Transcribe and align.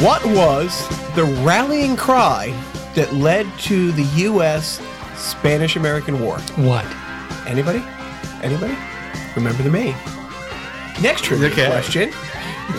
What 0.00 0.24
was 0.24 0.88
the 1.14 1.24
rallying 1.44 1.96
cry 1.96 2.54
that 2.94 3.12
led 3.12 3.46
to 3.60 3.92
the 3.92 4.04
U.S. 4.04 4.80
Spanish 5.16 5.76
American 5.76 6.20
War? 6.20 6.38
What? 6.56 6.86
Anybody? 7.46 7.82
Anybody? 8.42 8.74
Remember 9.36 9.62
the 9.62 9.70
Maine. 9.70 9.94
Next 11.02 11.24
trivia 11.24 11.48
Okay. 11.50 11.66
question. 11.66 12.12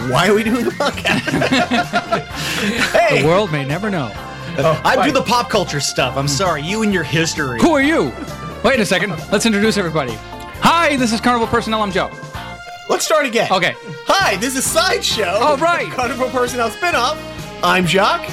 Why 0.09 0.27
are 0.29 0.33
we 0.33 0.43
doing 0.43 0.65
the 0.65 0.71
podcast? 0.71 1.21
hey, 2.91 3.21
The 3.21 3.27
world 3.27 3.51
may 3.51 3.65
never 3.65 3.89
know. 3.91 4.09
Oh, 4.57 4.81
I 4.83 5.05
do 5.05 5.11
the 5.11 5.21
pop 5.21 5.49
culture 5.49 5.79
stuff. 5.79 6.17
I'm 6.17 6.27
sorry, 6.27 6.63
you 6.63 6.81
and 6.83 6.91
your 6.93 7.03
history. 7.03 7.61
Who 7.61 7.71
are 7.73 7.81
you? 7.81 8.11
Wait 8.63 8.79
a 8.79 8.85
second. 8.85 9.11
Let's 9.31 9.45
introduce 9.45 9.77
everybody. 9.77 10.13
Hi, 10.61 10.95
this 10.97 11.13
is 11.13 11.21
Carnival 11.21 11.47
Personnel. 11.47 11.81
I'm 11.83 11.91
Joe. 11.91 12.09
Let's 12.89 13.05
start 13.05 13.25
again. 13.25 13.51
Okay. 13.51 13.73
Hi, 14.07 14.35
this 14.37 14.55
is 14.55 14.65
Sideshow. 14.65 15.33
Oh, 15.35 15.57
right. 15.57 15.89
Carnival 15.91 16.29
Personnel 16.29 16.69
spinoff. 16.69 17.17
I'm 17.63 17.85
Jacques, 17.85 18.29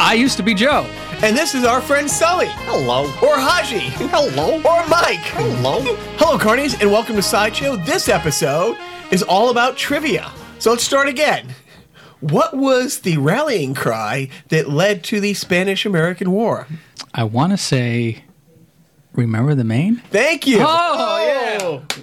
I 0.00 0.14
used 0.14 0.36
to 0.36 0.42
be 0.42 0.54
Joe. 0.54 0.82
and 1.22 1.36
this 1.36 1.54
is 1.54 1.64
our 1.64 1.80
friend 1.80 2.08
Sully. 2.08 2.46
Hello. 2.48 3.04
Or 3.26 3.38
Haji. 3.38 3.78
Hello. 4.08 4.56
Or 4.58 4.86
Mike. 4.88 5.18
Hello. 5.34 5.80
Hello, 6.18 6.38
Carnies, 6.38 6.80
and 6.80 6.90
welcome 6.90 7.16
to 7.16 7.22
Sideshow. 7.22 7.76
This 7.76 8.08
episode 8.08 8.76
is 9.10 9.22
all 9.22 9.50
about 9.50 9.76
trivia. 9.76 10.30
So 10.58 10.70
let's 10.70 10.84
start 10.84 11.08
again. 11.08 11.54
What 12.20 12.54
was 12.56 13.00
the 13.00 13.16
rallying 13.16 13.74
cry 13.74 14.28
that 14.48 14.68
led 14.68 15.02
to 15.04 15.20
the 15.20 15.34
Spanish 15.34 15.86
American 15.86 16.30
War? 16.32 16.66
I 17.14 17.24
want 17.24 17.52
to 17.52 17.56
say, 17.56 18.24
remember 19.12 19.54
the 19.54 19.64
Maine? 19.64 20.02
Thank 20.10 20.46
you. 20.46 20.58
Oh, 20.60 21.24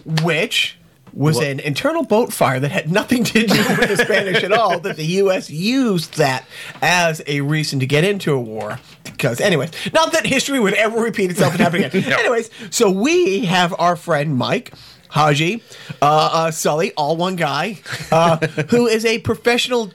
yeah. 0.07 0.23
Which 0.23 0.77
was 1.15 1.39
an 1.39 1.61
internal 1.61 2.03
boat 2.03 2.33
fire 2.33 2.59
that 2.59 2.71
had 2.71 2.91
nothing 2.91 3.23
to 3.23 3.47
do 3.47 3.57
with 3.79 3.89
the 3.89 3.97
Spanish 3.97 4.43
at 4.43 4.51
all, 4.51 4.79
that 4.81 4.97
the 4.97 5.05
U.S. 5.05 5.49
used 5.49 6.17
that 6.17 6.45
as 6.81 7.21
a 7.25 7.41
reason 7.41 7.79
to 7.79 7.85
get 7.85 8.03
into 8.03 8.33
a 8.33 8.39
war. 8.39 8.79
Because, 9.03 9.39
anyways, 9.39 9.71
not 9.93 10.11
that 10.11 10.25
history 10.25 10.59
would 10.59 10.73
ever 10.73 10.99
repeat 10.99 11.31
itself 11.31 11.53
and 11.53 11.61
happen 11.61 11.83
again. 11.83 12.03
Anyways, 12.19 12.49
so 12.69 12.91
we 12.91 13.45
have 13.45 13.73
our 13.79 13.95
friend 13.95 14.35
Mike. 14.35 14.73
Haji, 15.07 15.63
uh, 16.01 16.29
uh, 16.33 16.51
Sully, 16.51 16.91
all 16.97 17.15
one 17.15 17.37
guy, 17.37 17.79
uh, 18.11 18.35
who 18.69 18.85
is 18.85 19.05
a 19.05 19.19
professional 19.19 19.93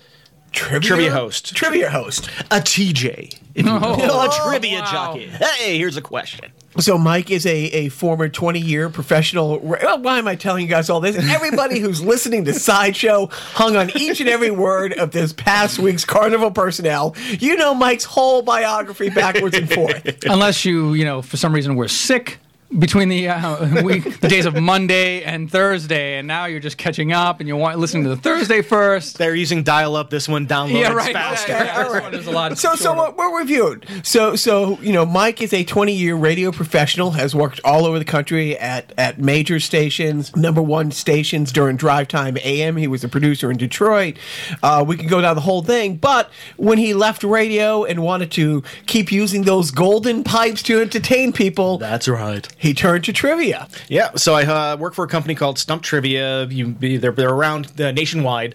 trivia, 0.51 0.89
Trivia 0.89 1.11
host. 1.11 1.55
Trivia 1.55 1.91
host. 1.91 2.31
A 2.51 2.57
TJ. 2.57 3.39
If 3.55 3.67
you. 3.67 3.71
Oh, 3.71 4.27
a 4.27 4.49
trivia 4.49 4.81
wow. 4.81 4.91
jockey. 4.91 5.27
Hey, 5.27 5.77
here's 5.77 5.99
a 5.99 6.03
question. 6.03 6.51
So 6.79 6.97
Mike 6.97 7.31
is 7.31 7.47
a, 7.47 7.57
a 7.57 7.89
former 7.89 8.29
20 8.29 8.61
year 8.61 8.89
professional. 8.89 9.59
Why 9.59 10.19
am 10.19 10.29
I 10.29 10.37
telling 10.37 10.63
you 10.63 10.69
guys 10.69 10.89
all 10.89 11.01
this? 11.01 11.17
Everybody 11.17 11.81
who's 11.81 12.03
listening 12.03 12.45
to 12.45 12.55
Sideshow 12.55 13.27
hung 13.31 13.77
on 13.77 13.91
each 13.97 14.21
and 14.21 14.29
every 14.29 14.53
word 14.53 14.93
of 14.93 15.11
this 15.11 15.33
past 15.33 15.79
week's 15.79 16.05
Carnival 16.05 16.51
personnel. 16.53 17.17
You 17.39 17.57
know 17.57 17.75
Mike's 17.75 18.05
whole 18.05 18.43
biography 18.43 19.11
backwards 19.11 19.57
and 19.57 19.71
forth. 19.71 20.25
Unless 20.25 20.65
you, 20.65 20.95
you 20.95 21.05
know, 21.05 21.23
for 21.23 21.37
some 21.37 21.53
reason 21.53 21.75
were 21.75 21.89
sick 21.89 22.39
between 22.79 23.09
the 23.09 23.29
uh, 23.29 23.83
week, 23.83 24.21
the 24.21 24.29
days 24.29 24.47
of 24.47 24.55
Monday 24.61 25.23
and 25.23 25.51
Thursday, 25.51 26.19
and 26.19 26.29
now 26.29 26.45
you're 26.47 26.61
just 26.61 26.79
catching 26.79 27.13
up 27.13 27.41
and 27.41 27.49
you 27.49 27.57
want 27.57 27.79
listening 27.79 28.05
to 28.05 28.11
the 28.11 28.17
Thursday 28.17 28.63
first. 28.63 29.19
They're 29.19 29.35
using 29.35 29.63
dial 29.63 29.97
up. 29.97 30.11
This 30.11 30.29
one 30.29 30.47
downloads 30.47 30.81
Yeah, 30.81 30.93
right. 30.93 31.13
faster. 31.13 31.53
Yeah, 31.53 31.65
yeah, 31.65 32.11
this 32.11 32.27
one 32.27 32.35
a 32.35 32.37
lot 32.37 32.59
So, 32.59 32.71
so 32.75 32.95
shorter. 32.95 32.99
what 33.01 33.17
we're 33.17 33.39
reviewing. 33.39 33.83
So, 34.03 34.37
so 34.37 34.81
you 34.81 34.93
know, 34.93 35.05
Mike 35.05 35.43
is 35.43 35.53
a 35.53 35.65
20 35.65 35.93
year 35.93 36.15
radio 36.15 36.53
professional. 36.53 37.11
Has 37.13 37.35
worked 37.35 37.61
all 37.65 37.85
over 37.87 37.99
the 37.99 38.05
country 38.05 38.57
at 38.59 38.93
at 38.97 39.19
major 39.19 39.59
stations, 39.61 40.35
number 40.37 40.63
one 40.63 40.91
stations 40.93 41.53
during 41.53 41.77
drive 41.77 42.09
time 42.09 42.37
AM. 42.45 42.77
He 42.77 42.87
was 42.87 43.03
a 43.05 43.09
producer 43.09 43.51
in 43.51 43.57
Detroit. 43.57 44.17
Uh, 44.63 44.85
we 44.87 44.97
can 44.97 45.09
go 45.09 45.21
down 45.21 45.35
the 45.35 45.43
whole 45.43 45.63
thing. 45.63 45.97
But 45.97 46.31
when 46.57 46.79
he 46.79 46.95
left 46.95 47.25
radio 47.25 47.85
and 47.85 48.03
wanted 48.03 48.31
to 48.33 48.63
keep 48.87 49.11
using 49.11 49.43
those 49.43 49.71
golden 49.71 50.23
pipes 50.25 50.63
to 50.65 50.81
entertain 50.81 51.33
people, 51.33 51.79
That's 51.79 52.07
right. 52.09 52.47
He 52.61 52.75
turned 52.75 53.05
to 53.05 53.13
trivia. 53.13 53.69
Yeah, 53.89 54.11
so 54.17 54.35
I 54.35 54.45
uh, 54.45 54.77
work 54.77 54.93
for 54.93 55.03
a 55.03 55.09
company 55.09 55.35
called 55.35 55.59
Stump 55.59 55.83
Trivia. 55.83 56.45
You, 56.45 56.75
they're, 56.75 57.11
they're 57.11 57.31
around 57.31 57.81
uh, 57.81 57.91
nationwide, 57.91 58.55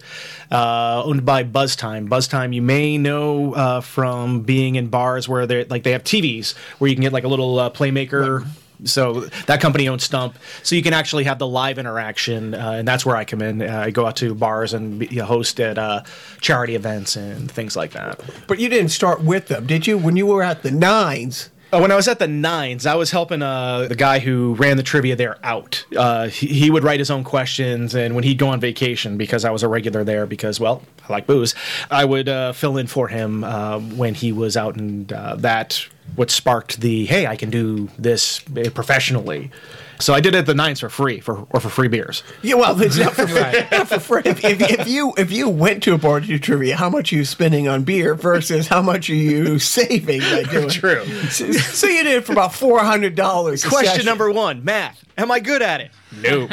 uh, 0.52 1.02
owned 1.04 1.26
by 1.26 1.44
BuzzTime. 1.44 2.08
BuzzTime, 2.08 2.54
you 2.54 2.62
may 2.62 3.00
know 3.00 3.56
uh, 3.56 3.82
from 3.82 4.42
being 4.42 4.76
in 4.76 4.90
bars 4.90 5.28
where 5.28 5.48
they 5.48 5.66
like 5.66 5.82
they 5.82 5.92
have 5.92 6.04
TVs 6.04 6.56
where 6.78 6.88
you 6.88 6.96
can 6.96 7.02
get 7.02 7.14
like 7.14 7.24
a 7.24 7.28
little 7.28 7.58
uh, 7.58 7.72
playmaker. 7.72 8.46
So 8.84 9.22
that 9.48 9.60
company 9.60 9.88
owns 9.88 10.04
Stump, 10.04 10.38
so 10.62 10.76
you 10.76 10.84
can 10.84 10.94
actually 10.94 11.24
have 11.24 11.40
the 11.40 11.48
live 11.48 11.80
interaction, 11.80 12.54
uh, 12.54 12.72
and 12.72 12.88
that's 12.88 13.06
where 13.06 13.16
I 13.16 13.26
come 13.26 13.42
in. 13.42 13.64
Uh, 13.64 13.86
I 13.88 13.90
go 13.90 14.06
out 14.06 14.18
to 14.18 14.36
bars 14.36 14.74
and 14.74 15.00
be, 15.00 15.08
host 15.18 15.60
at 15.60 15.80
uh, 15.80 16.04
charity 16.42 16.76
events 16.76 17.16
and 17.16 17.50
things 17.50 17.76
like 17.76 17.94
that. 17.94 18.20
But 18.48 18.60
you 18.60 18.70
didn't 18.70 18.90
start 18.90 19.24
with 19.24 19.48
them, 19.48 19.66
did 19.66 19.88
you? 19.88 19.98
When 19.98 20.16
you 20.16 20.28
were 20.28 20.44
at 20.44 20.62
the 20.62 20.70
nines. 20.70 21.50
Uh, 21.76 21.80
when 21.80 21.92
I 21.92 21.96
was 21.98 22.08
at 22.08 22.20
the 22.20 22.28
Nines, 22.28 22.86
I 22.86 22.96
was 22.96 23.12
helping 23.12 23.42
uh, 23.42 23.88
the 23.90 23.96
guy 23.96 24.20
who 24.20 24.54
ran 24.56 24.78
the 24.78 24.84
trivia 24.84 25.18
there 25.18 25.38
out. 25.44 25.86
Uh, 25.94 26.30
he, 26.30 26.48
he 26.48 26.72
would 26.72 26.86
write 26.86 27.00
his 27.00 27.12
own 27.12 27.26
questions, 27.26 27.94
and 27.94 28.16
when 28.16 28.24
he'd 28.24 28.38
go 28.38 28.48
on 28.48 28.62
vacation, 28.62 29.18
because 29.18 29.44
I 29.44 29.52
was 29.52 29.62
a 29.62 29.68
regular 29.68 30.06
there, 30.06 30.26
because 30.26 30.58
well, 30.58 30.84
I 31.10 31.12
like 31.12 31.28
booze, 31.28 31.54
I 31.92 32.06
would 32.06 32.30
uh, 32.30 32.54
fill 32.54 32.78
in 32.78 32.88
for 32.88 33.10
him 33.10 33.44
uh, 33.44 33.80
when 33.80 34.14
he 34.14 34.32
was 34.32 34.56
out, 34.56 34.78
and 34.78 35.12
uh, 35.12 35.36
that 35.36 35.86
what 36.16 36.32
sparked 36.32 36.80
the 36.80 37.08
hey, 37.08 37.28
I 37.28 37.36
can 37.36 37.50
do 37.50 37.90
this 38.00 38.40
professionally. 38.40 39.52
So 40.00 40.14
I 40.14 40.20
did 40.20 40.36
it 40.36 40.40
at 40.40 40.46
the 40.46 40.54
Nines 40.54 40.80
for 40.80 40.90
free, 40.90 41.20
for 41.20 41.48
or 41.50 41.60
for 41.60 41.70
free 41.70 41.88
beers. 41.88 42.24
Yeah, 42.42 42.56
well, 42.56 42.80
it's 42.82 42.98
not 42.98 43.14
for 43.14 43.28
free. 43.28 43.40
Not 43.72 43.88
for 43.88 44.00
free. 44.00 44.22
If, 44.26 44.44
if, 44.44 44.62
if 44.62 44.88
you 44.88 45.14
if 45.18 45.32
you 45.32 45.50
went 45.50 45.84
to 45.84 45.94
a 45.94 45.98
bar 45.98 46.20
to 46.20 46.28
do 46.28 46.40
trivia, 46.40 46.76
how 46.76 46.90
much 46.90 47.14
are 47.14 47.16
you 47.16 47.26
spending 47.26 47.68
on 47.68 47.84
beer 47.84 48.16
versus 48.16 48.68
how 48.68 48.82
much 48.82 49.10
are 49.10 49.16
you 49.16 49.60
saving 49.78 50.22
by 50.22 50.44
doing? 50.44 50.70
True. 50.70 51.06
So, 51.30 51.52
so 51.52 51.88
you 51.88 52.04
did 52.04 52.18
it 52.18 52.26
for 52.26 52.34
about 52.34 52.54
four 52.54 52.80
hundred 52.80 53.16
dollars. 53.16 53.64
Question 53.64 54.06
number 54.06 54.32
one: 54.32 54.64
Math. 54.64 55.04
Am 55.18 55.32
I 55.32 55.40
good 55.40 55.62
at 55.62 55.82
it? 55.82 55.92
No. 56.22 56.48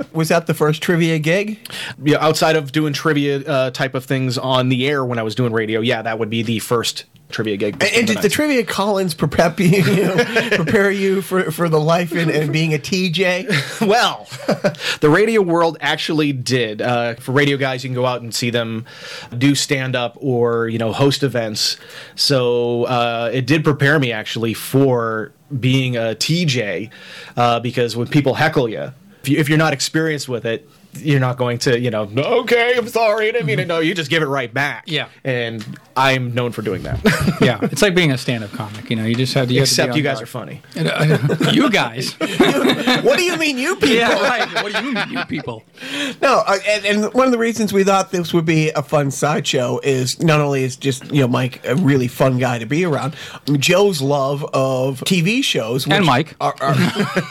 was 0.12 0.28
that 0.28 0.46
the 0.46 0.54
first 0.54 0.82
trivia 0.82 1.18
gig? 1.18 1.58
yeah, 2.02 2.18
outside 2.18 2.56
of 2.56 2.72
doing 2.72 2.92
trivia 2.92 3.40
uh, 3.40 3.70
type 3.70 3.94
of 3.94 4.04
things 4.04 4.38
on 4.38 4.68
the 4.68 4.86
air 4.86 5.04
when 5.04 5.18
I 5.18 5.22
was 5.22 5.34
doing 5.34 5.52
radio, 5.52 5.80
yeah, 5.80 6.02
that 6.02 6.18
would 6.18 6.30
be 6.30 6.42
the 6.42 6.58
first 6.58 7.04
trivia 7.34 7.56
gig. 7.56 7.74
And, 7.82 7.94
and 7.94 8.06
did 8.06 8.18
the 8.18 8.28
trivia 8.28 8.64
Collins 8.64 9.12
prepare 9.12 9.54
you, 9.58 9.66
you 9.66 10.02
know, 10.04 10.24
prepare 10.56 10.90
you 10.90 11.20
for, 11.20 11.50
for 11.50 11.68
the 11.68 11.80
life 11.80 12.12
and, 12.12 12.30
and 12.30 12.52
being 12.52 12.72
a 12.72 12.78
TJ? 12.78 13.86
well, 13.86 14.26
the 15.00 15.10
radio 15.10 15.42
world 15.42 15.76
actually 15.80 16.32
did. 16.32 16.80
Uh, 16.80 17.14
for 17.16 17.32
radio 17.32 17.56
guys, 17.56 17.84
you 17.84 17.90
can 17.90 17.94
go 17.94 18.06
out 18.06 18.22
and 18.22 18.34
see 18.34 18.50
them 18.50 18.86
do 19.36 19.54
stand 19.54 19.96
up 19.96 20.16
or 20.20 20.68
you 20.68 20.78
know 20.78 20.92
host 20.92 21.22
events. 21.22 21.76
So 22.14 22.84
uh, 22.84 23.30
it 23.32 23.46
did 23.46 23.64
prepare 23.64 23.98
me 23.98 24.12
actually 24.12 24.54
for 24.54 25.32
being 25.60 25.96
a 25.96 26.14
TJ 26.14 26.90
uh, 27.36 27.60
because 27.60 27.96
when 27.96 28.06
people 28.08 28.34
heckle 28.34 28.68
you, 28.68 28.92
if, 29.22 29.28
you, 29.28 29.38
if 29.38 29.48
you're 29.48 29.58
not 29.58 29.72
experienced 29.72 30.28
with 30.28 30.44
it. 30.44 30.68
You're 30.98 31.20
not 31.20 31.36
going 31.36 31.58
to, 31.60 31.78
you 31.78 31.90
know, 31.90 32.08
okay, 32.16 32.74
I'm 32.76 32.88
sorry, 32.88 33.28
I 33.28 33.32
didn't 33.32 33.46
mean 33.46 33.58
to. 33.58 33.64
No, 33.66 33.78
you 33.80 33.94
just 33.94 34.10
give 34.10 34.22
it 34.22 34.26
right 34.26 34.52
back. 34.52 34.84
Yeah. 34.86 35.08
And 35.24 35.64
I'm 35.96 36.34
known 36.34 36.52
for 36.52 36.62
doing 36.62 36.82
that. 36.84 37.00
yeah, 37.40 37.58
it's 37.62 37.82
like 37.82 37.94
being 37.94 38.12
a 38.12 38.18
stand-up 38.18 38.50
comic. 38.52 38.90
You 38.90 38.96
know, 38.96 39.04
you 39.04 39.14
just 39.14 39.34
have 39.34 39.48
to. 39.48 39.54
You 39.54 39.60
have 39.60 39.68
to 39.68 39.74
be 39.74 39.82
Except 39.82 39.96
you 39.96 40.02
guys 40.02 40.16
guard. 40.16 40.22
are 40.22 40.26
funny. 40.26 40.62
you 41.54 41.70
guys. 41.70 42.12
what 43.04 43.16
do 43.16 43.22
you 43.22 43.36
mean, 43.36 43.58
you 43.58 43.76
people? 43.76 43.88
Yeah, 43.94 44.12
right. 44.20 44.62
What 44.62 44.72
do 44.72 44.84
you 44.84 44.92
mean, 44.92 45.08
you 45.10 45.24
people? 45.26 45.62
No, 46.22 46.42
uh, 46.46 46.58
and, 46.66 46.84
and 46.86 47.14
one 47.14 47.26
of 47.26 47.32
the 47.32 47.38
reasons 47.38 47.72
we 47.72 47.84
thought 47.84 48.10
this 48.10 48.32
would 48.32 48.44
be 48.46 48.70
a 48.70 48.82
fun 48.82 49.10
sideshow 49.10 49.80
is 49.82 50.20
not 50.22 50.40
only 50.40 50.64
is 50.64 50.76
just 50.76 51.04
you 51.12 51.20
know 51.20 51.28
Mike 51.28 51.64
a 51.66 51.76
really 51.76 52.08
fun 52.08 52.38
guy 52.38 52.58
to 52.58 52.66
be 52.66 52.84
around, 52.84 53.14
Joe's 53.58 54.00
love 54.00 54.44
of 54.54 55.00
TV 55.00 55.42
shows 55.44 55.86
And 55.86 56.04
Mike. 56.06 56.34
are, 56.40 56.54
are 56.60 56.74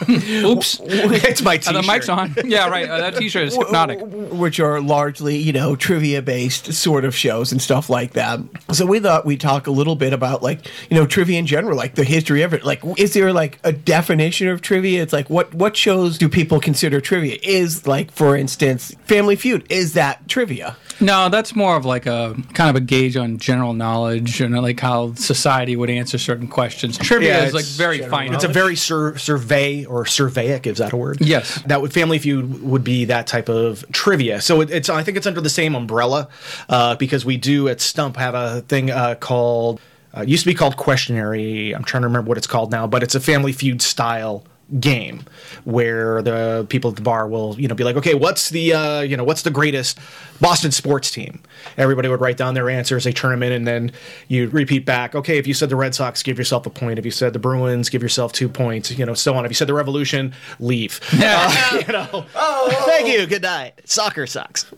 Oops. 0.10 0.80
it's 0.84 1.42
my 1.42 1.54
Uh, 1.56 1.58
t-shirt. 1.58 1.74
the 1.74 1.84
mic's 1.84 2.10
on. 2.10 2.34
Yeah, 2.46 2.68
right. 2.70 2.90
Uh, 2.90 2.98
that 2.98 3.16
T-shirt 3.18 3.53
is 3.54 3.66
hypnotic. 3.66 4.00
which 4.32 4.60
are 4.60 4.82
largely 4.82 5.38
you 5.38 5.54
know 5.54 5.76
trivia 5.76 6.22
based 6.22 6.74
sort 6.74 7.06
of 7.06 7.16
shows 7.16 7.52
and 7.52 7.62
stuff 7.62 7.90
like 7.90 8.14
that. 8.14 8.40
So 8.72 8.86
we 8.86 9.00
thought 9.00 9.26
we'd 9.26 9.42
talk 9.42 9.68
a 9.68 9.72
little 9.72 9.96
bit 9.96 10.14
about 10.14 10.44
like 10.44 10.66
you 10.90 10.96
know 10.98 11.06
trivia 11.06 11.40
in 11.40 11.46
general, 11.46 11.78
like 11.78 11.96
the 11.96 12.04
history 12.04 12.42
of 12.42 12.54
it. 12.54 12.64
Like, 12.64 12.82
is 12.98 13.14
there 13.14 13.34
like 13.34 13.60
a 13.64 13.72
definition 13.72 14.48
of 14.48 14.62
trivia? 14.62 15.02
It's 15.02 15.14
like 15.14 15.30
what 15.30 15.54
what 15.54 15.76
shows 15.78 16.18
do 16.18 16.30
people 16.30 16.60
consider 16.60 17.00
trivia? 17.02 17.38
Is 17.44 17.86
like 17.88 18.12
for 18.12 18.36
instance 18.36 18.96
Family 19.06 19.36
Feud 19.36 19.66
is 19.72 19.94
that 19.94 20.28
trivia? 20.28 20.76
No, 21.00 21.28
that's 21.30 21.56
more 21.56 21.76
of 21.76 21.86
like 21.86 22.06
a 22.06 22.36
kind 22.54 22.70
of 22.70 22.76
a 22.76 22.80
gauge 22.86 23.18
on 23.18 23.38
general 23.38 23.74
knowledge 23.74 24.40
and 24.42 24.54
like 24.62 24.80
how 24.80 25.14
society 25.16 25.76
would 25.76 25.90
answer 25.90 26.18
certain 26.18 26.48
questions. 26.48 26.98
Trivia 26.98 27.40
Yeah, 27.40 27.46
is 27.46 27.54
like 27.54 27.66
very 27.66 27.98
general 27.98 28.12
fine. 28.18 28.34
It's 28.34 28.44
a 28.44 28.48
very 28.48 28.76
sur- 28.76 29.18
survey 29.18 29.86
or 29.86 30.06
surveying. 30.06 30.62
Is 30.66 30.78
that 30.78 30.94
a 30.94 30.98
word? 30.98 31.18
Yes. 31.20 31.62
That 31.66 31.82
would 31.82 31.94
Family 31.94 32.20
Feud 32.20 32.62
would 32.64 32.84
be 32.84 33.06
that 33.06 33.28
type 33.28 33.43
of 33.50 33.86
trivia. 33.92 34.42
So 34.42 34.62
it, 34.62 34.72
it's 34.72 34.90
I 34.90 35.04
think 35.04 35.18
it's 35.18 35.28
under 35.28 35.42
the 35.42 35.50
same 35.50 35.76
umbrella 35.76 36.30
uh, 36.70 36.96
because 36.96 37.26
we 37.26 37.38
do 37.38 37.68
at 37.68 37.82
Stump 37.82 38.18
have 38.18 38.36
a 38.36 38.62
thing 38.62 38.92
uh, 38.92 39.16
called 39.16 39.80
uh, 40.16 40.22
used 40.22 40.44
to 40.44 40.50
be 40.50 40.54
called 40.54 40.78
questionary. 40.78 41.76
I'm 41.76 41.84
trying 41.84 42.02
to 42.02 42.08
remember 42.08 42.30
what 42.30 42.38
it's 42.38 42.48
called 42.48 42.72
now, 42.72 42.86
but 42.86 43.04
it's 43.04 43.16
a 43.16 43.20
Family 43.20 43.52
Feud 43.52 43.82
style 43.82 44.46
game 44.80 45.24
where 45.66 46.22
the 46.22 46.66
people 46.70 46.90
at 46.90 46.96
the 46.96 47.02
bar 47.02 47.28
will 47.28 47.56
you 47.60 47.68
know 47.68 47.76
be 47.76 47.84
like 47.84 47.96
okay 47.96 48.16
what's 48.16 48.50
the 48.50 48.74
uh, 48.74 49.02
you 49.02 49.16
know 49.16 49.24
what's 49.24 49.44
the 49.44 49.52
greatest 49.52 50.00
boston 50.42 50.72
sports 50.72 51.12
team? 51.12 51.42
Everybody 51.78 52.10
would 52.10 52.20
write 52.22 52.38
down 52.38 52.54
their 52.54 52.70
answers 52.70 53.04
they 53.04 53.14
turn 53.14 53.32
them 53.32 53.44
in 53.44 53.52
and 53.52 53.68
then 53.68 53.92
you 54.28 54.50
repeat 54.50 54.86
back 54.86 55.16
okay 55.16 55.38
if 55.38 55.46
you 55.48 55.54
said 55.54 55.70
the 55.70 55.76
red 55.76 55.94
sox 55.96 56.24
give 56.24 56.38
yourself 56.38 56.66
a 56.66 56.70
point. 56.70 57.00
If 57.00 57.06
you 57.06 57.12
said 57.12 57.34
the 57.34 57.40
bruins 57.40 57.90
give 57.90 58.02
yourself 58.02 58.34
two 58.34 58.50
points 58.50 58.92
you 58.92 59.06
know 59.06 59.14
so 59.14 59.36
on. 59.36 59.46
If 59.46 59.52
you 59.52 59.56
said 59.56 59.68
the 59.68 59.74
revolution 59.74 60.34
leave. 60.60 61.00
Uh, 61.26 61.82
you 61.88 61.94
know? 61.94 62.26
Oh, 62.36 62.84
thank 62.86 63.08
you. 63.08 63.26
Good 63.26 63.44
night. 63.44 63.80
Soccer 63.86 64.28
sucks. 64.28 64.66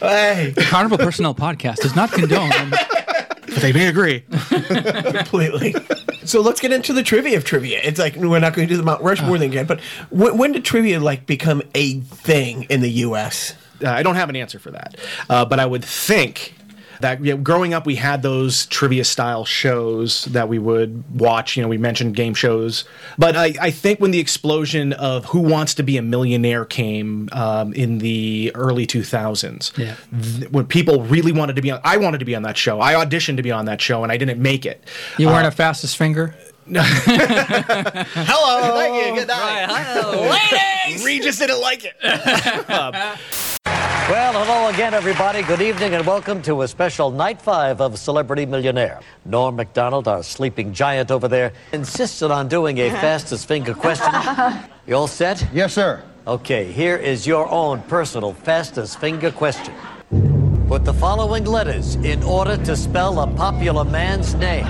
Hey, 0.00 0.50
The 0.50 0.62
Carnival 0.68 0.98
Personnel 0.98 1.34
Podcast 1.34 1.76
does 1.76 1.94
not 1.94 2.10
condone. 2.10 2.72
But 3.50 3.62
they 3.62 3.72
may 3.72 3.88
agree 3.88 4.20
completely. 4.30 5.74
so 6.24 6.40
let's 6.40 6.60
get 6.60 6.72
into 6.72 6.92
the 6.92 7.02
trivia 7.02 7.36
of 7.36 7.44
trivia. 7.44 7.80
It's 7.82 7.98
like 7.98 8.16
we're 8.16 8.38
not 8.38 8.54
going 8.54 8.66
to 8.66 8.72
do 8.74 8.76
the 8.76 8.82
Mount 8.84 9.02
Rushmore 9.02 9.38
thing 9.38 9.50
again, 9.50 9.66
but 9.66 9.80
when, 10.10 10.38
when 10.38 10.52
did 10.52 10.64
trivia 10.64 11.00
like 11.00 11.26
become 11.26 11.62
a 11.74 12.00
thing 12.00 12.64
in 12.64 12.80
the 12.80 12.90
U.S.? 12.90 13.54
Uh, 13.82 13.90
I 13.90 14.02
don't 14.02 14.16
have 14.16 14.28
an 14.28 14.36
answer 14.36 14.58
for 14.58 14.70
that, 14.72 14.96
uh, 15.28 15.44
but 15.44 15.58
I 15.58 15.66
would 15.66 15.84
think 15.84 16.54
that 17.00 17.24
you 17.24 17.34
know, 17.34 17.42
growing 17.42 17.74
up 17.74 17.86
we 17.86 17.96
had 17.96 18.22
those 18.22 18.66
trivia 18.66 19.04
style 19.04 19.44
shows 19.44 20.24
that 20.26 20.48
we 20.48 20.58
would 20.58 21.04
watch. 21.20 21.56
You 21.56 21.62
know, 21.62 21.68
we 21.68 21.78
mentioned 21.78 22.16
game 22.16 22.34
shows, 22.34 22.84
but 23.18 23.36
I, 23.36 23.54
I 23.60 23.70
think 23.70 24.00
when 24.00 24.10
the 24.10 24.18
explosion 24.20 24.92
of 24.94 25.24
Who 25.26 25.40
Wants 25.40 25.74
to 25.74 25.82
Be 25.82 25.96
a 25.96 26.02
Millionaire 26.02 26.64
came 26.64 27.28
um, 27.32 27.72
in 27.74 27.98
the 27.98 28.52
early 28.54 28.86
2000s, 28.86 29.76
Yeah. 29.78 29.96
th- 30.38 30.50
when 30.50 30.66
people 30.66 31.02
really 31.04 31.32
wanted 31.32 31.56
to 31.56 31.62
be 31.62 31.70
on, 31.70 31.80
I 31.84 31.96
wanted 31.96 32.18
to 32.18 32.24
be 32.24 32.34
on 32.34 32.42
that 32.42 32.56
show. 32.56 32.80
I 32.80 32.94
auditioned 32.94 33.36
to 33.36 33.42
be 33.42 33.52
on 33.52 33.66
that 33.66 33.80
show, 33.80 34.02
and 34.02 34.12
I 34.12 34.16
didn't 34.16 34.40
make 34.40 34.66
it. 34.66 34.82
You 35.18 35.28
weren't 35.28 35.46
a 35.46 35.50
fastest 35.50 35.96
finger. 35.96 36.34
Hello, 36.72 36.84
thank 38.76 39.06
you. 39.06 39.14
Good 39.20 39.28
night. 39.28 39.66
Hello, 39.68 40.30
Ladies, 40.86 41.04
Regis 41.04 41.38
didn't 41.38 41.60
like 41.60 41.84
it. 41.84 41.94
Well, 44.10 44.32
hello 44.44 44.68
again, 44.68 44.92
everybody. 44.92 45.42
Good 45.44 45.62
evening, 45.62 45.94
and 45.94 46.04
welcome 46.04 46.42
to 46.42 46.62
a 46.62 46.66
special 46.66 47.12
night 47.12 47.40
five 47.40 47.80
of 47.80 47.96
Celebrity 47.96 48.44
Millionaire. 48.44 48.98
Norm 49.24 49.54
MacDonald, 49.54 50.08
our 50.08 50.24
sleeping 50.24 50.72
giant 50.72 51.12
over 51.12 51.28
there, 51.28 51.52
insisted 51.72 52.32
on 52.32 52.48
doing 52.48 52.78
a 52.78 52.88
uh-huh. 52.88 53.00
fastest 53.00 53.46
finger 53.46 53.72
question. 53.72 54.12
You 54.88 54.96
all 54.96 55.06
set? 55.06 55.46
Yes, 55.52 55.74
sir. 55.74 56.02
Okay, 56.26 56.72
here 56.72 56.96
is 56.96 57.24
your 57.24 57.48
own 57.48 57.82
personal 57.82 58.32
fastest 58.32 58.98
finger 58.98 59.30
question. 59.30 59.74
Put 60.66 60.84
the 60.84 60.94
following 60.94 61.44
letters 61.44 61.94
in 61.94 62.24
order 62.24 62.56
to 62.64 62.74
spell 62.74 63.20
a 63.20 63.28
popular 63.28 63.84
man's 63.84 64.34
name. 64.34 64.66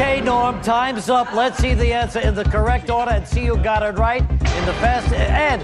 Okay, 0.00 0.22
Norm, 0.22 0.62
time's 0.62 1.10
up. 1.10 1.34
Let's 1.34 1.58
see 1.58 1.74
the 1.74 1.92
answer 1.92 2.20
in 2.20 2.34
the 2.34 2.42
correct 2.42 2.88
order 2.88 3.10
and 3.10 3.28
see 3.28 3.44
who 3.44 3.58
got 3.58 3.82
it 3.82 3.98
right 3.98 4.22
in 4.22 4.64
the 4.64 4.72
fast 4.80 5.12
N 5.12 5.60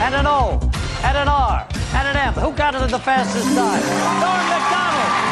and 0.00 0.14
an 0.14 0.26
O 0.26 0.58
and 1.04 1.18
an 1.18 1.28
R 1.28 1.68
and 1.70 2.08
an 2.08 2.16
M. 2.16 2.32
Who 2.32 2.52
got 2.52 2.74
it 2.74 2.80
in 2.80 2.90
the 2.90 2.98
fastest 2.98 3.44
time? 3.54 3.82
Norm 4.22 4.48
Macdonald. 4.48 5.29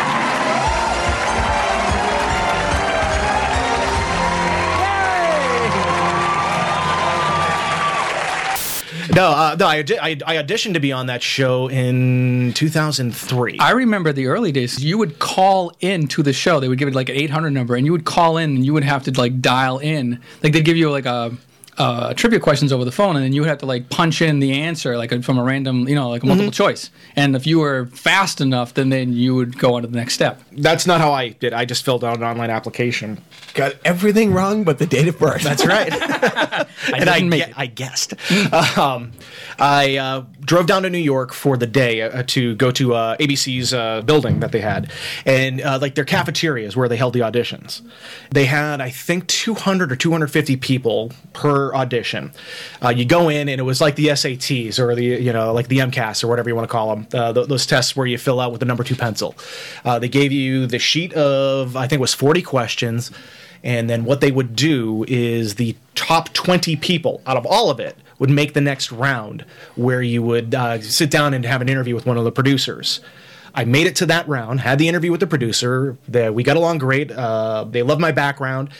No, 9.14 9.30
uh, 9.30 9.56
no, 9.58 9.66
I, 9.66 9.84
I, 10.00 10.16
I 10.26 10.36
auditioned 10.36 10.74
to 10.74 10.80
be 10.80 10.92
on 10.92 11.06
that 11.06 11.22
show 11.22 11.68
in 11.68 12.52
2003. 12.54 13.58
I 13.58 13.70
remember 13.70 14.12
the 14.12 14.26
early 14.26 14.52
days. 14.52 14.82
You 14.82 14.98
would 14.98 15.18
call 15.18 15.72
in 15.80 16.08
to 16.08 16.22
the 16.22 16.32
show. 16.32 16.60
They 16.60 16.68
would 16.68 16.78
give 16.78 16.88
it 16.88 16.94
like 16.94 17.08
an 17.08 17.16
800 17.16 17.50
number, 17.50 17.74
and 17.74 17.86
you 17.86 17.92
would 17.92 18.04
call 18.04 18.36
in, 18.36 18.56
and 18.56 18.66
you 18.66 18.72
would 18.74 18.84
have 18.84 19.04
to 19.04 19.12
like 19.12 19.40
dial 19.40 19.78
in. 19.78 20.20
Like 20.42 20.52
they'd 20.52 20.64
give 20.64 20.76
you 20.76 20.90
like 20.90 21.06
a. 21.06 21.32
Uh, 21.78 22.12
trivia 22.14 22.40
questions 22.40 22.72
over 22.72 22.84
the 22.84 22.92
phone, 22.92 23.14
and 23.14 23.24
then 23.24 23.32
you 23.32 23.40
would 23.40 23.48
have 23.48 23.58
to 23.58 23.66
like 23.66 23.88
punch 23.88 24.20
in 24.20 24.40
the 24.40 24.52
answer 24.52 24.96
like 24.96 25.22
from 25.22 25.38
a 25.38 25.44
random, 25.44 25.88
you 25.88 25.94
know, 25.94 26.10
like 26.10 26.22
a 26.22 26.26
multiple 26.26 26.50
choice. 26.50 26.90
And 27.14 27.36
if 27.36 27.46
you 27.46 27.60
were 27.60 27.86
fast 27.86 28.40
enough, 28.40 28.74
then 28.74 28.88
then 28.88 29.12
you 29.12 29.34
would 29.34 29.58
go 29.58 29.74
on 29.74 29.82
to 29.82 29.88
the 29.88 29.96
next 29.96 30.14
step. 30.14 30.42
That's 30.52 30.86
not 30.86 31.00
how 31.00 31.12
I 31.12 31.28
did. 31.28 31.52
I 31.52 31.64
just 31.64 31.84
filled 31.84 32.04
out 32.04 32.16
an 32.16 32.24
online 32.24 32.50
application. 32.50 33.20
Got 33.54 33.74
everything 33.84 34.32
wrong 34.32 34.64
but 34.64 34.78
the 34.78 34.86
date 34.86 35.08
of 35.08 35.18
birth. 35.18 35.42
That's 35.42 35.64
right. 35.64 35.92
I 36.88 36.98
and 36.98 37.08
I, 37.08 37.14
didn't 37.18 37.28
make 37.30 37.44
gue- 37.44 37.50
it. 37.50 37.54
I 37.58 37.66
guessed. 37.66 38.14
um, 38.78 39.12
I 39.58 39.96
uh, 39.96 40.24
drove 40.40 40.66
down 40.66 40.82
to 40.82 40.90
New 40.90 40.98
York 40.98 41.32
for 41.32 41.56
the 41.56 41.66
day 41.66 42.02
uh, 42.02 42.22
to 42.28 42.54
go 42.56 42.70
to 42.72 42.94
uh, 42.94 43.16
ABC's 43.18 43.72
uh, 43.72 44.02
building 44.02 44.40
that 44.40 44.52
they 44.52 44.60
had, 44.60 44.90
and 45.26 45.60
uh, 45.60 45.78
like 45.80 45.94
their 45.94 46.04
cafeterias 46.04 46.76
where 46.76 46.88
they 46.88 46.96
held 46.96 47.14
the 47.14 47.20
auditions. 47.20 47.82
They 48.30 48.46
had, 48.46 48.80
I 48.80 48.90
think, 48.90 49.26
200 49.26 49.92
or 49.92 49.96
250 49.96 50.56
people 50.56 51.12
per 51.32 51.67
audition. 51.74 52.32
Uh, 52.82 52.90
you 52.90 53.04
go 53.04 53.28
in, 53.28 53.48
and 53.48 53.60
it 53.60 53.64
was 53.64 53.80
like 53.80 53.96
the 53.96 54.08
SATs 54.08 54.78
or 54.78 54.94
the 54.94 55.04
you 55.04 55.32
know 55.32 55.52
like 55.52 55.68
the 55.68 55.78
MCAS 55.78 56.22
or 56.24 56.28
whatever 56.28 56.48
you 56.48 56.54
want 56.54 56.68
to 56.68 56.72
call 56.72 56.94
them. 56.94 57.06
Uh, 57.12 57.32
th- 57.32 57.48
those 57.48 57.66
tests 57.66 57.96
where 57.96 58.06
you 58.06 58.18
fill 58.18 58.40
out 58.40 58.50
with 58.50 58.60
the 58.60 58.66
number 58.66 58.84
two 58.84 58.96
pencil. 58.96 59.34
Uh, 59.84 59.98
they 59.98 60.08
gave 60.08 60.32
you 60.32 60.66
the 60.66 60.78
sheet 60.78 61.12
of 61.14 61.76
I 61.76 61.82
think 61.82 61.98
it 61.98 62.00
was 62.00 62.14
40 62.14 62.42
questions. 62.42 63.10
And 63.64 63.90
then 63.90 64.04
what 64.04 64.20
they 64.20 64.30
would 64.30 64.54
do 64.54 65.04
is 65.08 65.56
the 65.56 65.74
top 65.96 66.32
20 66.32 66.76
people 66.76 67.20
out 67.26 67.36
of 67.36 67.44
all 67.44 67.70
of 67.70 67.80
it 67.80 67.96
would 68.18 68.30
make 68.30 68.54
the 68.54 68.60
next 68.60 68.92
round 68.92 69.44
where 69.76 70.02
you 70.02 70.22
would 70.22 70.54
uh, 70.54 70.80
sit 70.80 71.10
down 71.10 71.34
and 71.34 71.44
have 71.44 71.60
an 71.60 71.68
interview 71.68 71.94
with 71.94 72.06
one 72.06 72.16
of 72.16 72.24
the 72.24 72.32
producers. 72.32 73.00
I 73.58 73.64
made 73.64 73.88
it 73.88 73.96
to 73.96 74.06
that 74.06 74.28
round, 74.28 74.60
had 74.60 74.78
the 74.78 74.86
interview 74.86 75.10
with 75.10 75.18
the 75.18 75.26
producer. 75.26 75.96
The, 76.06 76.32
we 76.32 76.44
got 76.44 76.56
along 76.56 76.78
great. 76.78 77.10
Uh, 77.10 77.64
they 77.64 77.82
loved 77.82 78.00
my 78.00 78.12
background, 78.12 78.70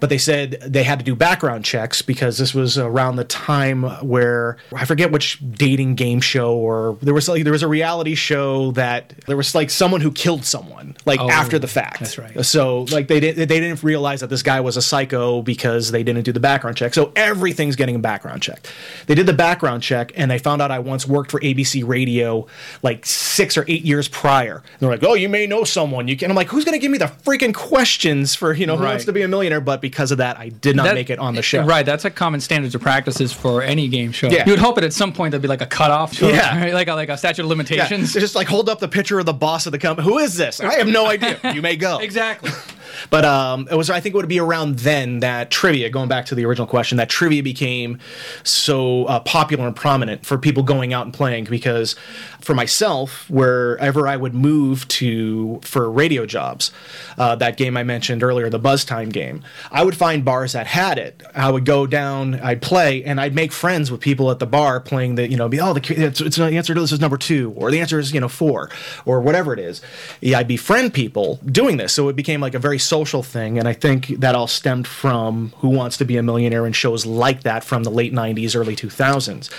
but 0.00 0.10
they 0.10 0.18
said 0.18 0.58
they 0.66 0.82
had 0.82 0.98
to 0.98 1.04
do 1.04 1.14
background 1.14 1.64
checks 1.64 2.02
because 2.02 2.36
this 2.36 2.52
was 2.52 2.76
around 2.76 3.14
the 3.14 3.22
time 3.24 3.84
where 4.04 4.56
I 4.74 4.86
forget 4.86 5.12
which 5.12 5.38
dating 5.52 5.94
game 5.94 6.20
show 6.20 6.56
or 6.56 6.98
there 7.00 7.14
was 7.14 7.28
like 7.28 7.44
there 7.44 7.52
was 7.52 7.62
a 7.62 7.68
reality 7.68 8.16
show 8.16 8.72
that 8.72 9.14
there 9.28 9.36
was 9.36 9.54
like 9.54 9.70
someone 9.70 10.00
who 10.00 10.10
killed 10.10 10.44
someone 10.44 10.96
like 11.06 11.20
Oh, 11.20 11.30
after 11.30 11.60
the 11.60 11.68
fact. 11.68 12.00
that's 12.00 12.18
right. 12.18 12.44
So 12.44 12.82
like 12.90 13.06
they 13.06 13.20
didn't 13.20 13.48
they 13.48 13.60
didn't 13.60 13.84
realize 13.84 14.18
that 14.20 14.30
this 14.30 14.42
guy 14.42 14.60
was 14.60 14.76
a 14.76 14.82
psycho 14.82 15.42
because 15.42 15.92
they 15.92 16.02
didn't 16.02 16.24
do 16.24 16.32
the 16.32 16.40
background 16.40 16.76
check. 16.76 16.92
So 16.92 17.12
everything's 17.14 17.76
getting 17.76 17.94
a 17.94 18.00
background 18.00 18.42
check. 18.42 18.66
They 19.06 19.14
did 19.14 19.26
the 19.26 19.32
background 19.32 19.84
check 19.84 20.10
and 20.16 20.28
they 20.28 20.38
found 20.38 20.60
out 20.60 20.72
I 20.72 20.80
once 20.80 21.06
worked 21.06 21.30
for 21.30 21.38
ABC 21.38 21.86
Radio 21.86 22.48
like 22.82 23.06
six 23.06 23.56
or 23.56 23.64
eight 23.68 23.84
years 23.84 24.08
prior. 24.08 24.23
And 24.24 24.62
they're 24.80 24.88
like, 24.90 25.02
oh, 25.04 25.14
you 25.14 25.28
may 25.28 25.46
know 25.46 25.64
someone. 25.64 26.08
You 26.08 26.16
can. 26.16 26.30
I'm 26.30 26.36
like, 26.36 26.48
who's 26.48 26.64
going 26.64 26.72
to 26.74 26.78
give 26.78 26.90
me 26.90 26.98
the 26.98 27.06
freaking 27.06 27.52
questions 27.54 28.34
for 28.34 28.52
you 28.54 28.66
know 28.66 28.76
who 28.76 28.84
Right. 28.84 28.90
wants 28.90 29.04
to 29.04 29.12
be 29.12 29.22
a 29.22 29.28
millionaire? 29.28 29.60
But 29.60 29.80
because 29.80 30.10
of 30.10 30.18
that, 30.18 30.38
I 30.38 30.48
did 30.48 30.76
not 30.76 30.84
That- 30.84 30.94
make 30.94 31.10
it 31.10 31.18
on 31.18 31.34
the 31.34 31.42
show. 31.42 31.62
Right, 31.64 31.84
that's 31.84 32.04
a 32.04 32.10
common 32.10 32.40
standards 32.40 32.74
of 32.74 32.80
practices 32.80 33.32
for 33.32 33.62
any 33.62 33.88
game 33.88 34.12
show. 34.12 34.28
Yeah. 34.28 34.44
You 34.46 34.52
would 34.52 34.58
hope 34.60 34.76
that 34.76 34.84
at 34.84 34.92
some 34.92 35.12
point 35.12 35.32
there'd 35.32 35.42
be 35.42 35.48
like 35.48 35.60
a 35.60 35.66
cutoff 35.66 36.12
to 36.18 36.28
it, 36.28 36.34
Yeah. 36.36 36.58
right? 36.58 36.72
like 36.74 36.88
a, 36.88 36.94
like 36.94 37.08
a 37.10 37.16
statute 37.18 37.42
of 37.42 37.48
limitations. 37.48 38.12
they 38.14 38.20
just 38.20 38.34
like 38.34 38.48
hold 38.48 38.68
up 38.68 38.78
the 38.80 38.88
picture 38.88 39.18
of 39.18 39.26
the 39.26 39.32
boss 39.34 39.66
of 39.66 39.72
the 39.72 39.78
company. 39.78 40.08
Who 40.08 40.18
is 40.18 40.36
this? 40.36 40.60
I 40.60 40.74
have 40.74 40.88
no 40.88 41.06
idea. 41.06 41.38
You 41.54 41.60
may 41.62 41.76
go. 41.76 41.98
exactly. 41.98 42.50
But 43.10 43.24
um, 43.24 43.68
it 43.70 43.76
was 43.76 43.90
I 43.90 44.00
think 44.00 44.14
it 44.14 44.16
would 44.16 44.28
be 44.28 44.40
around 44.40 44.78
then 44.80 45.20
that 45.20 45.50
trivia, 45.50 45.90
going 45.90 46.08
back 46.08 46.26
to 46.26 46.34
the 46.34 46.44
original 46.44 46.66
question, 46.66 46.98
that 46.98 47.08
trivia 47.08 47.42
became 47.42 47.98
so 48.42 49.04
uh, 49.06 49.20
popular 49.20 49.66
and 49.66 49.76
prominent 49.76 50.26
for 50.26 50.38
people 50.38 50.62
going 50.62 50.92
out 50.92 51.04
and 51.04 51.14
playing. 51.14 51.44
Because 51.44 51.94
for 52.40 52.54
myself, 52.54 53.28
wherever 53.30 54.06
I 54.06 54.16
would 54.16 54.34
move 54.34 54.86
to 54.88 55.60
for 55.62 55.90
radio 55.90 56.26
jobs, 56.26 56.70
uh, 57.18 57.34
that 57.36 57.56
game 57.56 57.76
I 57.76 57.82
mentioned 57.82 58.22
earlier, 58.22 58.50
the 58.50 58.58
Buzz 58.58 58.84
Time 58.84 59.08
game, 59.08 59.42
I 59.70 59.84
would 59.84 59.96
find 59.96 60.24
bars 60.24 60.52
that 60.52 60.66
had 60.66 60.98
it. 60.98 61.22
I 61.34 61.50
would 61.50 61.64
go 61.64 61.86
down, 61.86 62.40
I'd 62.40 62.62
play, 62.62 63.02
and 63.04 63.20
I'd 63.20 63.34
make 63.34 63.52
friends 63.52 63.90
with 63.90 64.00
people 64.00 64.30
at 64.30 64.38
the 64.38 64.46
bar 64.46 64.80
playing 64.80 65.14
the 65.16 65.28
you 65.28 65.36
know 65.36 65.48
be 65.48 65.60
oh 65.60 65.72
the 65.72 65.94
it's, 65.94 66.20
it's 66.20 66.36
the 66.36 66.44
answer 66.44 66.74
to 66.74 66.80
this 66.80 66.92
is 66.92 67.00
number 67.00 67.16
two 67.16 67.52
or 67.56 67.70
the 67.70 67.80
answer 67.80 67.98
is 67.98 68.12
you 68.12 68.20
know 68.20 68.28
four 68.28 68.70
or 69.04 69.20
whatever 69.20 69.52
it 69.52 69.58
is. 69.58 69.80
Yeah, 70.20 70.38
I'd 70.38 70.48
befriend 70.48 70.94
people 70.94 71.40
doing 71.44 71.76
this, 71.76 71.92
so 71.92 72.08
it 72.08 72.16
became 72.16 72.40
like 72.40 72.54
a 72.54 72.58
very 72.58 72.78
social 72.84 73.22
thing, 73.22 73.58
and 73.58 73.66
I 73.66 73.72
think 73.72 74.08
that 74.20 74.34
all 74.34 74.46
stemmed 74.46 74.86
from 74.86 75.52
Who 75.58 75.68
Wants 75.68 75.96
to 75.98 76.04
Be 76.04 76.16
a 76.16 76.22
Millionaire 76.22 76.66
and 76.66 76.74
shows 76.74 77.06
like 77.06 77.42
that 77.42 77.64
from 77.64 77.82
the 77.82 77.90
late 77.90 78.12
'90s, 78.12 78.54
early 78.54 78.76
2000s. 78.76 79.50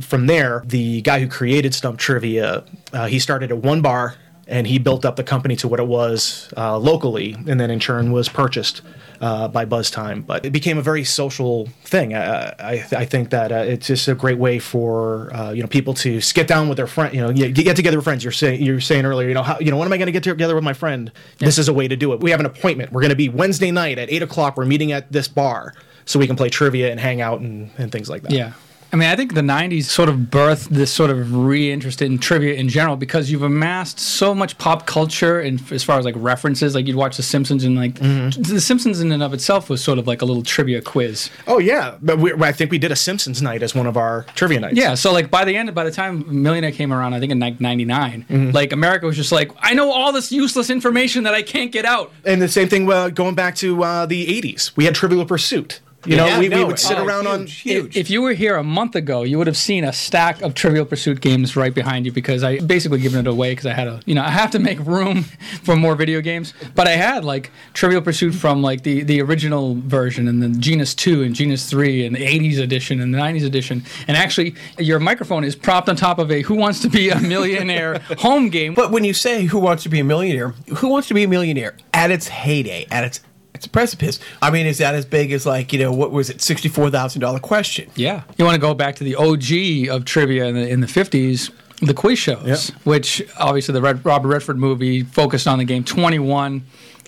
From 0.00 0.26
there, 0.26 0.62
the 0.66 1.02
guy 1.02 1.20
who 1.20 1.28
created 1.28 1.74
Stump 1.74 1.98
Trivia, 1.98 2.64
uh, 2.92 3.06
he 3.06 3.18
started 3.18 3.50
at 3.50 3.58
one 3.58 3.80
bar 3.82 4.16
and 4.50 4.66
he 4.66 4.78
built 4.78 5.04
up 5.04 5.16
the 5.16 5.24
company 5.24 5.56
to 5.56 5.68
what 5.68 5.80
it 5.80 5.86
was 5.86 6.52
uh, 6.56 6.76
locally, 6.76 7.34
and 7.46 7.60
then 7.60 7.70
in 7.70 7.80
turn 7.80 8.12
was 8.12 8.28
purchased 8.28 8.82
uh, 9.20 9.48
by 9.48 9.64
Buzz 9.64 9.90
Time. 9.90 10.22
But 10.22 10.44
it 10.44 10.50
became 10.50 10.76
a 10.76 10.82
very 10.82 11.04
social 11.04 11.66
thing. 11.84 12.14
Uh, 12.14 12.54
I, 12.58 12.84
I 12.92 13.04
think 13.04 13.30
that 13.30 13.52
uh, 13.52 13.56
it's 13.56 13.86
just 13.86 14.08
a 14.08 14.14
great 14.14 14.38
way 14.38 14.58
for 14.58 15.34
uh, 15.34 15.52
you 15.52 15.62
know 15.62 15.68
people 15.68 15.94
to 15.94 16.20
get 16.34 16.46
down 16.46 16.68
with 16.68 16.76
their 16.76 16.86
friend. 16.86 17.14
You 17.14 17.20
know, 17.20 17.32
get 17.32 17.54
get 17.54 17.76
together 17.76 17.96
with 17.96 18.04
friends. 18.04 18.24
You're 18.24 18.32
saying 18.32 18.62
you're 18.62 18.80
saying 18.80 19.04
earlier. 19.04 19.28
You 19.28 19.34
know, 19.34 19.42
how, 19.42 19.58
you 19.60 19.70
know, 19.70 19.76
when 19.76 19.86
am 19.86 19.92
I 19.92 19.96
going 19.96 20.06
to 20.06 20.12
get 20.12 20.24
together 20.24 20.54
with 20.54 20.64
my 20.64 20.74
friend? 20.74 21.12
This 21.38 21.58
is 21.58 21.68
a 21.68 21.72
way 21.72 21.88
to 21.88 21.96
do 21.96 22.12
it. 22.12 22.20
We 22.20 22.30
have 22.30 22.40
an 22.40 22.46
appointment. 22.46 22.92
We're 22.92 23.02
going 23.02 23.10
to 23.10 23.16
be 23.16 23.28
Wednesday 23.28 23.70
night 23.70 23.98
at 23.98 24.10
eight 24.10 24.22
o'clock. 24.22 24.56
We're 24.56 24.66
meeting 24.66 24.92
at 24.92 25.12
this 25.12 25.28
bar 25.28 25.74
so 26.04 26.18
we 26.18 26.26
can 26.26 26.36
play 26.36 26.48
trivia 26.48 26.90
and 26.90 26.98
hang 26.98 27.20
out 27.20 27.40
and, 27.40 27.70
and 27.78 27.92
things 27.92 28.10
like 28.10 28.22
that. 28.22 28.32
Yeah. 28.32 28.52
I 28.92 28.96
mean, 28.96 29.08
I 29.08 29.14
think 29.14 29.34
the 29.34 29.40
'90s 29.40 29.84
sort 29.84 30.08
of 30.08 30.16
birthed 30.16 30.68
this 30.68 30.92
sort 30.92 31.10
of 31.10 31.34
re-interest 31.36 32.02
in 32.02 32.18
trivia 32.18 32.54
in 32.54 32.68
general 32.68 32.96
because 32.96 33.30
you've 33.30 33.42
amassed 33.44 34.00
so 34.00 34.34
much 34.34 34.58
pop 34.58 34.86
culture 34.86 35.38
and 35.38 35.60
as 35.70 35.84
far 35.84 35.98
as 35.98 36.04
like 36.04 36.14
references, 36.18 36.74
like 36.74 36.86
you'd 36.88 36.96
watch 36.96 37.16
The 37.16 37.22
Simpsons 37.22 37.62
and 37.62 37.76
like 37.76 37.94
The 37.94 38.60
Simpsons 38.60 39.00
in 39.00 39.12
and 39.12 39.22
of 39.22 39.32
itself 39.32 39.70
was 39.70 39.82
sort 39.82 39.98
of 39.98 40.06
like 40.08 40.22
a 40.22 40.24
little 40.24 40.42
trivia 40.42 40.82
quiz. 40.82 41.30
Oh 41.46 41.58
yeah, 41.58 41.98
but 42.02 42.18
we, 42.18 42.32
I 42.34 42.50
think 42.52 42.70
we 42.72 42.78
did 42.78 42.90
a 42.90 42.96
Simpsons 42.96 43.40
night 43.40 43.62
as 43.62 43.74
one 43.74 43.86
of 43.86 43.96
our 43.96 44.24
trivia 44.34 44.58
nights. 44.60 44.76
Yeah, 44.76 44.94
so 44.94 45.12
like 45.12 45.30
by 45.30 45.44
the 45.44 45.56
end, 45.56 45.72
by 45.74 45.84
the 45.84 45.92
time 45.92 46.42
Millionaire 46.42 46.72
came 46.72 46.92
around, 46.92 47.14
I 47.14 47.20
think 47.20 47.30
in 47.32 47.38
like 47.38 47.60
'99, 47.60 48.50
like 48.52 48.72
America 48.72 49.06
was 49.06 49.16
just 49.16 49.30
like, 49.30 49.52
I 49.60 49.74
know 49.74 49.92
all 49.92 50.12
this 50.12 50.32
useless 50.32 50.68
information 50.68 51.24
that 51.24 51.34
I 51.34 51.42
can't 51.42 51.70
get 51.70 51.84
out. 51.84 52.10
and 52.24 52.42
the 52.42 52.48
same 52.48 52.68
thing 52.68 52.90
uh, 52.90 53.08
going 53.10 53.34
back 53.36 53.54
to 53.56 53.84
uh, 53.84 54.06
the 54.06 54.26
'80s. 54.26 54.76
We 54.76 54.84
had 54.84 54.94
Trivial 54.96 55.24
Pursuit. 55.24 55.80
You 56.06 56.16
know, 56.16 56.26
Yeah, 56.26 56.38
we, 56.38 56.48
we 56.48 56.54
no, 56.54 56.66
would 56.66 56.78
sit 56.78 56.98
oh, 56.98 57.04
around 57.04 57.26
on. 57.26 57.40
huge, 57.40 57.60
huge. 57.60 57.96
If 57.96 58.08
you 58.08 58.22
were 58.22 58.32
here 58.32 58.56
a 58.56 58.64
month 58.64 58.94
ago, 58.94 59.22
you 59.22 59.36
would 59.36 59.46
have 59.46 59.56
seen 59.56 59.84
a 59.84 59.92
stack 59.92 60.40
of 60.40 60.54
Trivial 60.54 60.86
Pursuit 60.86 61.20
games 61.20 61.56
right 61.56 61.74
behind 61.74 62.06
you 62.06 62.12
because 62.12 62.42
I 62.42 62.58
basically 62.60 63.00
given 63.00 63.20
it 63.20 63.26
away 63.26 63.52
because 63.52 63.66
I 63.66 63.74
had 63.74 63.86
a, 63.86 64.00
you 64.06 64.14
know, 64.14 64.22
I 64.22 64.30
have 64.30 64.50
to 64.52 64.58
make 64.58 64.78
room 64.80 65.22
for 65.62 65.76
more 65.76 65.94
video 65.94 66.22
games. 66.22 66.54
But 66.74 66.86
I 66.86 66.92
had 66.92 67.24
like 67.24 67.50
Trivial 67.74 68.00
Pursuit 68.00 68.32
from 68.32 68.62
like 68.62 68.82
the 68.82 69.02
the 69.02 69.20
original 69.20 69.74
version 69.74 70.26
and 70.26 70.42
then 70.42 70.60
Genus 70.60 70.94
Two 70.94 71.22
and 71.22 71.34
Genus 71.34 71.68
Three 71.68 72.06
and 72.06 72.16
the 72.16 72.20
'80s 72.24 72.58
edition 72.58 73.00
and 73.00 73.12
the 73.12 73.18
'90s 73.18 73.44
edition. 73.44 73.84
And 74.08 74.16
actually, 74.16 74.54
your 74.78 75.00
microphone 75.00 75.44
is 75.44 75.54
propped 75.54 75.88
on 75.90 75.96
top 75.96 76.18
of 76.18 76.30
a 76.30 76.40
Who 76.42 76.54
Wants 76.54 76.80
to 76.80 76.88
Be 76.88 77.10
a 77.10 77.20
Millionaire 77.20 77.98
home 78.18 78.48
game. 78.48 78.72
But 78.72 78.90
when 78.90 79.04
you 79.04 79.12
say 79.12 79.44
who 79.44 79.58
wants 79.58 79.82
to 79.82 79.90
be 79.90 80.00
a 80.00 80.04
millionaire, 80.04 80.50
who 80.76 80.88
wants 80.88 81.08
to 81.08 81.14
be 81.14 81.24
a 81.24 81.28
millionaire 81.28 81.76
at 81.92 82.10
its 82.10 82.28
heyday, 82.28 82.86
at 82.90 83.04
its 83.04 83.20
its 83.60 83.66
a 83.66 83.70
precipice? 83.70 84.18
I 84.40 84.50
mean, 84.50 84.66
is 84.66 84.78
that 84.78 84.94
as 84.94 85.04
big 85.04 85.32
as 85.32 85.44
like 85.44 85.72
you 85.72 85.78
know 85.78 85.92
what 85.92 86.10
was 86.10 86.30
it, 86.30 86.40
sixty 86.40 86.68
four 86.68 86.90
thousand 86.90 87.20
dollar 87.20 87.38
question? 87.38 87.90
Yeah, 87.94 88.22
you 88.38 88.44
want 88.44 88.54
to 88.54 88.60
go 88.60 88.74
back 88.74 88.96
to 88.96 89.04
the 89.04 89.16
OG 89.16 89.94
of 89.94 90.04
trivia 90.04 90.46
in 90.46 90.54
the 90.54 90.68
in 90.68 90.80
the 90.80 90.88
fifties, 90.88 91.50
the 91.82 91.94
quiz 91.94 92.18
shows, 92.18 92.70
which 92.84 93.22
obviously 93.38 93.72
the 93.74 93.82
Red, 93.82 94.04
Robert 94.04 94.28
Redford 94.28 94.58
movie 94.58 95.02
focused 95.02 95.46
on 95.46 95.58
the 95.58 95.64
game 95.64 95.84
Twenty 95.84 96.18
One, 96.18 96.64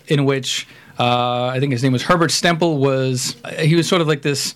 in 0.09 0.27
which 0.27 0.69
uh, 0.99 1.47
I 1.47 1.59
think 1.59 1.73
his 1.73 1.83
name 1.83 1.93
was 1.93 2.03
Herbert 2.03 2.31
Stempel. 2.31 2.79
Was 2.79 3.37
he 3.59 3.75
was 3.75 3.89
sort 3.89 4.03
of 4.03 4.09
like 4.09 4.21
this 4.21 4.55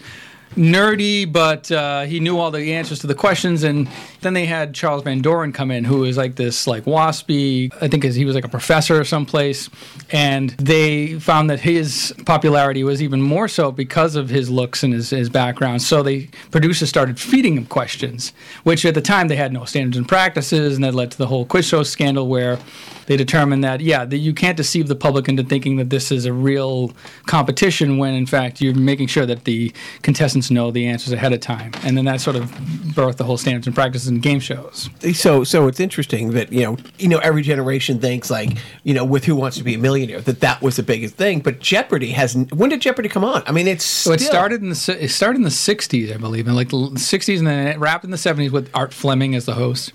nerdy, 0.54 1.30
but 1.30 1.70
uh, 1.70 2.02
he 2.02 2.20
knew 2.20 2.38
all 2.38 2.50
the 2.50 2.74
answers 2.74 3.00
to 3.00 3.06
the 3.06 3.14
questions. 3.14 3.62
And 3.62 3.88
then 4.20 4.34
they 4.34 4.46
had 4.46 4.74
Charles 4.74 5.02
Van 5.02 5.20
Doren 5.20 5.52
come 5.52 5.70
in, 5.70 5.84
who 5.84 6.00
was 6.00 6.16
like 6.16 6.36
this 6.36 6.66
like 6.66 6.84
waspy. 6.84 7.72
I 7.80 7.88
think 7.88 8.04
he 8.04 8.24
was 8.24 8.34
like 8.34 8.44
a 8.44 8.48
professor 8.48 9.00
or 9.00 9.04
someplace, 9.04 9.68
and 10.10 10.50
they 10.50 11.18
found 11.18 11.50
that 11.50 11.60
his 11.60 12.14
popularity 12.24 12.84
was 12.84 13.02
even 13.02 13.20
more 13.22 13.48
so 13.48 13.70
because 13.70 14.16
of 14.16 14.28
his 14.28 14.50
looks 14.50 14.82
and 14.82 14.92
his, 14.92 15.10
his 15.10 15.28
background. 15.28 15.82
So 15.82 16.02
they 16.02 16.28
producers 16.50 16.88
started 16.88 17.18
feeding 17.18 17.56
him 17.56 17.66
questions, 17.66 18.32
which 18.64 18.84
at 18.84 18.94
the 18.94 19.00
time 19.00 19.28
they 19.28 19.36
had 19.36 19.52
no 19.52 19.64
standards 19.64 19.96
and 19.96 20.08
practices, 20.08 20.76
and 20.76 20.84
that 20.84 20.94
led 20.94 21.10
to 21.12 21.18
the 21.18 21.26
whole 21.26 21.44
quiz 21.44 21.66
show 21.66 21.82
scandal 21.82 22.28
where 22.28 22.58
they 23.06 23.16
determined 23.16 23.62
that 23.64 23.80
yeah, 23.80 24.04
that 24.04 24.18
you 24.18 24.34
can't 24.34 24.56
deceive 24.56 24.88
the 24.88 24.96
public 24.96 25.28
into 25.28 25.42
thinking 25.42 25.76
that 25.76 25.90
this 25.90 26.10
is 26.10 26.26
a 26.26 26.32
real 26.32 26.92
competition 27.26 27.98
when 27.98 28.14
in 28.14 28.26
fact 28.26 28.60
you're 28.60 28.74
making 28.74 29.06
sure 29.06 29.26
that 29.26 29.44
the 29.44 29.72
contestants 30.02 30.50
know 30.50 30.70
the 30.70 30.86
answers 30.86 31.12
ahead 31.12 31.32
of 31.32 31.40
time, 31.40 31.72
and 31.84 31.96
then 31.96 32.04
that 32.04 32.20
sort 32.20 32.36
of 32.36 32.50
birthed 32.94 33.16
the 33.16 33.24
whole 33.24 33.36
standards 33.36 33.66
and 33.66 33.74
practices 33.74 34.05
in 34.08 34.20
game 34.20 34.40
shows. 34.40 34.88
So 35.14 35.44
so 35.44 35.68
it's 35.68 35.80
interesting 35.80 36.30
that 36.32 36.52
you 36.52 36.62
know 36.62 36.76
you 36.98 37.08
know 37.08 37.18
every 37.18 37.42
generation 37.42 37.98
thinks 38.00 38.30
like 38.30 38.56
you 38.84 38.94
know 38.94 39.04
with 39.04 39.24
Who 39.24 39.36
Wants 39.36 39.56
to 39.58 39.64
Be 39.64 39.74
a 39.74 39.78
Millionaire 39.78 40.20
that 40.22 40.40
that 40.40 40.62
was 40.62 40.76
the 40.76 40.82
biggest 40.82 41.14
thing, 41.16 41.40
but 41.40 41.60
Jeopardy 41.60 42.10
has 42.12 42.34
when 42.54 42.70
did 42.70 42.80
Jeopardy 42.80 43.08
come 43.08 43.24
on? 43.24 43.42
I 43.46 43.52
mean, 43.52 43.66
it's 43.68 43.84
So 43.84 44.12
it 44.12 44.20
still- 44.20 44.30
started 44.32 44.62
in 44.62 44.68
the 44.70 44.96
it 45.00 45.08
started 45.10 45.36
in 45.38 45.42
the 45.42 45.50
'60s, 45.50 46.12
I 46.12 46.16
believe, 46.16 46.46
in 46.48 46.54
like 46.54 46.70
the 46.70 46.76
'60s, 46.76 47.38
and 47.38 47.46
then 47.46 47.66
it 47.68 47.78
wrapped 47.78 48.04
in 48.04 48.10
the 48.10 48.16
'70s 48.16 48.50
with 48.50 48.70
Art 48.74 48.92
Fleming 48.92 49.34
as 49.34 49.44
the 49.46 49.54
host, 49.54 49.92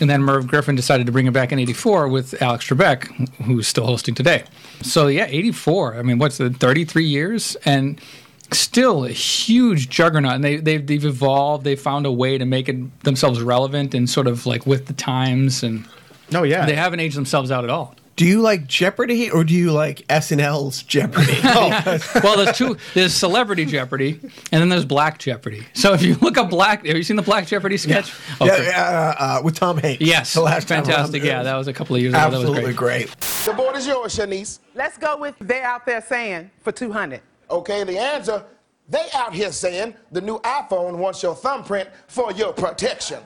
and 0.00 0.08
then 0.10 0.22
Merv 0.22 0.46
Griffin 0.46 0.74
decided 0.74 1.06
to 1.06 1.12
bring 1.12 1.26
it 1.26 1.32
back 1.32 1.52
in 1.52 1.58
'84 1.58 2.08
with 2.08 2.40
Alex 2.42 2.66
Trebek, 2.68 3.06
who's 3.44 3.66
still 3.68 3.86
hosting 3.86 4.14
today. 4.14 4.44
So 4.82 5.06
yeah, 5.06 5.26
'84. 5.28 5.96
I 5.96 6.02
mean, 6.02 6.18
what's 6.18 6.38
the 6.38 6.50
33 6.50 7.04
years 7.04 7.56
and 7.64 8.00
still 8.58 9.04
a 9.04 9.10
huge 9.10 9.88
juggernaut 9.88 10.34
and 10.34 10.44
they, 10.44 10.56
they've, 10.56 10.86
they've 10.86 11.04
evolved 11.04 11.64
they 11.64 11.76
found 11.76 12.06
a 12.06 12.12
way 12.12 12.38
to 12.38 12.44
make 12.44 12.68
it 12.68 13.00
themselves 13.04 13.40
relevant 13.42 13.94
and 13.94 14.08
sort 14.08 14.26
of 14.26 14.46
like 14.46 14.66
with 14.66 14.86
the 14.86 14.92
times 14.92 15.62
and 15.62 15.86
No, 16.30 16.42
yeah. 16.42 16.66
they 16.66 16.74
haven't 16.76 17.00
aged 17.00 17.16
themselves 17.16 17.50
out 17.50 17.64
at 17.64 17.70
all 17.70 17.94
Do 18.16 18.24
you 18.26 18.40
like 18.42 18.66
Jeopardy 18.68 19.30
or 19.30 19.42
do 19.44 19.54
you 19.54 19.72
like 19.72 20.06
SNL's 20.08 20.82
Jeopardy? 20.84 21.36
oh, 21.44 21.98
well, 22.22 22.36
there's 22.44 22.56
two. 22.56 22.76
There's 22.94 23.12
Celebrity 23.12 23.64
Jeopardy, 23.66 24.20
and 24.52 24.60
then 24.60 24.68
there's 24.68 24.84
Black 24.84 25.18
Jeopardy. 25.18 25.66
So 25.72 25.94
if 25.94 26.02
you 26.02 26.14
look 26.22 26.38
up 26.38 26.48
Black, 26.48 26.86
have 26.86 26.96
you 26.96 27.02
seen 27.02 27.16
the 27.16 27.22
Black 27.22 27.48
Jeopardy 27.48 27.76
sketch? 27.76 28.14
Okay. 28.40 28.66
yeah, 28.68 29.14
uh, 29.18 29.24
uh, 29.24 29.42
with 29.42 29.56
Tom 29.56 29.78
Hanks. 29.78 30.00
Yes, 30.00 30.32
the 30.32 30.42
last 30.42 30.68
fantastic. 30.68 31.22
around. 31.22 31.28
Yeah, 31.28 31.42
that 31.42 31.56
was 31.56 31.66
a 31.66 31.72
couple 31.72 31.96
of 31.96 32.02
years 32.02 32.14
ago. 32.14 32.20
That 32.20 32.30
was 32.30 32.38
absolutely 32.44 32.72
great. 32.74 33.08
great. 33.08 33.20
The 33.46 33.52
board 33.52 33.74
is 33.74 33.86
yours, 33.88 34.14
Shanice. 34.16 34.60
Let's 34.76 34.96
go 34.96 35.16
with 35.16 35.34
they're 35.40 35.64
out 35.64 35.84
there 35.84 36.00
saying 36.00 36.52
for 36.62 36.70
200. 36.70 37.20
Okay, 37.54 37.84
the 37.84 37.96
answer, 37.96 38.44
they 38.88 39.06
out 39.14 39.32
here 39.32 39.52
saying 39.52 39.94
the 40.10 40.20
new 40.20 40.40
iPhone 40.40 40.96
wants 40.96 41.22
your 41.22 41.36
thumbprint 41.36 41.88
for 42.08 42.32
your 42.32 42.52
protection. 42.52 43.20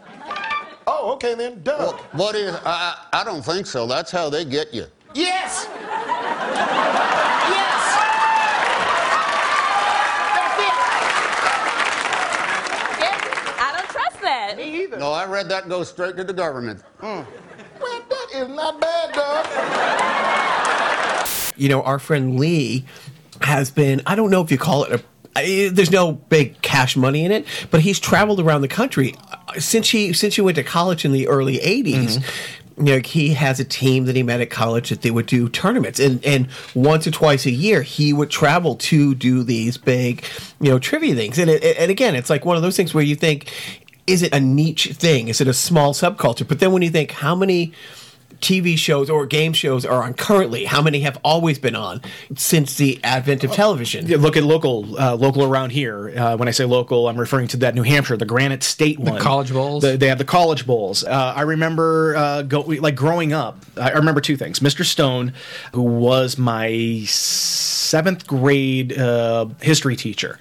Oh, 0.86 1.12
okay 1.14 1.34
then, 1.34 1.62
Doug. 1.62 1.94
What 2.12 2.34
is? 2.34 2.54
I, 2.56 2.94
I 3.10 3.22
I 3.22 3.24
don't 3.24 3.42
think 3.42 3.66
so. 3.66 3.86
That's 3.86 4.10
how 4.10 4.28
they 4.28 4.44
get 4.44 4.74
you. 4.74 4.84
Yes! 5.14 5.66
yes! 5.66 5.78
That's 12.98 13.24
I 13.58 13.72
don't 13.74 13.88
trust 13.88 14.20
that. 14.20 14.54
Me 14.58 14.82
either. 14.82 14.98
No, 14.98 15.10
I 15.10 15.24
read 15.24 15.48
that 15.48 15.70
go 15.70 15.84
straight 15.84 16.18
to 16.18 16.24
the 16.24 16.34
government. 16.34 16.82
Hmm. 17.00 17.22
Well, 17.80 18.02
that 18.10 18.26
is 18.34 18.48
not 18.48 18.78
bad, 18.78 19.14
Doug. 19.14 19.46
you 21.56 21.70
know, 21.70 21.80
our 21.82 21.98
friend 21.98 22.38
Lee 22.38 22.84
has 23.42 23.70
been, 23.70 24.02
I 24.06 24.14
don't 24.14 24.30
know 24.30 24.42
if 24.42 24.50
you 24.50 24.58
call 24.58 24.84
it 24.84 25.04
a, 25.36 25.68
there's 25.68 25.90
no 25.90 26.12
big 26.12 26.60
cash 26.62 26.96
money 26.96 27.24
in 27.24 27.30
it, 27.32 27.46
but 27.70 27.80
he's 27.80 28.00
traveled 28.00 28.40
around 28.40 28.62
the 28.62 28.68
country 28.68 29.14
Uh, 29.30 29.58
since 29.60 29.90
he 29.90 30.12
since 30.12 30.34
he 30.34 30.40
went 30.42 30.56
to 30.56 30.64
college 30.64 31.04
in 31.04 31.12
the 31.12 31.28
early 31.28 31.58
80s. 31.58 32.22
You 32.76 32.84
know, 32.84 32.98
he 33.04 33.34
has 33.34 33.58
a 33.58 33.64
team 33.64 34.04
that 34.04 34.14
he 34.14 34.22
met 34.22 34.40
at 34.40 34.50
college 34.50 34.90
that 34.90 35.02
they 35.02 35.10
would 35.10 35.26
do 35.26 35.48
tournaments, 35.48 35.98
and 35.98 36.24
and 36.24 36.48
once 36.74 37.06
or 37.08 37.10
twice 37.10 37.44
a 37.44 37.50
year 37.50 37.82
he 37.82 38.12
would 38.12 38.30
travel 38.30 38.76
to 38.76 39.14
do 39.16 39.42
these 39.42 39.76
big, 39.76 40.24
you 40.60 40.70
know, 40.70 40.78
trivia 40.78 41.14
things. 41.14 41.38
And 41.38 41.50
it, 41.50 41.76
and 41.76 41.90
again, 41.90 42.14
it's 42.14 42.30
like 42.30 42.44
one 42.44 42.56
of 42.56 42.62
those 42.62 42.76
things 42.76 42.94
where 42.94 43.02
you 43.02 43.16
think, 43.16 43.50
is 44.06 44.22
it 44.22 44.32
a 44.32 44.38
niche 44.38 44.92
thing? 44.92 45.26
Is 45.28 45.40
it 45.40 45.48
a 45.48 45.54
small 45.54 45.92
subculture? 45.92 46.46
But 46.46 46.60
then 46.60 46.70
when 46.72 46.82
you 46.82 46.90
think, 46.90 47.10
how 47.10 47.34
many 47.34 47.72
TV 48.40 48.78
shows 48.78 49.10
or 49.10 49.26
game 49.26 49.52
shows 49.52 49.84
are 49.84 50.02
on 50.02 50.14
currently? 50.14 50.64
How 50.64 50.80
many 50.80 51.00
have 51.00 51.18
always 51.24 51.58
been 51.58 51.74
on 51.76 52.00
since 52.36 52.76
the 52.76 52.98
advent 53.04 53.44
of 53.44 53.52
television? 53.52 54.06
Yeah, 54.06 54.16
look 54.18 54.36
at 54.36 54.44
local, 54.44 54.98
uh, 54.98 55.14
local 55.16 55.44
around 55.44 55.70
here. 55.70 56.10
Uh, 56.16 56.36
when 56.36 56.48
I 56.48 56.52
say 56.52 56.64
local, 56.64 57.08
I'm 57.08 57.16
referring 57.18 57.48
to 57.48 57.56
that 57.58 57.74
New 57.74 57.82
Hampshire, 57.82 58.16
the 58.16 58.24
Granite 58.26 58.62
State 58.62 58.98
one, 58.98 59.20
college 59.20 59.52
bowls. 59.52 59.82
The- 59.82 59.96
they 59.96 60.08
have 60.08 60.18
the 60.18 60.24
college 60.24 60.66
bowls. 60.66 61.04
Uh, 61.04 61.32
I 61.36 61.42
remember 61.42 62.16
uh, 62.16 62.42
go, 62.42 62.60
like 62.60 62.94
growing 62.96 63.32
up. 63.32 63.58
I 63.76 63.88
I 63.90 64.00
remember 64.00 64.20
two 64.20 64.36
things. 64.36 64.60
Mr. 64.60 64.84
Stone, 64.84 65.32
who 65.72 65.82
was 65.82 66.38
my 66.38 67.02
seventh 67.06 68.26
grade 68.26 68.96
uh, 68.96 69.46
history 69.60 69.96
teacher. 69.96 70.38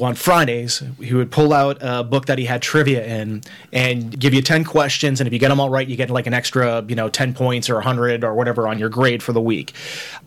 On 0.00 0.14
Fridays, 0.14 0.82
he 1.02 1.12
would 1.12 1.30
pull 1.30 1.52
out 1.52 1.76
a 1.82 2.02
book 2.02 2.24
that 2.26 2.38
he 2.38 2.46
had 2.46 2.62
trivia 2.62 3.04
in 3.04 3.42
and 3.72 4.18
give 4.18 4.32
you 4.32 4.40
10 4.40 4.64
questions. 4.64 5.20
And 5.20 5.26
if 5.26 5.34
you 5.34 5.38
get 5.38 5.48
them 5.48 5.60
all 5.60 5.68
right, 5.68 5.86
you 5.86 5.96
get 5.96 6.08
like 6.08 6.26
an 6.26 6.32
extra, 6.32 6.82
you 6.88 6.94
know, 6.94 7.10
10 7.10 7.34
points 7.34 7.68
or 7.68 7.74
100 7.74 8.24
or 8.24 8.34
whatever 8.34 8.68
on 8.68 8.78
your 8.78 8.88
grade 8.88 9.22
for 9.22 9.34
the 9.34 9.40
week. 9.40 9.74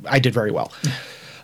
I 0.06 0.20
did 0.20 0.36
very 0.36 0.52
well. 0.52 0.72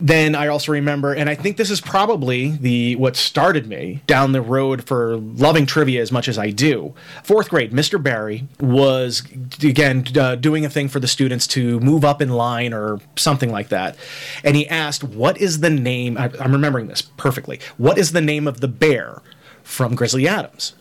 Then 0.02 0.34
I 0.34 0.48
also 0.48 0.72
remember, 0.72 1.14
and 1.14 1.30
I 1.30 1.36
think 1.36 1.56
this 1.56 1.70
is 1.70 1.80
probably 1.80 2.56
the 2.56 2.96
what 2.96 3.14
started 3.14 3.68
me 3.68 4.02
down 4.08 4.32
the 4.32 4.42
road 4.42 4.82
for 4.82 5.16
loving 5.16 5.64
trivia 5.64 6.02
as 6.02 6.10
much 6.10 6.26
as 6.26 6.36
I 6.36 6.50
do. 6.50 6.92
Fourth 7.22 7.48
grade, 7.48 7.70
Mr. 7.70 8.02
Barry 8.02 8.48
was 8.58 9.22
again 9.62 10.04
uh, 10.18 10.34
doing 10.34 10.64
a 10.64 10.68
thing 10.68 10.88
for 10.88 10.98
the 10.98 11.06
students 11.06 11.46
to 11.48 11.78
move 11.78 12.04
up 12.04 12.20
in 12.20 12.30
line 12.30 12.74
or 12.74 12.98
something 13.14 13.52
like 13.52 13.68
that, 13.68 13.96
and 14.42 14.56
he 14.56 14.68
asked, 14.68 15.04
"What 15.04 15.38
is 15.38 15.60
the 15.60 15.70
name?" 15.70 16.18
I, 16.18 16.32
I'm 16.40 16.50
remembering 16.50 16.88
this 16.88 17.02
perfectly. 17.02 17.60
What 17.76 17.96
is 17.96 18.10
the 18.10 18.20
name 18.20 18.48
of 18.48 18.58
the 18.58 18.66
bear 18.66 19.22
from 19.62 19.94
Grizzly 19.94 20.26
Adams? 20.26 20.74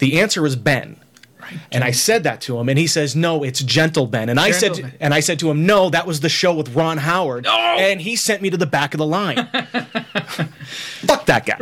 The 0.00 0.20
answer 0.20 0.42
was 0.42 0.54
Ben. 0.54 1.00
And 1.72 1.84
I 1.84 1.90
said 1.90 2.24
that 2.24 2.40
to 2.42 2.58
him, 2.58 2.68
and 2.68 2.78
he 2.78 2.86
says, 2.86 3.14
"No, 3.16 3.42
it's 3.42 3.62
Gentle 3.62 4.06
Ben." 4.06 4.28
And 4.28 4.38
I 4.40 4.50
said, 4.50 4.74
Gentle 4.74 4.90
and 5.00 5.14
I 5.14 5.20
said 5.20 5.38
to 5.40 5.50
him, 5.50 5.66
"No, 5.66 5.90
that 5.90 6.06
was 6.06 6.20
the 6.20 6.28
show 6.28 6.54
with 6.54 6.74
Ron 6.74 6.98
Howard." 6.98 7.46
And 7.46 8.00
he 8.00 8.16
sent 8.16 8.42
me 8.42 8.50
to 8.50 8.56
the 8.56 8.66
back 8.66 8.94
of 8.94 8.98
the 8.98 9.06
line. 9.06 9.36
Fuck 11.06 11.26
that 11.26 11.46
guy. 11.46 11.56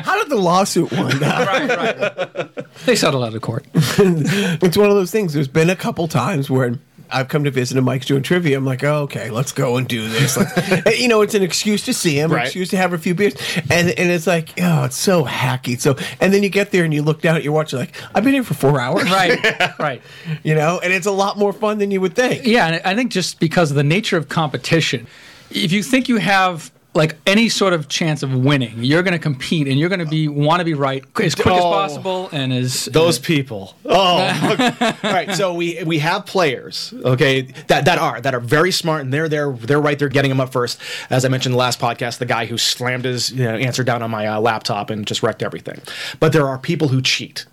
How 0.00 0.22
did 0.22 0.30
the 0.30 0.36
lawsuit 0.36 0.90
wind 0.92 1.22
up? 1.22 1.46
Right, 1.46 1.76
right. 1.76 2.66
they 2.86 2.96
settled 2.96 3.24
out 3.24 3.34
of 3.34 3.42
court. 3.42 3.66
it's 3.74 4.76
one 4.76 4.88
of 4.88 4.94
those 4.94 5.10
things. 5.10 5.32
There's 5.32 5.48
been 5.48 5.70
a 5.70 5.76
couple 5.76 6.06
times 6.08 6.50
where 6.50 6.78
I've 7.10 7.28
come 7.28 7.44
to 7.44 7.50
visit 7.50 7.76
and 7.76 7.86
Mike's 7.86 8.06
doing 8.06 8.22
trivia. 8.22 8.56
I'm 8.56 8.64
like, 8.64 8.82
oh, 8.84 9.02
okay, 9.02 9.30
let's 9.30 9.52
go 9.52 9.76
and 9.76 9.86
do 9.86 10.08
this. 10.08 10.36
Let's- 10.36 10.98
you 11.00 11.08
know, 11.08 11.22
it's 11.22 11.34
an 11.34 11.42
excuse 11.42 11.84
to 11.86 11.94
see 11.94 12.18
him, 12.18 12.30
an 12.30 12.36
Right. 12.36 12.44
excuse 12.44 12.68
to 12.70 12.76
have 12.76 12.92
a 12.92 12.98
few 12.98 13.14
beers, 13.14 13.34
and 13.70 13.90
and 13.90 14.10
it's 14.10 14.26
like, 14.26 14.50
oh, 14.60 14.84
it's 14.84 14.96
so 14.96 15.24
hacky. 15.24 15.78
So, 15.80 15.96
and 16.20 16.32
then 16.32 16.42
you 16.42 16.48
get 16.48 16.70
there 16.70 16.84
and 16.84 16.92
you 16.92 17.02
look 17.02 17.20
down 17.22 17.36
at 17.36 17.42
your 17.44 17.52
watch, 17.52 17.72
you're 17.72 17.80
like, 17.80 17.94
I've 18.14 18.24
been 18.24 18.34
here 18.34 18.44
for 18.44 18.54
four 18.54 18.80
hours, 18.80 19.04
Right, 19.10 19.38
right. 19.78 20.02
You 20.42 20.54
know, 20.54 20.80
and 20.82 20.92
it's 20.92 21.06
a 21.06 21.10
lot 21.12 21.38
more 21.38 21.52
fun 21.52 21.78
than 21.78 21.90
you 21.90 22.00
would 22.00 22.14
think. 22.14 22.44
Yeah, 22.46 22.66
and 22.66 22.82
I 22.84 22.94
think 22.94 23.10
just 23.12 23.40
because 23.40 23.70
of 23.70 23.76
the 23.76 23.84
nature 23.84 24.16
of 24.16 24.28
competition, 24.28 25.06
if 25.50 25.72
you 25.72 25.82
think 25.82 26.08
you 26.08 26.16
have 26.18 26.70
like 26.96 27.16
any 27.26 27.48
sort 27.48 27.72
of 27.72 27.88
chance 27.88 28.22
of 28.22 28.34
winning, 28.34 28.82
you're 28.82 29.02
going 29.02 29.12
to 29.12 29.18
compete 29.18 29.68
and 29.68 29.78
you're 29.78 29.88
going 29.88 30.00
to 30.00 30.06
be 30.06 30.26
want 30.28 30.60
to 30.60 30.64
be 30.64 30.74
right 30.74 31.04
as 31.20 31.34
quick 31.34 31.54
as 31.54 31.62
Oh. 31.62 31.70
possible 31.72 32.28
and 32.32 32.52
as 32.52 32.86
Those 32.86 33.18
people. 33.18 33.76
Oh, 33.84 33.94
all 35.04 35.12
right. 35.12 35.30
So 35.32 35.54
we 35.54 35.82
we 35.84 35.98
have 36.00 36.26
players, 36.26 36.92
okay, 37.04 37.42
that 37.68 37.84
that 37.84 37.98
are 37.98 38.20
that 38.20 38.34
are 38.34 38.40
very 38.40 38.72
smart, 38.72 39.02
and 39.02 39.12
they're 39.12 39.28
there. 39.28 39.52
They're 39.52 39.80
right 39.80 39.98
there, 39.98 40.08
getting 40.08 40.30
them 40.30 40.40
up 40.40 40.50
first. 40.52 40.80
As 41.10 41.24
I 41.24 41.28
mentioned 41.28 41.52
in 41.52 41.56
the 41.56 41.60
last 41.60 41.78
podcast, 41.78 42.18
the 42.18 42.26
guy 42.26 42.46
who 42.46 42.58
slammed 42.58 43.04
his 43.04 43.30
you 43.30 43.44
know, 43.44 43.54
answer 43.56 43.84
down 43.84 44.02
on 44.02 44.10
my 44.10 44.26
uh, 44.26 44.40
laptop 44.40 44.90
and 44.90 45.06
just 45.06 45.22
wrecked 45.22 45.42
everything. 45.42 45.80
But 46.18 46.32
there 46.32 46.48
are 46.48 46.58
people 46.58 46.88
who 46.88 47.00
cheat. 47.02 47.46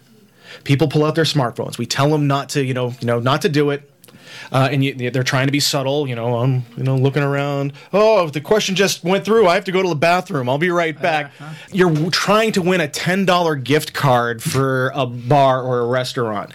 People 0.63 0.87
pull 0.87 1.03
out 1.03 1.15
their 1.15 1.25
smartphones. 1.25 1.77
We 1.77 1.85
tell 1.85 2.09
them 2.09 2.27
not 2.27 2.49
to, 2.49 2.63
you 2.63 2.73
know, 2.73 2.93
you 3.01 3.07
know, 3.07 3.19
not 3.19 3.41
to 3.41 3.49
do 3.49 3.71
it. 3.71 3.89
Uh, 4.51 4.69
and 4.71 4.83
you, 4.83 5.11
they're 5.11 5.23
trying 5.23 5.47
to 5.47 5.51
be 5.51 5.59
subtle, 5.59 6.07
you 6.07 6.15
know. 6.15 6.35
I'm, 6.37 6.63
you 6.77 6.83
know, 6.83 6.95
looking 6.95 7.23
around. 7.23 7.73
Oh, 7.91 8.29
the 8.29 8.41
question 8.41 8.75
just 8.75 9.03
went 9.03 9.25
through. 9.25 9.47
I 9.47 9.55
have 9.55 9.65
to 9.65 9.71
go 9.71 9.81
to 9.81 9.89
the 9.89 9.95
bathroom. 9.95 10.49
I'll 10.49 10.57
be 10.57 10.69
right 10.69 10.99
back. 10.99 11.31
You're 11.71 12.09
trying 12.11 12.51
to 12.53 12.61
win 12.61 12.81
a 12.81 12.87
ten 12.87 13.25
dollar 13.25 13.55
gift 13.55 13.93
card 13.93 14.41
for 14.43 14.91
a 14.95 15.05
bar 15.05 15.61
or 15.61 15.79
a 15.79 15.87
restaurant. 15.87 16.51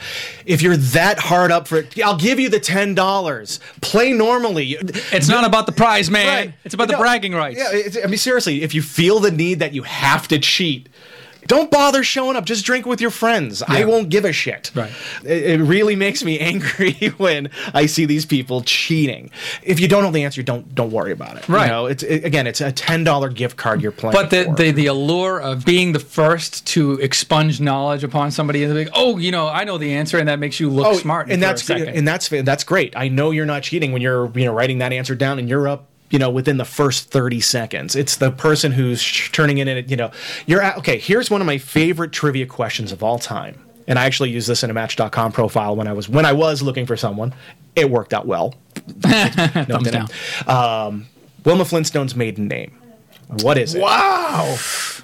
If 0.46 0.62
you're 0.62 0.76
that 0.76 1.18
hard 1.18 1.50
up 1.50 1.68
for 1.68 1.78
it, 1.78 1.98
I'll 2.00 2.16
give 2.16 2.38
you 2.40 2.48
the 2.48 2.60
ten 2.60 2.94
dollars. 2.94 3.60
Play 3.80 4.12
normally. 4.12 4.76
it's 5.12 5.28
not 5.28 5.44
about 5.44 5.66
the 5.66 5.72
prize, 5.72 6.10
man. 6.10 6.26
Right. 6.46 6.54
It's 6.64 6.74
about 6.74 6.88
the 6.88 6.94
No, 6.94 7.00
bragging 7.00 7.32
rights. 7.32 7.58
Yeah, 7.58 7.68
it's, 7.72 7.96
I 8.02 8.06
mean, 8.06 8.18
seriously, 8.18 8.62
if 8.62 8.74
you 8.74 8.82
feel 8.82 9.20
the 9.20 9.30
need 9.30 9.58
that 9.60 9.72
you 9.72 9.82
have 9.82 10.28
to 10.28 10.38
cheat, 10.38 10.88
don't 11.48 11.70
bother 11.70 12.04
showing 12.04 12.36
up. 12.36 12.44
Just 12.44 12.64
drink 12.64 12.86
with 12.86 13.00
your 13.00 13.10
friends. 13.10 13.62
I 13.62 13.84
won't 13.84 14.10
give 14.10 14.24
a 14.24 14.32
shit. 14.32 14.70
Right. 14.74 14.92
It, 15.24 15.60
it 15.60 15.62
really 15.62 15.96
makes 15.96 16.22
me 16.22 16.38
angry 16.48 16.92
when 17.16 17.50
I 17.74 17.86
see 17.86 18.04
these 18.04 18.26
people 18.26 18.62
cheating. 18.62 19.30
If 19.62 19.80
you 19.80 19.88
don't 19.88 20.02
know 20.04 20.10
the 20.10 20.24
answer, 20.24 20.42
don't 20.42 20.74
don't 20.74 20.92
worry 20.92 21.12
about 21.12 21.38
it. 21.38 21.48
Right. 21.48 21.64
You 21.64 21.72
know, 21.72 21.86
it's 21.86 22.02
it, 22.02 22.24
again, 22.24 22.46
it's 22.46 22.60
a 22.60 22.70
ten 22.70 23.02
dollar 23.02 23.28
gift 23.30 23.56
card 23.56 23.82
you're 23.82 23.92
playing. 23.92 24.12
But 24.12 24.30
the, 24.30 24.44
for. 24.44 24.54
the 24.54 24.70
the 24.70 24.86
allure 24.86 25.40
of 25.40 25.64
being 25.64 25.92
the 25.92 26.00
first 26.00 26.66
to 26.68 26.92
expunge 26.94 27.60
knowledge 27.60 28.04
upon 28.04 28.30
somebody 28.30 28.62
is 28.62 28.72
like, 28.72 28.90
oh, 28.94 29.16
you 29.16 29.32
know, 29.32 29.48
I 29.48 29.64
know 29.64 29.78
the 29.78 29.94
answer, 29.94 30.18
and 30.18 30.28
that 30.28 30.38
makes 30.38 30.60
you 30.60 30.68
look 30.68 30.86
oh, 30.86 30.94
smart. 30.94 31.28
Oh, 31.28 31.32
and 31.32 31.42
for 31.42 31.46
a 31.46 31.48
that's 31.48 31.70
and 31.70 32.06
that's 32.06 32.28
that's 32.28 32.64
great. 32.64 32.94
I 32.96 33.08
know 33.08 33.30
you're 33.30 33.46
not 33.46 33.62
cheating 33.62 33.92
when 33.92 34.02
you're 34.02 34.30
you 34.38 34.44
know 34.44 34.52
writing 34.52 34.78
that 34.78 34.92
answer 34.92 35.14
down 35.14 35.38
and 35.38 35.48
you're 35.48 35.66
up. 35.66 35.86
You 36.10 36.18
know, 36.18 36.30
within 36.30 36.56
the 36.56 36.64
first 36.64 37.10
30 37.10 37.40
seconds, 37.40 37.94
it's 37.94 38.16
the 38.16 38.30
person 38.30 38.72
who's 38.72 39.00
sh- 39.00 39.30
turning 39.30 39.58
in 39.58 39.68
it. 39.68 39.90
You 39.90 39.96
know, 39.96 40.10
you're 40.46 40.62
at, 40.62 40.78
okay. 40.78 40.98
Here's 40.98 41.30
one 41.30 41.40
of 41.42 41.46
my 41.46 41.58
favorite 41.58 42.12
trivia 42.12 42.46
questions 42.46 42.92
of 42.92 43.02
all 43.02 43.18
time, 43.18 43.62
and 43.86 43.98
I 43.98 44.06
actually 44.06 44.30
used 44.30 44.48
this 44.48 44.62
in 44.62 44.70
a 44.70 44.74
Match.com 44.74 45.32
profile 45.32 45.76
when 45.76 45.86
I 45.86 45.92
was 45.92 46.08
when 46.08 46.24
I 46.24 46.32
was 46.32 46.62
looking 46.62 46.86
for 46.86 46.96
someone. 46.96 47.34
It 47.76 47.90
worked 47.90 48.14
out 48.14 48.26
well. 48.26 48.54
thumbs 49.00 49.90
down. 49.90 50.08
Um, 50.46 51.06
Wilma 51.44 51.64
Flintstone's 51.64 52.16
maiden 52.16 52.48
name. 52.48 52.72
What 53.42 53.58
is 53.58 53.74
it? 53.74 53.82
Wow. 53.82 54.56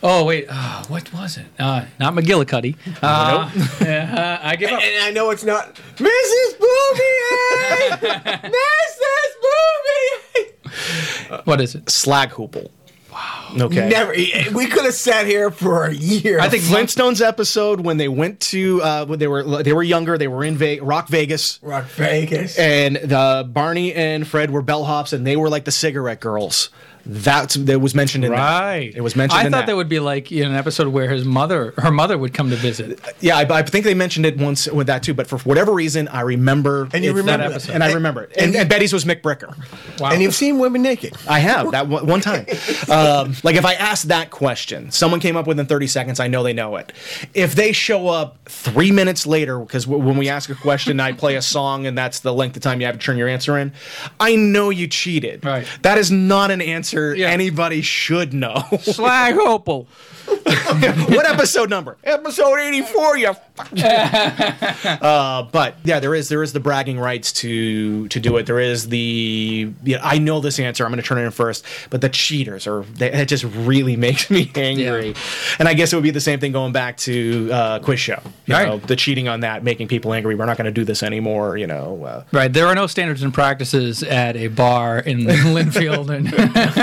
Oh 0.02 0.24
wait, 0.24 0.46
uh, 0.48 0.84
what 0.86 1.12
was 1.12 1.36
it? 1.36 1.44
Uh, 1.58 1.84
not 2.00 2.14
McGillicuddy. 2.14 2.76
Uh, 3.02 3.06
uh, 3.84 4.38
I 4.42 4.56
give 4.56 4.70
up. 4.70 4.82
And 4.82 5.04
I 5.04 5.10
know 5.10 5.30
it's 5.30 5.44
not 5.44 5.74
Mrs. 5.96 6.58
Bouvier! 6.58 7.98
Mrs. 8.50 9.30
Bouvier! 9.42 10.53
What 11.44 11.60
is 11.60 11.74
it? 11.74 11.86
Slaghoople. 11.86 12.70
Wow. 13.12 13.50
Okay. 13.66 13.88
Never. 13.88 14.12
We 14.54 14.66
could 14.66 14.84
have 14.84 14.94
sat 14.94 15.26
here 15.26 15.52
for 15.52 15.84
a 15.84 15.94
year. 15.94 16.40
I 16.40 16.48
think 16.48 16.64
Flintstones 16.64 17.24
episode 17.24 17.80
when 17.80 17.96
they 17.96 18.08
went 18.08 18.40
to 18.40 18.82
uh, 18.82 19.06
when 19.06 19.20
they 19.20 19.28
were 19.28 19.62
they 19.62 19.72
were 19.72 19.84
younger, 19.84 20.18
they 20.18 20.26
were 20.26 20.42
in 20.42 20.56
Ve- 20.56 20.80
Rock 20.80 21.06
Vegas, 21.08 21.60
Rock 21.62 21.84
Vegas. 21.86 22.58
and 22.58 22.96
the 22.96 23.48
Barney 23.48 23.94
and 23.94 24.26
Fred 24.26 24.50
were 24.50 24.64
bellhops, 24.64 25.12
and 25.12 25.24
they 25.24 25.36
were 25.36 25.48
like 25.48 25.64
the 25.64 25.70
cigarette 25.70 26.18
girls. 26.18 26.70
That's 27.06 27.54
that 27.54 27.80
was 27.80 27.94
mentioned 27.94 28.24
in 28.24 28.32
Right. 28.32 28.92
That. 28.92 28.98
It 28.98 29.00
was 29.02 29.14
mentioned. 29.14 29.40
I 29.40 29.44
in 29.46 29.52
thought 29.52 29.60
that. 29.60 29.66
there 29.66 29.76
would 29.76 29.88
be 29.88 30.00
like 30.00 30.32
in 30.32 30.50
an 30.50 30.56
episode 30.56 30.88
where 30.88 31.08
his 31.10 31.24
mother, 31.24 31.74
her 31.78 31.90
mother, 31.90 32.16
would 32.16 32.32
come 32.32 32.50
to 32.50 32.56
visit. 32.56 32.98
Yeah, 33.20 33.36
I, 33.36 33.58
I 33.58 33.62
think 33.62 33.84
they 33.84 33.94
mentioned 33.94 34.26
it 34.26 34.38
once 34.38 34.66
with 34.66 34.86
that 34.86 35.02
too. 35.02 35.14
But 35.14 35.26
for 35.26 35.38
whatever 35.40 35.72
reason, 35.72 36.08
I 36.08 36.22
remember. 36.22 36.88
And 36.92 37.04
you 37.04 37.12
remember 37.12 37.32
that 37.32 37.48
that. 37.48 37.50
episode, 37.52 37.72
and 37.74 37.84
I 37.84 37.92
remember 37.92 38.22
it. 38.22 38.32
And, 38.36 38.56
and 38.56 38.68
Betty's 38.68 38.92
was 38.92 39.04
McBricker. 39.04 39.54
Wow. 40.00 40.10
And 40.10 40.22
you've 40.22 40.34
seen 40.34 40.58
women 40.58 40.82
naked. 40.82 41.14
I 41.28 41.40
have 41.40 41.72
that 41.72 41.88
one, 41.88 42.06
one 42.06 42.20
time. 42.20 42.46
Um, 42.90 43.34
like 43.42 43.56
if 43.56 43.64
I 43.64 43.74
ask 43.74 44.08
that 44.08 44.30
question, 44.30 44.90
someone 44.90 45.20
came 45.20 45.36
up 45.36 45.46
within 45.46 45.66
30 45.66 45.86
seconds. 45.86 46.20
I 46.20 46.28
know 46.28 46.42
they 46.42 46.52
know 46.52 46.76
it. 46.76 46.92
If 47.34 47.54
they 47.54 47.72
show 47.72 48.08
up 48.08 48.38
three 48.46 48.92
minutes 48.92 49.26
later, 49.26 49.58
because 49.58 49.84
w- 49.84 50.02
when 50.02 50.16
we 50.16 50.28
ask 50.28 50.48
a 50.50 50.54
question, 50.54 51.00
I 51.00 51.12
play 51.12 51.36
a 51.36 51.42
song, 51.42 51.86
and 51.86 51.96
that's 51.96 52.20
the 52.20 52.32
length 52.32 52.56
of 52.56 52.62
time 52.62 52.80
you 52.80 52.86
have 52.86 52.98
to 52.98 53.04
turn 53.04 53.16
your 53.16 53.28
answer 53.28 53.58
in. 53.58 53.72
I 54.18 54.36
know 54.36 54.70
you 54.70 54.86
cheated. 54.88 55.44
Right. 55.44 55.66
That 55.82 55.98
is 55.98 56.10
not 56.10 56.50
an 56.50 56.60
answer 56.60 56.93
Yeah. 56.94 57.28
anybody 57.30 57.82
should 57.82 58.32
know. 58.34 58.62
Slag 58.80 59.36
Opal. 59.38 59.86
what 60.26 61.26
episode 61.26 61.68
number? 61.70 61.96
Episode 62.02 62.58
84. 62.58 63.18
You. 63.18 63.34
uh, 63.78 65.42
but 65.52 65.76
yeah, 65.84 66.00
there 66.00 66.14
is 66.14 66.28
there 66.28 66.42
is 66.42 66.52
the 66.52 66.60
bragging 66.60 66.98
rights 66.98 67.32
to 67.32 68.08
to 68.08 68.20
do 68.20 68.36
it. 68.38 68.46
There 68.46 68.58
is 68.60 68.88
the 68.88 69.70
yeah, 69.82 69.98
I 70.02 70.18
know 70.18 70.40
this 70.40 70.58
answer. 70.58 70.84
I'm 70.84 70.90
going 70.90 71.02
to 71.02 71.06
turn 71.06 71.18
it 71.18 71.22
in 71.24 71.30
first. 71.30 71.64
But 71.90 72.00
the 72.00 72.08
cheaters 72.08 72.66
are 72.66 72.82
they, 72.84 73.12
it 73.12 73.26
just 73.26 73.44
really 73.44 73.96
makes 74.04 74.30
me 74.30 74.50
angry. 74.54 75.14
And 75.58 75.68
I 75.68 75.74
guess 75.74 75.92
it 75.92 75.96
would 75.96 76.02
be 76.02 76.10
the 76.10 76.20
same 76.20 76.40
thing 76.40 76.52
going 76.52 76.72
back 76.72 76.96
to 76.98 77.50
uh, 77.52 77.78
quiz 77.80 78.00
show. 78.00 78.20
You 78.46 78.54
Right. 78.54 78.66
know, 78.68 78.78
the 78.78 78.96
cheating 78.96 79.28
on 79.28 79.40
that, 79.40 79.62
making 79.64 79.88
people 79.88 80.12
angry. 80.14 80.34
We're 80.34 80.46
not 80.46 80.56
going 80.56 80.66
to 80.66 80.70
do 80.72 80.84
this 80.84 81.02
anymore. 81.02 81.56
You 81.56 81.66
know. 81.66 82.04
Uh, 82.04 82.24
Right. 82.32 82.52
There 82.52 82.66
are 82.66 82.74
no 82.74 82.86
standards 82.86 83.22
and 83.22 83.32
practices 83.34 84.02
at 84.02 84.36
a 84.36 84.48
bar 84.48 84.98
in 84.98 85.20
Lynnfield, 85.24 86.08
and 86.10 86.28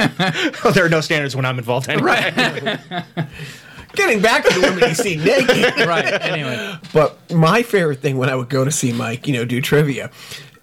there 0.74 0.86
are 0.86 0.90
no 0.90 1.02
standards 1.02 1.36
when 1.36 1.46
I'm 1.46 1.58
involved 1.58 1.90
anyway. 1.90 2.32
Right. 2.36 3.04
Getting 3.94 4.22
back 4.22 4.46
to 4.46 4.54
the 4.54 4.62
women 4.62 4.90
you 4.90 4.96
see 4.96 5.18
naked. 5.18 5.48
right. 5.88 6.22
Anyway, 6.22 6.76
But 6.94 7.32
my 7.32 7.62
favorite 7.64 8.00
thing 8.00 8.18
when 8.18 8.30
I 8.30 8.36
would 8.36 8.50
go 8.50 8.64
to 8.64 8.72
see 8.72 8.94
Mike, 8.94 9.28
you 9.28 9.34
know, 9.34 9.44
do 9.44 9.62
trivia, 9.62 10.10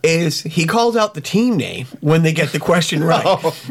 is 0.03 0.43
he 0.43 0.65
calls 0.65 0.97
out 0.97 1.15
the 1.15 1.21
team 1.21 1.57
name 1.57 1.87
when 2.01 2.23
they 2.23 2.33
get 2.33 2.53
the 2.53 2.59
question 2.59 3.03
right. 3.03 3.27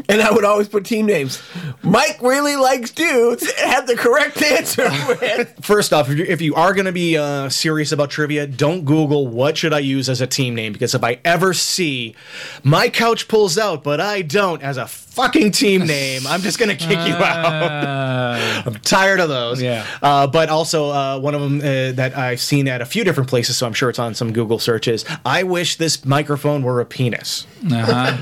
And 0.08 0.20
I 0.20 0.30
would 0.30 0.44
always 0.44 0.68
put 0.68 0.84
team 0.84 1.06
names. 1.06 1.42
Mike 1.82 2.20
really 2.20 2.54
likes 2.54 2.90
dudes 2.90 3.42
and 3.42 3.72
had 3.72 3.86
the 3.86 3.96
correct 3.96 4.40
answer 4.42 4.90
with. 5.08 5.64
First 5.64 5.92
off, 5.92 6.10
if 6.10 6.18
you, 6.18 6.24
if 6.26 6.42
you 6.42 6.54
are 6.54 6.74
going 6.74 6.84
to 6.84 6.92
be 6.92 7.16
uh, 7.16 7.48
serious 7.48 7.92
about 7.92 8.10
trivia, 8.10 8.46
don't 8.46 8.84
Google 8.84 9.26
what 9.26 9.56
should 9.56 9.72
I 9.72 9.78
use 9.78 10.08
as 10.10 10.20
a 10.20 10.26
team 10.26 10.54
name 10.54 10.72
because 10.74 10.94
if 10.94 11.02
I 11.02 11.18
ever 11.24 11.54
see 11.54 12.14
my 12.62 12.90
couch 12.90 13.26
pulls 13.26 13.56
out 13.56 13.82
but 13.82 14.00
I 14.00 14.20
don't 14.22 14.62
as 14.62 14.76
a 14.76 14.86
fucking 15.18 15.50
team 15.50 15.84
name, 15.84 16.26
I'm 16.28 16.40
just 16.42 16.58
going 16.60 16.68
to 16.68 16.76
kick 16.76 16.90
you 16.90 17.14
out. 17.14 18.64
I'm 18.66 18.74
tired 18.76 19.18
of 19.18 19.28
those. 19.28 19.60
Yeah. 19.60 19.84
Uh, 20.00 20.28
but 20.28 20.48
also 20.48 20.90
uh, 20.90 21.18
one 21.18 21.34
of 21.34 21.40
them 21.40 21.58
uh, 21.58 21.92
that 21.92 22.16
I've 22.16 22.40
seen 22.40 22.68
at 22.68 22.80
a 22.80 22.86
few 22.86 23.02
different 23.02 23.28
places, 23.28 23.58
so 23.58 23.66
I'm 23.66 23.72
sure 23.72 23.90
it's 23.90 23.98
on 23.98 24.14
some 24.14 24.32
Google 24.32 24.60
searches. 24.60 25.04
I 25.26 25.42
wish 25.42 25.74
this 25.76 26.04
microphone 26.04 26.62
were 26.62 26.80
a 26.80 26.86
penis. 26.86 27.46
I, 27.70 28.14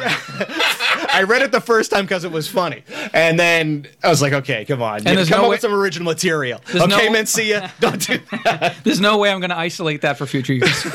re- 0.00 1.04
I 1.18 1.22
read 1.24 1.42
it 1.42 1.50
the 1.50 1.60
first 1.60 1.90
time 1.90 2.04
because 2.04 2.22
it 2.22 2.30
was 2.30 2.46
funny, 2.46 2.84
and 3.12 3.40
then 3.40 3.88
I 4.04 4.08
was 4.08 4.22
like, 4.22 4.32
"Okay, 4.32 4.64
come 4.64 4.80
on, 4.82 4.98
you 4.98 5.04
there's 5.16 5.28
come 5.28 5.38
no 5.38 5.44
up 5.44 5.50
way- 5.50 5.54
with 5.54 5.60
some 5.62 5.74
original 5.74 6.04
material." 6.04 6.60
There's 6.70 6.84
okay, 6.84 7.08
no- 7.08 7.18
Mencia, 7.18 7.72
don't 7.80 8.06
do 8.06 8.20
that. 8.44 8.76
there's 8.84 9.00
no 9.00 9.18
way 9.18 9.32
I'm 9.32 9.40
going 9.40 9.50
to 9.50 9.58
isolate 9.58 10.02
that 10.02 10.16
for 10.16 10.26
future 10.26 10.52
use. 10.54 10.84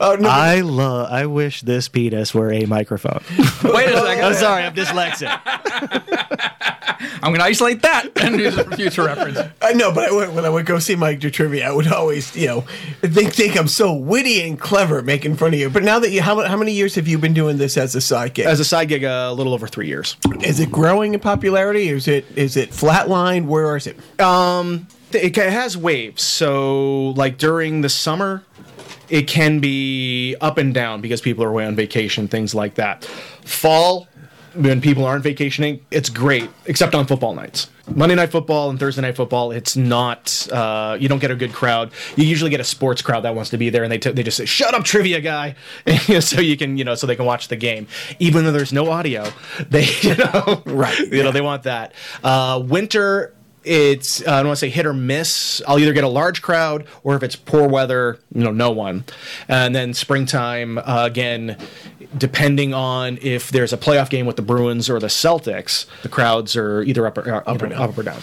Oh, 0.00 0.16
no. 0.18 0.28
I 0.28 0.60
love. 0.60 1.10
I 1.10 1.26
wish 1.26 1.62
this 1.62 1.88
penis 1.88 2.34
were 2.34 2.52
a 2.52 2.66
microphone. 2.66 3.20
Wait 3.64 3.88
a 3.88 3.98
second. 4.00 4.24
I'm 4.24 4.34
sorry, 4.34 4.62
I'm 4.64 4.74
dyslexic. 4.74 5.28
I'm 7.22 7.30
going 7.30 7.38
to 7.40 7.44
isolate 7.44 7.82
that 7.82 8.10
and 8.16 8.38
use 8.38 8.56
it 8.56 8.66
for 8.66 8.76
future 8.76 9.04
reference. 9.04 9.38
I 9.62 9.72
know, 9.72 9.92
but 9.92 10.08
I 10.08 10.12
would, 10.12 10.34
when 10.34 10.44
I 10.44 10.48
would 10.50 10.66
go 10.66 10.78
see 10.78 10.94
Mike 10.94 11.20
do 11.20 11.30
trivia, 11.30 11.68
I 11.68 11.72
would 11.72 11.86
always, 11.88 12.34
you 12.36 12.46
know, 12.46 12.60
think, 13.02 13.32
think 13.34 13.56
I'm 13.58 13.68
so 13.68 13.92
witty 13.94 14.42
and 14.42 14.58
clever 14.60 15.02
making 15.02 15.36
fun 15.36 15.54
of 15.54 15.60
you. 15.60 15.70
But 15.70 15.82
now 15.84 15.98
that 15.98 16.10
you, 16.10 16.22
how, 16.22 16.40
how 16.46 16.56
many 16.56 16.72
years 16.72 16.94
have 16.96 17.08
you 17.08 17.18
been 17.18 17.34
doing 17.34 17.53
this 17.58 17.76
as 17.76 17.94
a 17.94 18.00
side 18.00 18.34
gig? 18.34 18.46
As 18.46 18.60
a 18.60 18.64
side 18.64 18.88
gig, 18.88 19.04
a 19.04 19.32
little 19.32 19.54
over 19.54 19.66
three 19.66 19.86
years. 19.86 20.16
is 20.42 20.60
it 20.60 20.70
growing 20.70 21.14
in 21.14 21.20
popularity? 21.20 21.88
Is 21.88 22.08
it 22.08 22.26
is 22.36 22.56
it 22.56 22.70
flatlined? 22.70 23.46
Where 23.46 23.76
is 23.76 23.86
it? 23.86 23.98
Um, 24.20 24.86
it 25.12 25.36
has 25.36 25.76
waves. 25.76 26.22
So, 26.22 27.10
like 27.10 27.38
during 27.38 27.80
the 27.80 27.88
summer, 27.88 28.42
it 29.08 29.28
can 29.28 29.60
be 29.60 30.36
up 30.40 30.58
and 30.58 30.74
down 30.74 31.00
because 31.00 31.20
people 31.20 31.44
are 31.44 31.48
away 31.48 31.66
on 31.66 31.76
vacation, 31.76 32.28
things 32.28 32.54
like 32.54 32.74
that. 32.76 33.04
Fall, 33.44 34.08
when 34.54 34.80
people 34.80 35.04
aren't 35.04 35.22
vacationing, 35.24 35.84
it's 35.90 36.08
great, 36.08 36.48
except 36.66 36.94
on 36.94 37.06
football 37.06 37.34
nights. 37.34 37.68
Monday 37.86 38.14
night 38.14 38.30
football 38.30 38.70
and 38.70 38.78
Thursday 38.78 39.02
night 39.02 39.14
football, 39.14 39.50
it's 39.52 39.76
not. 39.76 40.48
Uh, 40.50 40.96
you 40.98 41.06
don't 41.08 41.18
get 41.18 41.30
a 41.30 41.34
good 41.36 41.52
crowd. 41.52 41.92
You 42.16 42.24
usually 42.24 42.50
get 42.50 42.60
a 42.60 42.64
sports 42.64 43.02
crowd 43.02 43.24
that 43.24 43.34
wants 43.34 43.50
to 43.50 43.58
be 43.58 43.68
there, 43.68 43.82
and 43.82 43.92
they 43.92 43.98
t- 43.98 44.10
they 44.10 44.22
just 44.22 44.38
say, 44.38 44.46
"Shut 44.46 44.72
up, 44.72 44.84
trivia 44.84 45.20
guy," 45.20 45.54
so 46.20 46.40
you 46.40 46.56
can 46.56 46.78
you 46.78 46.84
know 46.84 46.94
so 46.94 47.06
they 47.06 47.16
can 47.16 47.26
watch 47.26 47.48
the 47.48 47.56
game, 47.56 47.86
even 48.18 48.44
though 48.44 48.52
there's 48.52 48.72
no 48.72 48.90
audio. 48.90 49.30
They 49.68 49.86
you 50.00 50.16
know 50.16 50.62
Right, 50.64 50.98
you 50.98 51.22
know 51.22 51.30
they 51.30 51.42
want 51.42 51.64
that. 51.64 51.92
Uh, 52.22 52.62
winter 52.64 53.33
it's 53.64 54.20
uh, 54.26 54.32
I 54.32 54.36
don't 54.36 54.46
want 54.48 54.58
to 54.58 54.60
say 54.60 54.68
hit 54.68 54.86
or 54.86 54.92
miss. 54.92 55.62
I'll 55.66 55.78
either 55.78 55.92
get 55.92 56.04
a 56.04 56.08
large 56.08 56.42
crowd 56.42 56.86
or 57.02 57.16
if 57.16 57.22
it's 57.22 57.36
poor 57.36 57.68
weather, 57.68 58.18
you 58.34 58.44
know, 58.44 58.52
no 58.52 58.70
one. 58.70 59.04
And 59.48 59.74
then 59.74 59.94
springtime 59.94 60.78
uh, 60.78 61.04
again, 61.04 61.56
depending 62.16 62.74
on 62.74 63.18
if 63.22 63.50
there's 63.50 63.72
a 63.72 63.76
playoff 63.76 64.10
game 64.10 64.26
with 64.26 64.36
the 64.36 64.42
Bruins 64.42 64.88
or 64.90 64.98
the 65.00 65.08
Celtics, 65.08 65.86
the 66.02 66.08
crowds 66.08 66.56
are 66.56 66.82
either 66.82 67.06
up 67.06 67.18
or, 67.18 67.34
up, 67.34 67.62
or, 67.62 67.68
down. 67.68 67.80
Up 67.80 67.96
or 67.96 68.02
down. 68.02 68.20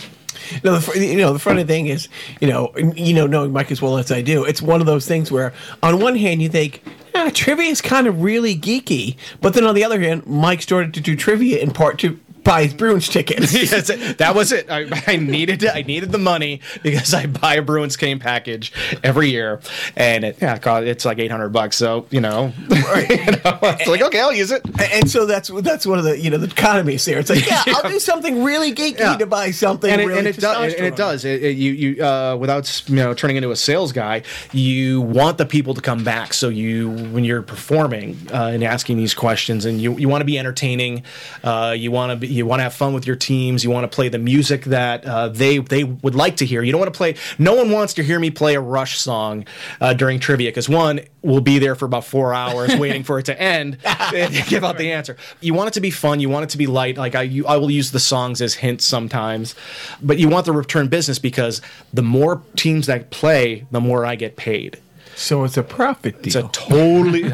No, 0.63 0.77
the, 0.77 1.05
you 1.05 1.17
know 1.17 1.33
the 1.33 1.39
funny 1.39 1.63
thing 1.63 1.87
is, 1.87 2.07
you 2.39 2.47
know, 2.47 2.73
you 2.95 3.13
know, 3.13 3.27
knowing 3.27 3.51
Mike 3.51 3.71
as 3.71 3.81
well 3.81 3.97
as 3.97 4.11
I 4.11 4.21
do, 4.21 4.43
it's 4.43 4.61
one 4.61 4.81
of 4.81 4.87
those 4.87 5.07
things 5.07 5.31
where, 5.31 5.53
on 5.83 5.99
one 5.99 6.15
hand, 6.15 6.41
you 6.41 6.49
think 6.49 6.83
ah, 7.15 7.31
trivia 7.33 7.67
is 7.67 7.81
kind 7.81 8.07
of 8.07 8.21
really 8.21 8.55
geeky, 8.55 9.17
but 9.39 9.53
then 9.53 9.65
on 9.65 9.75
the 9.75 9.83
other 9.83 9.99
hand, 9.99 10.25
Mike 10.25 10.61
started 10.61 10.93
to 10.95 11.01
do 11.01 11.15
trivia 11.15 11.59
in 11.59 11.71
part 11.71 11.99
to 11.99 12.19
buy 12.43 12.67
Bruins 12.69 13.07
tickets. 13.09 13.53
yes, 13.71 13.87
that 14.17 14.33
was 14.35 14.51
it. 14.51 14.69
I, 14.69 14.87
I 15.07 15.15
needed. 15.17 15.65
I 15.65 15.81
needed 15.81 16.11
the 16.11 16.17
money 16.17 16.61
because 16.83 17.13
I 17.13 17.25
buy 17.27 17.55
a 17.55 17.61
Bruins 17.61 17.95
game 17.95 18.19
package 18.19 18.71
every 19.03 19.29
year, 19.29 19.59
and 19.95 20.23
it, 20.23 20.37
yeah, 20.41 20.57
it's 20.79 21.05
like 21.05 21.19
eight 21.19 21.31
hundred 21.31 21.49
bucks. 21.49 21.75
So 21.77 22.07
you 22.09 22.21
know, 22.21 22.53
Right. 22.69 23.09
you 23.09 23.25
know, 23.31 23.59
it's 23.63 23.87
like 23.87 24.01
okay, 24.01 24.19
I'll 24.19 24.33
use 24.33 24.51
it. 24.51 24.61
And 24.93 25.09
so 25.09 25.25
that's 25.25 25.49
that's 25.61 25.85
one 25.85 25.99
of 25.99 26.05
the 26.05 26.19
you 26.19 26.29
know 26.29 26.37
the 26.37 26.47
economies 26.47 27.05
there. 27.05 27.19
It's 27.19 27.29
like 27.29 27.45
yeah, 27.47 27.63
I'll 27.67 27.89
do 27.89 27.99
something 27.99 28.43
really 28.43 28.73
geeky 28.73 28.99
Yeah. 28.99 29.17
to 29.17 29.25
buy 29.25 29.51
something 29.51 29.91
and 29.91 30.01
it, 30.01 30.05
really 30.05 30.19
and 30.19 30.27
it 30.27 30.37
does 30.37 30.73
and 30.73 30.85
it 30.85 30.95
does 30.95 31.25
it, 31.25 31.43
it- 31.43 31.57
you 31.57 31.71
you 31.71 32.03
uh, 32.03 32.35
without 32.39 32.83
you 32.89 32.95
know 32.95 33.13
turning 33.13 33.35
into 33.37 33.51
a 33.51 33.55
sales 33.55 33.91
guy 33.91 34.23
you 34.51 35.01
want 35.01 35.37
the 35.37 35.45
people 35.45 35.73
to 35.73 35.81
come 35.81 36.03
back 36.03 36.33
so 36.33 36.49
you 36.49 36.89
when 37.11 37.23
you're 37.23 37.41
performing 37.41 38.17
uh, 38.33 38.45
and 38.53 38.63
asking 38.63 38.97
these 38.97 39.13
questions 39.13 39.65
and 39.65 39.81
you, 39.81 39.97
you 39.97 40.07
want 40.07 40.21
to 40.21 40.25
be 40.25 40.39
entertaining 40.39 41.03
uh, 41.43 41.75
you 41.77 41.91
want 41.91 42.09
to 42.11 42.15
be 42.15 42.30
you 42.31 42.45
want 42.45 42.59
to 42.59 42.63
have 42.63 42.73
fun 42.73 42.93
with 42.93 43.05
your 43.05 43.15
teams 43.15 43.63
you 43.63 43.69
want 43.69 43.89
to 43.89 43.93
play 43.93 44.09
the 44.09 44.17
music 44.17 44.65
that 44.65 45.05
uh, 45.05 45.27
they 45.27 45.57
they 45.57 45.83
would 45.83 46.15
like 46.15 46.37
to 46.37 46.45
hear. 46.45 46.63
You 46.63 46.71
don't 46.71 46.79
want 46.79 46.93
to 46.93 46.97
play 46.97 47.15
no 47.37 47.55
one 47.55 47.71
wants 47.71 47.93
to 47.95 48.03
hear 48.03 48.19
me 48.19 48.31
play 48.31 48.55
a 48.55 48.61
rush 48.61 48.97
song 48.97 49.45
uh, 49.79 49.93
during 49.93 50.19
trivia 50.19 50.49
because 50.49 50.69
one 50.69 51.01
we'll 51.21 51.41
be 51.41 51.59
there 51.59 51.75
for 51.75 51.85
about 51.85 52.05
four 52.05 52.33
hours 52.33 52.75
waiting 52.77 53.03
for 53.03 53.19
it 53.19 53.25
to 53.25 53.39
end 53.39 53.77
and 53.85 54.33
give 54.47 54.63
out 54.63 54.77
the 54.77 54.91
answer. 54.91 55.17
You 55.39 55.53
want 55.53 55.67
it 55.67 55.73
to 55.73 55.81
be 55.81 55.91
fun 55.91 56.19
you 56.19 56.29
want 56.29 56.43
it 56.43 56.49
to 56.51 56.57
be 56.57 56.67
light 56.67 56.97
like 56.97 57.15
I, 57.15 57.23
you, 57.23 57.45
I 57.45 57.57
will 57.57 57.71
use 57.71 57.91
the 57.91 57.99
songs 57.99 58.41
as 58.41 58.55
hints 58.55 58.85
sometimes 58.85 59.55
but 60.01 60.17
you 60.17 60.29
want 60.29 60.45
the 60.45 60.51
return 60.51 60.87
business 60.87 61.19
because 61.19 61.61
the 61.93 62.01
more 62.01 62.41
teams 62.55 62.87
that 62.87 63.09
play 63.09 63.65
the 63.71 63.81
more 63.81 64.05
i 64.05 64.15
get 64.15 64.35
paid 64.35 64.79
So 65.21 65.43
it's 65.43 65.57
a 65.57 65.63
profit 65.63 66.21
deal. 66.23 66.25
it's 66.27 66.35
a 66.35 66.49
totally 66.51 67.29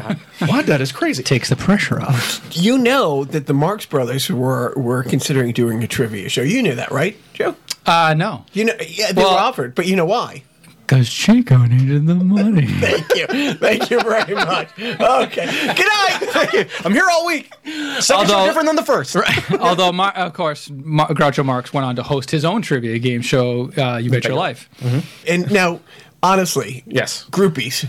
what 0.46 0.66
that 0.66 0.80
is 0.80 0.92
crazy 0.92 1.22
Takes 1.22 1.48
the 1.48 1.56
pressure 1.56 2.00
off. 2.00 2.40
you 2.52 2.76
know 2.78 3.24
that 3.24 3.46
the 3.46 3.54
Marx 3.54 3.86
Brothers 3.86 4.30
were 4.30 4.72
were 4.76 5.02
considering 5.02 5.52
doing 5.52 5.82
a 5.82 5.86
trivia 5.88 6.28
show. 6.28 6.42
You 6.42 6.62
knew 6.62 6.74
that, 6.74 6.90
right, 6.90 7.16
Joe? 7.34 7.56
Uh, 7.86 8.14
no. 8.16 8.44
You 8.52 8.66
know, 8.66 8.74
yeah, 8.86 9.12
they 9.12 9.22
Well- 9.22 9.32
were 9.32 9.38
offered, 9.40 9.74
but 9.74 9.86
you 9.86 9.96
know 9.96 10.04
why? 10.04 10.42
Because 10.86 11.10
Chico 11.10 11.58
needed 11.66 12.06
the 12.06 12.14
money. 12.14 12.64
Thank 12.80 13.14
you, 13.14 13.26
thank 13.56 13.90
you 13.90 14.00
very 14.00 14.34
much. 14.34 14.70
Okay, 14.78 15.44
good 15.74 15.86
night. 15.86 16.18
Thank 16.30 16.52
you. 16.54 16.64
I'm 16.82 16.94
here 16.94 17.04
all 17.12 17.26
week 17.26 17.52
second 18.00 18.28
show 18.28 18.46
different 18.46 18.68
than 18.68 18.76
the 18.76 18.82
first 18.82 19.14
Although, 19.60 19.92
Mar- 19.92 20.14
of 20.16 20.32
course, 20.32 20.70
Mar- 20.70 21.08
Groucho 21.08 21.44
Marx 21.44 21.74
went 21.74 21.84
on 21.84 21.94
to 21.96 22.02
host 22.02 22.30
his 22.30 22.42
own 22.42 22.62
trivia 22.62 22.98
game 22.98 23.20
show, 23.20 23.70
uh, 23.76 23.98
You 23.98 24.10
Bet 24.10 24.24
Your 24.24 24.32
Life. 24.34 24.70
And 25.26 25.50
now, 25.52 25.80
honestly, 26.22 26.84
yes 26.86 27.26
groupies. 27.30 27.88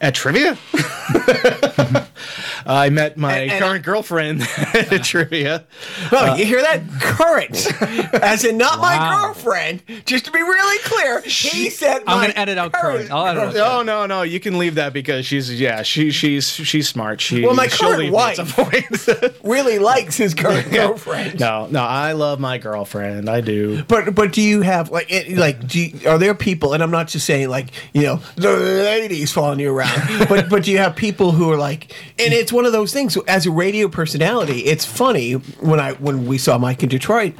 At 0.00 0.14
trivia 0.14 0.58
i 2.66 2.88
met 2.90 3.16
my 3.16 3.32
And- 3.38 3.52
and- 3.52 3.62
current 3.62 3.84
girlfriend 3.84 4.42
at 4.74 5.04
trivia 5.04 5.64
Oh, 6.12 6.34
you 6.34 6.44
hear 6.44 6.60
that? 6.62 6.82
Current, 7.00 7.66
as 8.22 8.44
in 8.44 8.56
not 8.56 8.78
my 8.80 8.96
girlfriend. 9.22 9.82
Just 10.04 10.26
to 10.26 10.30
be 10.30 10.40
really 10.40 10.78
clear, 10.84 11.20
he 11.22 11.70
said 11.70 12.02
I'm 12.06 12.18
going 12.20 12.30
to 12.30 12.38
edit 12.38 12.58
out 12.58 12.72
current. 12.72 13.10
I'll 13.10 13.26
edit 13.26 13.42
out 13.42 13.56
oh, 13.56 13.82
No, 13.82 13.82
no, 13.82 14.06
no. 14.06 14.22
You 14.22 14.38
can 14.40 14.58
leave 14.58 14.76
that 14.76 14.92
because 14.92 15.26
she's 15.26 15.58
yeah, 15.60 15.82
she 15.82 16.10
she's 16.10 16.48
she's 16.50 16.88
smart. 16.88 17.20
She 17.20 17.42
Well, 17.42 17.54
my 17.54 17.68
she'll 17.68 17.88
current 17.88 18.02
leave 18.02 18.12
me 18.12 18.18
at 18.18 18.36
some 18.36 18.46
point. 18.48 19.38
really 19.42 19.78
likes 19.78 20.16
his 20.16 20.34
current 20.34 20.70
girlfriend. 20.70 21.40
no, 21.40 21.66
no. 21.70 21.82
I 21.82 22.12
love 22.12 22.38
my 22.40 22.58
girlfriend. 22.58 23.28
I 23.28 23.40
do. 23.40 23.82
But 23.84 24.14
but 24.14 24.32
do 24.32 24.40
you 24.42 24.60
have 24.62 24.90
like 24.90 25.10
it, 25.10 25.36
like 25.36 25.66
do 25.66 25.80
you, 25.80 26.08
are 26.08 26.18
there 26.18 26.34
people 26.34 26.72
and 26.74 26.82
I'm 26.82 26.90
not 26.90 27.08
just 27.08 27.26
saying 27.26 27.48
like 27.48 27.68
you 27.92 28.02
know 28.02 28.16
the 28.36 28.50
ladies 28.56 29.32
following 29.32 29.58
you 29.60 29.72
around 29.74 29.83
but 30.28 30.48
but 30.48 30.66
you 30.66 30.78
have 30.78 30.94
people 30.96 31.32
who 31.32 31.50
are 31.50 31.56
like 31.56 31.92
and 32.18 32.32
it's 32.32 32.52
one 32.52 32.64
of 32.66 32.72
those 32.72 32.92
things 32.92 33.16
as 33.28 33.46
a 33.46 33.50
radio 33.50 33.88
personality 33.88 34.60
it's 34.60 34.84
funny 34.84 35.32
when 35.32 35.80
I 35.80 35.92
when 35.94 36.26
we 36.26 36.38
saw 36.38 36.58
Mike 36.58 36.82
in 36.82 36.88
Detroit 36.88 37.34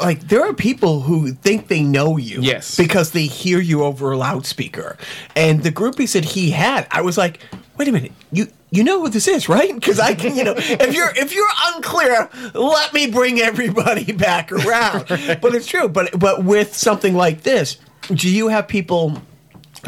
like 0.00 0.20
there 0.28 0.42
are 0.46 0.54
people 0.54 1.02
who 1.02 1.32
think 1.32 1.68
they 1.68 1.82
know 1.82 2.16
you 2.16 2.40
Yes. 2.40 2.76
because 2.76 3.10
they 3.12 3.24
hear 3.26 3.60
you 3.60 3.84
over 3.84 4.12
a 4.12 4.16
loudspeaker. 4.16 4.96
And 5.36 5.62
the 5.62 5.70
groupies 5.70 6.14
that 6.14 6.24
he 6.24 6.50
had 6.52 6.86
I 6.90 7.02
was 7.02 7.18
like 7.18 7.40
wait 7.76 7.88
a 7.88 7.92
minute 7.92 8.12
you 8.32 8.46
you 8.72 8.84
know 8.84 9.00
who 9.00 9.08
this 9.10 9.26
is 9.28 9.48
right? 9.48 9.74
Because 9.74 9.98
I 10.00 10.14
can 10.14 10.36
you 10.36 10.44
know 10.44 10.54
if 10.56 10.94
you're 10.94 11.10
if 11.16 11.34
you're 11.34 11.48
unclear 11.74 12.30
let 12.54 12.94
me 12.94 13.10
bring 13.10 13.40
everybody 13.40 14.12
back 14.28 14.50
around. 14.52 15.06
But 15.08 15.54
it's 15.54 15.66
true 15.66 15.88
but 15.88 16.18
but 16.18 16.44
with 16.44 16.74
something 16.74 17.14
like 17.14 17.42
this 17.42 17.76
do 18.14 18.28
you 18.30 18.48
have 18.48 18.66
people 18.68 19.20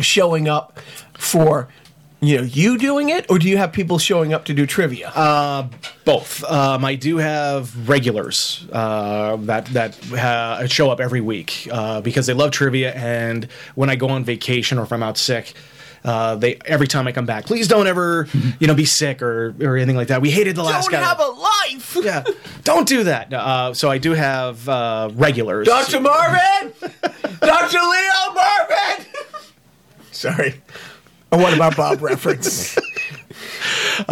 showing 0.01 0.49
up 0.49 0.79
for 1.23 1.69
you 2.21 2.37
know 2.37 2.43
you 2.43 2.79
doing 2.79 3.09
it 3.09 3.27
or 3.31 3.39
do 3.39 3.49
you 3.49 3.57
have 3.57 3.73
people 3.73 3.99
showing 3.99 4.33
up 4.33 4.45
to 4.45 4.55
do 4.55 4.65
trivia 4.67 5.11
Both. 6.05 6.43
Um, 6.45 6.85
I 6.85 6.95
do 6.97 7.19
have 7.19 7.89
regulars 7.89 8.67
uh, 8.73 9.37
that 9.43 9.67
that 9.67 10.13
uh, 10.13 10.67
show 10.67 10.91
up 10.91 11.01
every 11.01 11.21
week 11.21 11.69
uh, 11.71 12.01
because 12.01 12.27
they 12.27 12.35
love 12.35 12.51
trivia. 12.51 12.93
And 12.95 13.45
when 13.77 13.89
I 13.89 13.95
go 13.97 14.09
on 14.09 14.25
vacation 14.25 14.79
or 14.79 14.83
if 14.83 14.93
I'm 14.93 15.03
out 15.03 15.17
sick. 15.19 15.55
Uh, 16.05 16.35
they 16.35 16.57
every 16.65 16.89
time 16.89 17.07
I 17.07 17.13
come 17.13 17.27
back, 17.27 17.47
please 17.47 17.69
don't 17.69 17.87
ever, 17.87 18.27
you 18.59 18.67
know, 18.67 18.75
be 18.75 18.85
sick 18.85 19.23
or 19.23 19.55
or 19.61 19.77
anything 19.77 19.95
like 19.95 20.09
that. 20.09 20.21
We 20.21 20.33
hated 20.33 20.57
the 20.57 20.65
last 20.65 20.91
don't 20.91 21.01
guy. 21.01 21.07
have 21.07 21.21
a 21.21 21.29
life 21.29 21.97
yeah, 22.03 22.25
don't 22.65 22.89
do 22.89 23.05
that. 23.05 23.33
Uh, 23.33 23.73
so 23.73 23.89
I 23.89 23.99
do 23.99 24.11
have 24.11 24.69
uh, 24.69 25.11
regulars. 25.15 25.69
Dr. 25.69 26.01
Marvin 26.01 26.73
Dr. 27.41 27.79
Leo 27.79 28.35
Marvin 28.35 29.07
sorry 30.11 30.55
a 31.33 31.39
what 31.39 31.55
about 31.55 31.77
Bob 31.77 32.03
reference 32.03 32.79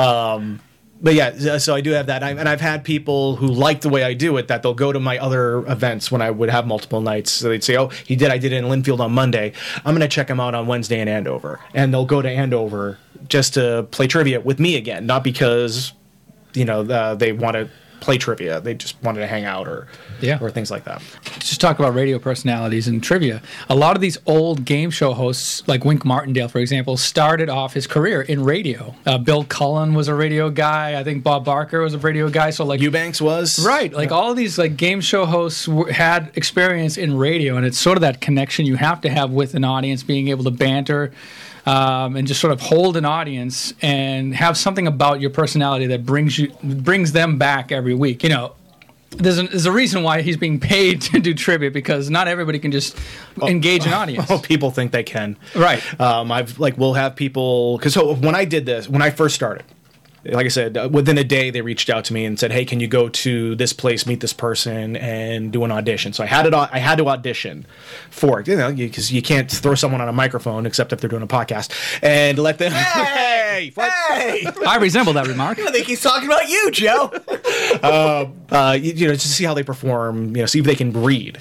but 1.02 1.14
yeah, 1.14 1.59
so 1.59 1.74
I 1.74 1.80
do 1.80 1.92
have 1.92 2.06
that, 2.06 2.22
I, 2.22 2.30
and 2.30 2.48
I've 2.48 2.61
had 2.61 2.85
people 2.85 3.37
who 3.37 3.46
like 3.46 3.80
the 3.80 3.88
way 3.88 4.02
I 4.02 4.12
do 4.12 4.37
it 4.37 4.48
that 4.48 4.62
they'll 4.62 4.74
go 4.74 4.92
to 4.92 5.00
my 5.00 5.18
other 5.18 5.59
events 5.66 6.12
when 6.12 6.20
I 6.20 6.30
would 6.30 6.50
have 6.50 6.66
multiple 6.66 7.00
nights. 7.00 7.33
So 7.33 7.48
they'd 7.48 7.64
say, 7.64 7.76
"Oh, 7.76 7.88
he 7.88 8.16
did. 8.16 8.30
I 8.30 8.38
did 8.38 8.52
it 8.52 8.56
in 8.56 8.64
Lynnfield 8.64 9.00
on 9.00 9.12
Monday. 9.12 9.52
I'm 9.76 9.94
going 9.94 10.00
to 10.00 10.09
check 10.09 10.28
him 10.28 10.40
out 10.40 10.54
on 10.54 10.66
Wednesday 10.66 11.00
in 11.00 11.09
Andover," 11.09 11.59
and 11.74 11.92
they'll 11.92 12.04
go 12.04 12.20
to 12.20 12.28
Andover 12.28 12.98
just 13.28 13.54
to 13.54 13.87
play 13.90 14.06
trivia 14.06 14.40
with 14.40 14.61
me 14.61 14.76
again, 14.76 15.06
not 15.06 15.24
because 15.24 15.92
you 16.52 16.64
know 16.64 16.83
uh, 16.83 17.14
they 17.14 17.33
want 17.33 17.54
to 17.54 17.70
play 18.01 18.17
trivia. 18.19 18.61
They 18.61 18.75
just 18.75 18.97
wanted 19.03 19.21
to 19.21 19.27
hang 19.27 19.45
out 19.45 19.69
or 19.69 19.87
Yeah. 20.21 20.39
or 20.41 20.51
things 20.51 20.71
like 20.71 20.85
that. 20.85 21.03
just 21.39 21.61
talk 21.61 21.79
about 21.79 21.95
radio 21.95 22.19
personalities 22.19 22.89
and 22.89 23.03
trivia. 23.03 23.43
A 23.69 23.75
lot 23.75 23.97
of 23.97 24.01
these 24.03 24.17
old 24.27 24.65
game 24.65 24.91
show 24.91 25.13
hosts, 25.13 25.63
like 25.67 25.85
Wink 25.85 26.05
Martindale, 26.05 26.49
for 26.49 26.59
example, 26.59 26.97
started 26.97 27.49
off 27.49 27.75
his 27.75 27.87
career 27.87 28.23
in 28.23 28.43
radio. 28.45 28.95
Uh, 29.07 29.19
Bill 29.19 29.45
Cullen 29.45 29.95
was 29.95 30.09
a 30.09 30.15
radio 30.15 30.51
guy. 30.51 30.99
I 30.99 31.05
think 31.05 31.23
Bob 31.23 31.45
Barker 31.45 31.81
was 31.81 31.95
a 31.95 31.99
radio 31.99 32.29
guy. 32.31 32.51
So 32.51 32.65
like 32.65 32.81
Eubanks 32.81 33.21
was 33.21 33.65
Right, 33.65 33.93
like 33.93 34.13
all 34.13 34.31
of 34.31 34.37
these 34.37 34.59
like 34.59 34.77
game 34.77 35.01
show 35.01 35.27
hosts 35.27 35.67
w- 35.67 35.87
had 35.93 36.31
experience 36.35 36.97
in 36.97 37.17
radio, 37.17 37.57
and 37.57 37.67
it's 37.67 37.79
sort 37.79 37.97
of 37.97 38.03
that 38.03 38.21
connection 38.21 38.67
you 38.67 38.77
have 38.77 39.01
to 39.03 39.11
have 39.11 39.31
with 39.31 39.55
an 39.55 39.65
audience, 39.65 40.03
being 40.03 40.29
able 40.29 40.45
to 40.45 40.51
banter 40.51 41.13
um, 41.70 42.16
and 42.16 42.26
just 42.26 42.40
sort 42.40 42.52
of 42.52 42.61
hold 42.61 42.96
an 42.96 43.04
audience 43.04 43.72
and 43.80 44.35
have 44.35 44.56
something 44.56 44.88
about 44.88 45.20
your 45.20 45.30
personality 45.30 45.87
that 45.87 46.04
brings 46.04 46.37
you 46.37 46.48
brings 46.64 47.12
them 47.12 47.38
back 47.38 47.70
every 47.70 47.94
week. 47.94 48.24
You 48.24 48.30
know, 48.30 48.56
there's, 49.11 49.38
a 49.38 49.44
there's 49.44 49.66
a 49.66 49.72
reason 49.72 50.02
why 50.02 50.22
he's 50.22 50.37
being 50.37 50.59
paid 50.59 51.00
to 51.02 51.20
do 51.20 51.33
trivia 51.33 51.70
because 51.70 52.11
not 52.11 52.26
everybody 52.26 52.59
can 52.59 52.72
just 52.72 52.96
engage 53.40 53.87
an 53.87 53.92
audience. 53.92 54.28
Oh, 54.28 54.40
people 54.40 54.72
think 54.72 54.90
they 54.90 55.04
can. 55.04 55.37
Right. 55.54 55.80
Um, 56.00 56.33
I've 56.33 56.59
like 56.59 56.76
we'll 56.76 56.94
have 56.94 57.14
people 57.14 57.78
because 57.78 57.94
so 57.94 58.16
when 58.16 58.35
I 58.35 58.44
did 58.44 58.66
this 58.66 58.88
when 58.88 59.00
I 59.00 59.11
first 59.11 59.37
started, 59.37 59.64
like 60.24 60.44
I 60.44 60.48
said, 60.48 60.76
uh, 60.76 60.88
within 60.90 61.16
a 61.16 61.24
day 61.24 61.50
they 61.50 61.62
reached 61.62 61.88
out 61.88 62.04
to 62.06 62.12
me 62.12 62.24
and 62.24 62.38
said, 62.38 62.52
"Hey, 62.52 62.64
can 62.64 62.80
you 62.80 62.87
go 62.87 63.09
to 63.09 63.54
this 63.56 63.72
place, 63.72 64.06
meet 64.06 64.20
this 64.20 64.33
person, 64.33 64.96
and 64.96 65.50
do 65.50 65.64
an 65.64 65.72
audition?" 65.72 66.12
So 66.12 66.22
I 66.22 66.26
had 66.26 66.46
it. 66.46 66.54
I 66.54 66.78
had 66.78 66.98
to 66.98 67.09
audition 67.09 67.66
for 68.11 68.40
it, 68.40 68.48
you 68.48 68.56
know, 68.56 68.72
because 68.72 69.12
you, 69.12 69.22
can't 69.22 69.50
throw 69.50 69.74
someone 69.74 70.00
on 70.00 70.09
a 70.09 70.12
microphone 70.12 70.66
except 70.66 70.92
if 70.92 71.00
they're 71.00 71.11
doing 71.11 71.22
a 71.22 71.26
podcast 71.26 71.70
and 72.02 72.38
let 72.38 72.59
them. 72.59 72.72
Hey, 73.50 73.72
what? 73.74 73.90
hey 73.90 74.46
I 74.66 74.76
resemble 74.76 75.12
that 75.14 75.26
remark. 75.26 75.59
I 75.59 75.72
think 75.72 75.87
he's 75.87 76.00
talking 76.00 76.28
about 76.28 76.48
you 76.48 76.70
Joe 76.70 77.06
uh, 77.83 78.78
you, 78.80 78.92
you 78.92 79.09
know, 79.09 79.12
just 79.12 79.26
to 79.26 79.33
see 79.33 79.44
how 79.44 79.54
they 79.54 79.64
perform, 79.64 80.37
you 80.37 80.42
know, 80.42 80.46
see 80.46 80.61
if 80.61 80.64
they 80.64 80.76
can 80.76 80.92
read. 80.92 81.38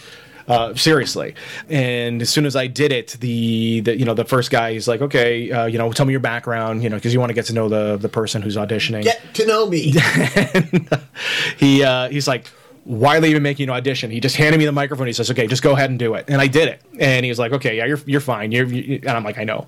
Uh, 0.49 0.73
seriously, 0.73 1.35
and 1.69 2.21
as 2.21 2.29
soon 2.29 2.45
as 2.45 2.55
I 2.55 2.67
did 2.67 2.91
it, 2.91 3.17
the, 3.19 3.81
the 3.81 3.97
you 3.97 4.03
know 4.03 4.15
the 4.15 4.25
first 4.25 4.49
guy 4.49 4.73
he's 4.73 4.88
like, 4.88 5.01
okay, 5.01 5.51
uh, 5.51 5.65
you 5.67 5.77
know, 5.77 5.91
tell 5.91 6.05
me 6.05 6.12
your 6.12 6.19
background, 6.19 6.81
you 6.81 6.89
know, 6.89 6.95
because 6.95 7.13
you 7.13 7.19
want 7.19 7.29
to 7.29 7.35
get 7.35 7.45
to 7.45 7.53
know 7.53 7.69
the 7.69 7.97
the 7.97 8.09
person 8.09 8.41
who's 8.41 8.57
auditioning. 8.57 9.03
Get 9.03 9.33
to 9.35 9.45
know 9.45 9.67
me. 9.67 9.93
he 11.57 11.83
uh, 11.83 12.09
he's 12.09 12.27
like, 12.27 12.47
why 12.89 13.17
are 13.17 13.19
they 13.19 13.30
even 13.30 13.43
making 13.43 13.67
you 13.67 13.71
audition? 13.71 14.10
He 14.10 14.19
just 14.19 14.36
handed 14.36 14.58
me 14.58 14.65
the 14.65 14.71
microphone. 14.71 15.06
He 15.06 15.13
says, 15.13 15.30
okay, 15.30 15.45
just 15.45 15.62
go 15.62 15.73
ahead 15.73 15.91
and 15.91 15.99
do 15.99 16.15
it, 16.15 16.25
and 16.28 16.41
I 16.41 16.47
did 16.47 16.67
it. 16.67 16.82
And 16.99 17.23
he 17.23 17.30
was 17.30 17.38
like, 17.38 17.52
okay, 17.52 17.78
yeah, 17.78 17.86
you're 17.86 17.99
you're 18.08 18.19
fine. 18.19 18.52
You're, 18.52 18.65
you 18.65 18.95
and 18.95 19.12
I'm 19.12 19.23
like, 19.23 19.38
I 19.38 19.43
know, 19.43 19.67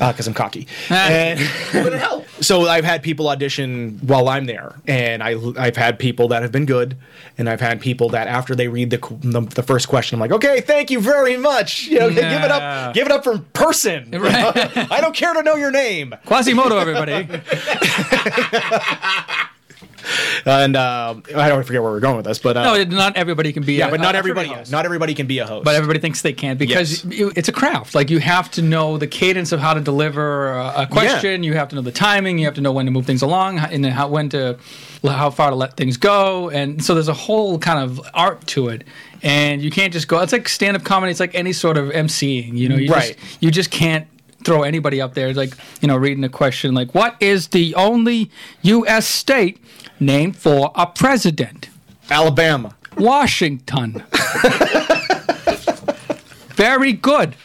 uh, 0.00 0.10
because 0.10 0.26
I'm 0.26 0.34
cocky. 0.34 0.66
and, 0.90 1.38
so 2.40 2.66
I've 2.66 2.84
had 2.84 3.04
people 3.04 3.28
audition 3.28 4.00
while 4.02 4.28
I'm 4.28 4.46
there, 4.46 4.74
and 4.88 5.22
I 5.22 5.36
I've 5.56 5.76
had 5.76 6.00
people 6.00 6.26
that 6.28 6.42
have 6.42 6.50
been 6.50 6.66
good, 6.66 6.96
and 7.38 7.48
I've 7.48 7.60
had 7.60 7.80
people 7.80 8.08
that 8.08 8.26
after 8.26 8.56
they 8.56 8.66
read 8.66 8.90
the 8.90 8.98
the, 9.20 9.42
the 9.42 9.62
first 9.62 9.86
question, 9.86 10.16
I'm 10.16 10.20
like, 10.20 10.32
okay, 10.32 10.60
thank 10.60 10.90
you 10.90 10.98
very 10.98 11.36
much. 11.36 11.84
You 11.86 12.00
know, 12.00 12.08
give 12.10 12.18
it 12.18 12.50
up, 12.50 12.94
give 12.94 13.06
it 13.06 13.12
up 13.12 13.22
for 13.22 13.38
person. 13.38 14.10
Know? 14.26 14.52
I 14.90 15.00
don't 15.00 15.14
care 15.14 15.32
to 15.34 15.42
know 15.42 15.54
your 15.54 15.70
name. 15.70 16.12
Quasimodo, 16.26 16.78
everybody. 16.78 17.28
And 20.46 20.76
uh, 20.76 21.14
I 21.36 21.48
don't 21.48 21.64
forget 21.64 21.82
where 21.82 21.90
we're 21.90 22.00
going 22.00 22.16
with 22.16 22.26
this, 22.26 22.38
but 22.38 22.56
uh, 22.56 22.62
No, 22.76 22.84
not 22.84 23.16
everybody 23.16 23.52
can 23.52 23.64
be. 23.64 23.74
yeah, 23.74 23.88
a- 23.88 23.90
but 23.90 24.00
not 24.00 24.14
a 24.14 24.18
everybody, 24.18 24.48
host. 24.48 24.70
not 24.70 24.84
everybody 24.84 25.14
can 25.14 25.26
be 25.26 25.38
a 25.38 25.46
host. 25.46 25.64
But 25.64 25.74
everybody 25.74 25.98
thinks 25.98 26.22
they 26.22 26.32
can 26.32 26.56
because 26.56 27.04
you- 27.04 27.32
it's 27.34 27.48
a 27.48 27.52
craft. 27.52 27.94
Like 27.94 28.10
you 28.10 28.18
have 28.20 28.50
to 28.52 28.62
know 28.62 28.96
the 28.98 29.06
cadence 29.06 29.52
of 29.52 29.60
how 29.60 29.74
to 29.74 29.80
deliver 29.80 30.50
a, 30.52 30.82
a 30.82 30.86
question. 30.86 31.42
You 31.42 31.54
have 31.54 31.68
to 31.70 31.76
know 31.76 31.82
the 31.82 31.92
timing. 31.92 32.38
You 32.38 32.44
have 32.46 32.54
to 32.54 32.60
know 32.60 32.72
when 32.72 32.86
to 32.86 32.92
move 32.92 33.06
things 33.06 33.22
along 33.22 33.58
and 33.58 33.84
then 33.84 33.92
how 33.92 34.08
when 34.08 34.28
to 34.30 34.58
how 35.04 35.30
far 35.30 35.50
to 35.50 35.56
let 35.56 35.76
things 35.76 35.96
go. 35.96 36.50
And 36.50 36.84
so 36.84 36.94
there's 36.94 37.08
a 37.08 37.14
whole 37.14 37.58
kind 37.58 37.78
of 37.78 38.00
art 38.14 38.46
to 38.48 38.68
it. 38.68 38.84
And 39.22 39.62
you 39.62 39.70
can't 39.70 39.92
just 39.92 40.08
go. 40.08 40.20
It's 40.20 40.32
like 40.32 40.48
stand 40.48 40.76
up 40.76 40.84
comedy. 40.84 41.10
It's 41.10 41.20
like 41.20 41.34
any 41.34 41.52
sort 41.52 41.76
of 41.78 41.88
MCing. 41.90 42.54
You 42.56 42.68
know, 42.68 42.76
you 42.76 42.92
Right. 42.92 43.16
Just, 43.18 43.42
you 43.42 43.50
just 43.50 43.70
can't 43.70 44.06
throw 44.44 44.62
anybody 44.62 45.00
up 45.00 45.14
there. 45.14 45.32
Like 45.34 45.54
you 45.80 45.88
know, 45.88 45.96
reading 45.96 46.22
a 46.22 46.28
question 46.28 46.74
like, 46.74 46.94
"What 46.94 47.16
is 47.20 47.48
the 47.48 47.74
only 47.74 48.30
U.S. 48.62 49.06
state 49.06 49.58
named 50.00 50.36
for 50.36 50.72
a 50.74 50.86
president?" 50.86 51.68
Alabama. 52.10 52.74
Washington. 52.96 54.02
Very 56.56 56.92
good. 56.94 57.36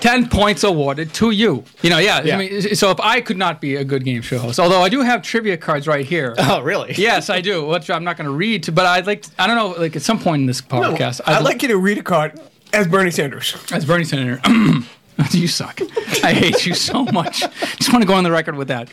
10 0.00 0.28
points 0.28 0.62
awarded 0.62 1.12
to 1.14 1.30
you. 1.30 1.64
You 1.82 1.90
know, 1.90 1.98
yeah, 1.98 2.22
Yeah. 2.22 2.36
I 2.36 2.38
mean, 2.38 2.74
so 2.74 2.90
if 2.90 3.00
I 3.00 3.20
could 3.20 3.38
not 3.38 3.60
be 3.60 3.76
a 3.76 3.84
good 3.84 4.04
game 4.04 4.20
show 4.22 4.38
host, 4.38 4.60
although 4.60 4.82
I 4.82 4.88
do 4.88 5.00
have 5.00 5.22
trivia 5.22 5.56
cards 5.56 5.86
right 5.88 6.04
here. 6.04 6.34
Oh, 6.48 6.60
really? 6.60 6.94
yes, 6.96 7.28
I 7.30 7.40
do, 7.40 7.66
which 7.66 7.90
I'm 7.90 8.04
not 8.04 8.16
going 8.16 8.26
to 8.28 8.32
read, 8.34 8.72
but 8.74 8.86
I'd 8.86 9.06
like, 9.06 9.24
I 9.38 9.46
don't 9.48 9.56
know, 9.56 9.70
like 9.80 9.96
at 9.96 10.02
some 10.02 10.18
point 10.20 10.40
in 10.40 10.46
this 10.46 10.60
podcast, 10.60 11.20
I'd 11.26 11.42
like 11.42 11.62
you 11.62 11.68
to 11.68 11.78
read 11.78 11.98
a 11.98 12.02
card 12.02 12.38
as 12.72 12.86
Bernie 12.86 13.10
Sanders. 13.10 13.56
as 13.72 13.84
Bernie 13.84 14.04
Senator. 14.04 14.40
you 15.30 15.48
suck. 15.48 15.80
I 16.22 16.32
hate 16.32 16.66
you 16.66 16.74
so 16.74 17.04
much. 17.06 17.40
Just 17.76 17.92
want 17.92 18.02
to 18.02 18.06
go 18.08 18.14
on 18.14 18.24
the 18.24 18.30
record 18.30 18.54
with 18.56 18.68
that. 18.68 18.90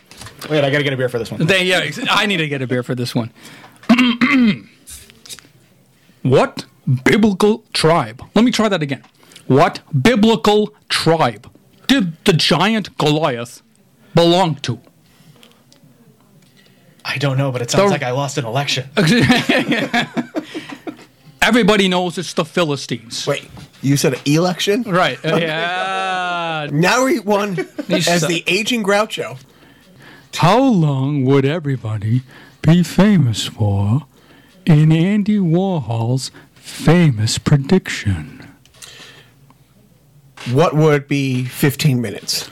Wait, 0.50 0.64
I 0.64 0.70
gotta 0.70 0.84
get 0.84 0.94
a 0.94 0.98
beer 0.98 1.10
for 1.10 1.20
this 1.20 1.30
one. 1.32 1.46
They, 1.46 1.64
yeah, 1.66 1.90
I 2.10 2.26
need 2.26 2.38
to 2.38 2.48
get 2.48 2.62
a 2.62 2.68
beer 2.68 2.84
for 2.84 2.96
this 2.96 3.14
one. 3.14 3.32
what 6.22 6.66
biblical 7.04 7.64
tribe? 7.74 8.22
Let 8.36 8.46
me 8.46 8.52
try 8.52 8.70
that 8.70 8.82
again. 8.82 9.04
What 9.48 9.82
biblical 10.02 10.74
tribe 10.90 11.50
did 11.88 12.24
the 12.26 12.34
giant 12.34 12.98
Goliath 12.98 13.62
belong 14.16 14.56
to? 14.56 14.80
I 17.06 17.18
don't 17.18 17.38
know, 17.38 17.52
but 17.52 17.62
it 17.62 17.70
sounds 17.70 17.90
The- 17.90 17.96
like 17.96 18.04
I 18.04 18.12
lost 18.12 18.38
an 18.38 18.46
election. 18.46 18.90
Everybody 21.42 21.90
knows 21.90 22.18
it's 22.18 22.34
the 22.34 22.46
Philistines. 22.46 23.28
Wait, 23.28 23.50
you 23.84 23.98
said 23.98 24.20
election? 24.26 24.84
Right. 24.84 25.24
uh, 25.26 25.38
yeah. 25.38 26.70
Now 26.72 27.04
we 27.06 27.20
won 27.20 27.60
as 27.90 28.22
the 28.22 28.44
aging 28.48 28.84
Groucho. 28.84 29.38
How 30.36 30.60
long 30.64 31.26
would 31.26 31.46
everybody 31.46 32.22
be 32.62 32.84
famous 32.84 33.46
for 33.48 34.08
in 34.66 34.92
Andy 34.92 35.40
Warhol's 35.40 36.32
famous 36.54 37.38
prediction? 37.38 38.48
What 40.52 40.74
would 40.74 41.08
be 41.08 41.44
15 41.46 42.02
minutes? 42.02 42.50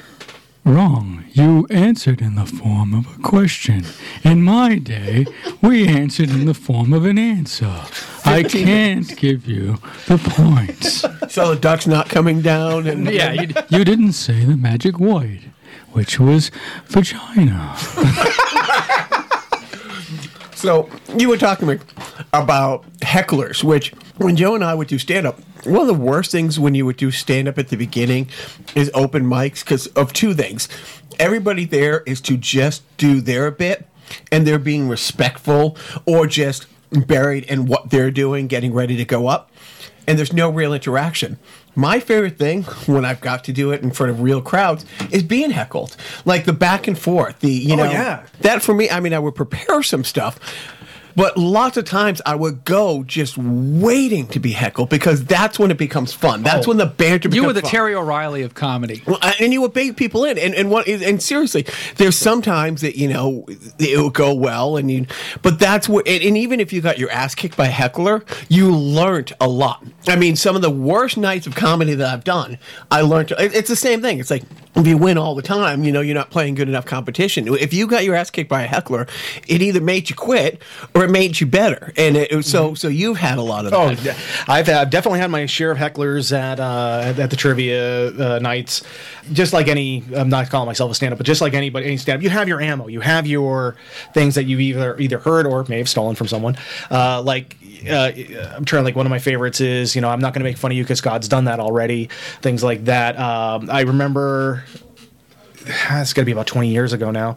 Wrong. 0.64 1.26
You 1.34 1.66
answered 1.72 2.22
in 2.22 2.36
the 2.36 2.46
form 2.46 2.94
of 2.94 3.08
a 3.18 3.22
question. 3.22 3.84
In 4.24 4.44
my 4.44 4.76
day, 4.78 5.26
we 5.62 5.88
answered 5.88 6.30
in 6.30 6.46
the 6.46 6.54
form 6.54 6.94
of 6.94 7.04
an 7.06 7.18
answer. 7.18 7.84
I 8.26 8.44
can't 8.44 9.16
give 9.18 9.48
you 9.48 9.78
the 10.06 10.18
points. 10.20 11.04
So 11.34 11.56
the 11.56 11.60
duck's 11.60 11.88
not 11.88 12.10
coming 12.10 12.42
down, 12.42 12.86
and 12.88 13.10
Yeah, 13.10 13.34
you, 13.34 13.48
you 13.70 13.84
didn't 13.84 14.14
say 14.14 14.46
the 14.46 14.56
magic 14.56 15.00
word, 15.00 15.40
which 15.94 16.20
was 16.20 16.52
vagina. 16.86 17.76
So 20.62 20.88
you 21.18 21.28
were 21.28 21.38
talking 21.38 21.82
about 22.34 22.86
hecklers, 23.00 23.64
which 23.64 23.90
when 24.18 24.36
Joe 24.36 24.54
and 24.54 24.64
I 24.64 24.76
would 24.76 24.88
do 24.88 25.00
stand 25.00 25.26
up, 25.26 25.40
one 25.66 25.82
of 25.82 25.88
the 25.88 25.96
worst 25.96 26.32
things 26.32 26.60
when 26.60 26.76
you 26.76 26.86
would 26.86 26.98
do 26.98 27.10
stand 27.10 27.48
up 27.48 27.58
at 27.58 27.70
the 27.70 27.78
beginning 27.78 28.30
is 28.76 28.92
open 28.94 29.26
mics 29.26 29.66
because 29.66 29.88
of 29.88 30.14
two 30.14 30.36
things. 30.36 30.70
Everybody 31.18 31.66
there 31.66 32.04
is 32.06 32.22
to 32.22 32.38
just 32.38 32.84
do 32.98 33.22
their 33.22 33.50
bit 33.50 33.88
and 34.32 34.46
they're 34.46 34.60
being 34.60 34.88
respectful 34.88 35.78
or 36.06 36.28
just 36.28 36.68
buried 36.92 37.46
in 37.46 37.66
what 37.66 37.90
they're 37.90 38.12
doing, 38.12 38.46
getting 38.46 38.72
ready 38.72 38.96
to 38.98 39.06
go 39.06 39.26
up. 39.26 39.52
And 40.08 40.16
there's 40.16 40.32
no 40.32 40.52
real 40.52 40.76
interaction. 40.76 41.40
My 41.76 42.00
favorite 42.00 42.38
thing 42.38 42.64
when 42.86 43.06
I've 43.06 43.22
got 43.22 43.46
to 43.46 43.54
do 43.54 43.72
it 43.72 43.82
in 43.82 43.92
front 43.92 44.12
of 44.12 44.22
real 44.22 44.42
crowds 44.42 44.86
is 45.10 45.24
being 45.24 45.52
heckled. 45.52 45.96
Like 46.26 46.46
the 46.46 46.54
back 46.54 46.88
and 46.88 46.98
forth, 46.98 47.40
the 47.40 47.52
you 47.52 47.74
oh, 47.74 47.78
know 47.78 47.92
yeah. 47.92 48.26
that 48.42 48.62
for 48.62 48.74
me, 48.74 48.90
I 48.90 49.00
mean, 49.00 49.14
I 49.14 49.20
would 49.20 49.36
prepare 49.36 49.82
some 49.84 50.04
stuff, 50.04 50.40
but 51.16 51.38
lots 51.38 51.78
of 51.78 51.86
times 51.86 52.22
I 52.26 52.36
would 52.36 52.66
go 52.66 53.04
just 53.04 53.38
waiting 53.38 54.28
to 54.28 54.40
be 54.40 54.52
heckled 54.52 54.90
because 54.90 55.24
that's 55.26 55.60
when 55.60 55.72
it 55.72 55.78
becomes 55.78 56.14
fun. 56.14 56.44
That's 56.44 56.68
oh. 56.68 56.70
when 56.70 56.78
the 56.78 56.86
banter 56.86 57.30
becomes 57.30 57.36
You 57.36 57.46
were 57.46 57.54
the 57.54 57.62
fun. 57.62 57.72
Terry 57.72 57.96
O'Reilly 57.96 58.42
of 58.44 58.54
comedy. 58.54 59.02
Well, 59.06 59.20
and 59.40 59.54
you 59.54 59.62
would 59.62 59.74
bait 59.74 59.96
people 59.98 60.26
in, 60.26 60.38
and 60.38 60.54
and 60.54 60.70
what 60.70 60.88
and 60.88 61.22
seriously, 61.22 61.66
there's 61.98 62.18
sometimes 62.18 62.82
that 62.82 62.96
you 62.98 63.08
know 63.08 63.46
it 63.48 63.98
will 63.98 64.10
go 64.10 64.34
well, 64.34 64.78
and 64.78 64.92
you, 64.92 65.06
but 65.42 65.60
that's 65.60 65.88
what, 65.88 66.08
and, 66.08 66.24
and 66.24 66.38
even 66.38 66.60
if 66.60 66.74
you 66.74 66.82
got 66.82 66.98
your 66.98 67.10
ass 67.12 67.36
kicked 67.36 67.58
by 67.58 67.68
a 67.68 67.72
heckler, 67.72 68.24
you 68.50 68.76
learned 68.76 69.34
a 69.40 69.48
lot. 69.48 69.84
I 70.08 70.16
mean, 70.16 70.36
some 70.36 70.56
of 70.56 70.62
the 70.62 70.70
worst 70.70 71.18
nights 71.18 71.48
of 71.48 71.56
comedy 71.56 71.94
that 71.94 72.08
I've 72.08 72.24
done, 72.24 72.58
I 72.90 73.02
learned. 73.02 73.34
It's 73.38 73.70
the 73.70 73.76
same 73.76 74.02
thing. 74.02 74.20
It's 74.20 74.32
like 74.32 74.44
if 74.76 74.88
you 74.88 74.98
win 74.98 75.18
all 75.18 75.36
the 75.36 75.42
time, 75.42 75.84
you 75.84 75.92
know, 75.92 76.02
you're 76.02 76.16
not 76.16 76.30
playing 76.30 76.56
good 76.56 76.70
enough 76.70 76.86
competition. 76.86 77.48
If 77.56 77.74
you 77.74 77.88
got 77.88 78.04
your 78.04 78.16
ass 78.16 78.30
kicked 78.30 78.50
by 78.50 78.64
a 78.64 78.68
heckler, 78.68 79.06
it 79.48 79.62
either 79.62 79.82
made 79.82 80.10
you 80.10 80.16
quit 80.16 80.62
or 80.96 81.04
it 81.04 81.12
made 81.12 81.40
you 81.40 81.48
better, 81.48 81.94
and 81.98 82.16
it, 82.16 82.46
so 82.46 82.74
so 82.74 82.88
you've 82.88 83.18
had 83.18 83.38
a 83.38 83.42
lot 83.42 83.66
of 83.66 83.72
that. 83.72 84.16
Oh. 84.18 84.52
I've, 84.52 84.70
I've 84.70 84.90
definitely 84.90 85.20
had 85.20 85.30
my 85.30 85.46
share 85.46 85.72
of 85.72 85.78
hecklers 85.78 86.36
at 86.36 86.60
uh, 86.60 87.14
at, 87.18 87.30
the 87.30 87.36
trivia 87.36 88.08
uh, 88.08 88.40
nights. 88.40 88.84
Just 89.34 89.54
like 89.54 89.68
any, 89.68 90.04
I'm 90.16 90.30
not 90.30 90.50
calling 90.50 90.66
myself 90.66 90.92
a 90.92 90.96
stand-up, 90.96 91.18
but 91.18 91.28
just 91.28 91.42
like 91.42 91.54
anybody, 91.54 91.86
any 91.86 91.98
stand-up, 91.98 92.24
you 92.24 92.30
have 92.30 92.48
your 92.48 92.60
ammo. 92.60 92.88
You 92.88 93.02
have 93.02 93.28
your 93.28 93.76
things 94.14 94.36
that 94.36 94.46
you've 94.46 94.62
either 94.62 94.98
either 95.00 95.20
heard 95.20 95.46
or 95.46 95.64
may 95.66 95.78
have 95.78 95.90
stolen 95.90 96.16
from 96.16 96.28
someone. 96.28 96.58
Uh, 96.90 97.22
like 97.22 97.56
uh, 97.90 98.56
I'm 98.56 98.66
trying. 98.66 98.84
Like 98.84 98.96
one 98.96 99.06
of 99.06 99.10
my 99.10 99.20
favorites 99.20 99.62
is, 99.62 99.96
you 99.96 100.02
know, 100.02 100.10
I'm 100.10 100.20
not 100.20 100.34
going 100.34 100.42
to 100.42 100.50
make 100.50 100.58
fun 100.58 100.72
of 100.72 100.78
you 100.78 100.84
because 100.84 101.02
God's 101.02 101.28
done 101.28 101.46
that 101.46 101.60
already. 101.60 102.10
Things 102.42 102.64
like 102.64 102.86
that. 102.86 103.18
Um, 103.20 103.70
I 103.70 103.82
remember. 103.82 104.64
It's 105.64 106.14
got 106.14 106.24
to 106.24 106.26
be 106.26 106.32
about 106.32 106.48
20 106.48 106.70
years 106.70 106.92
ago 106.92 107.12
now. 107.12 107.36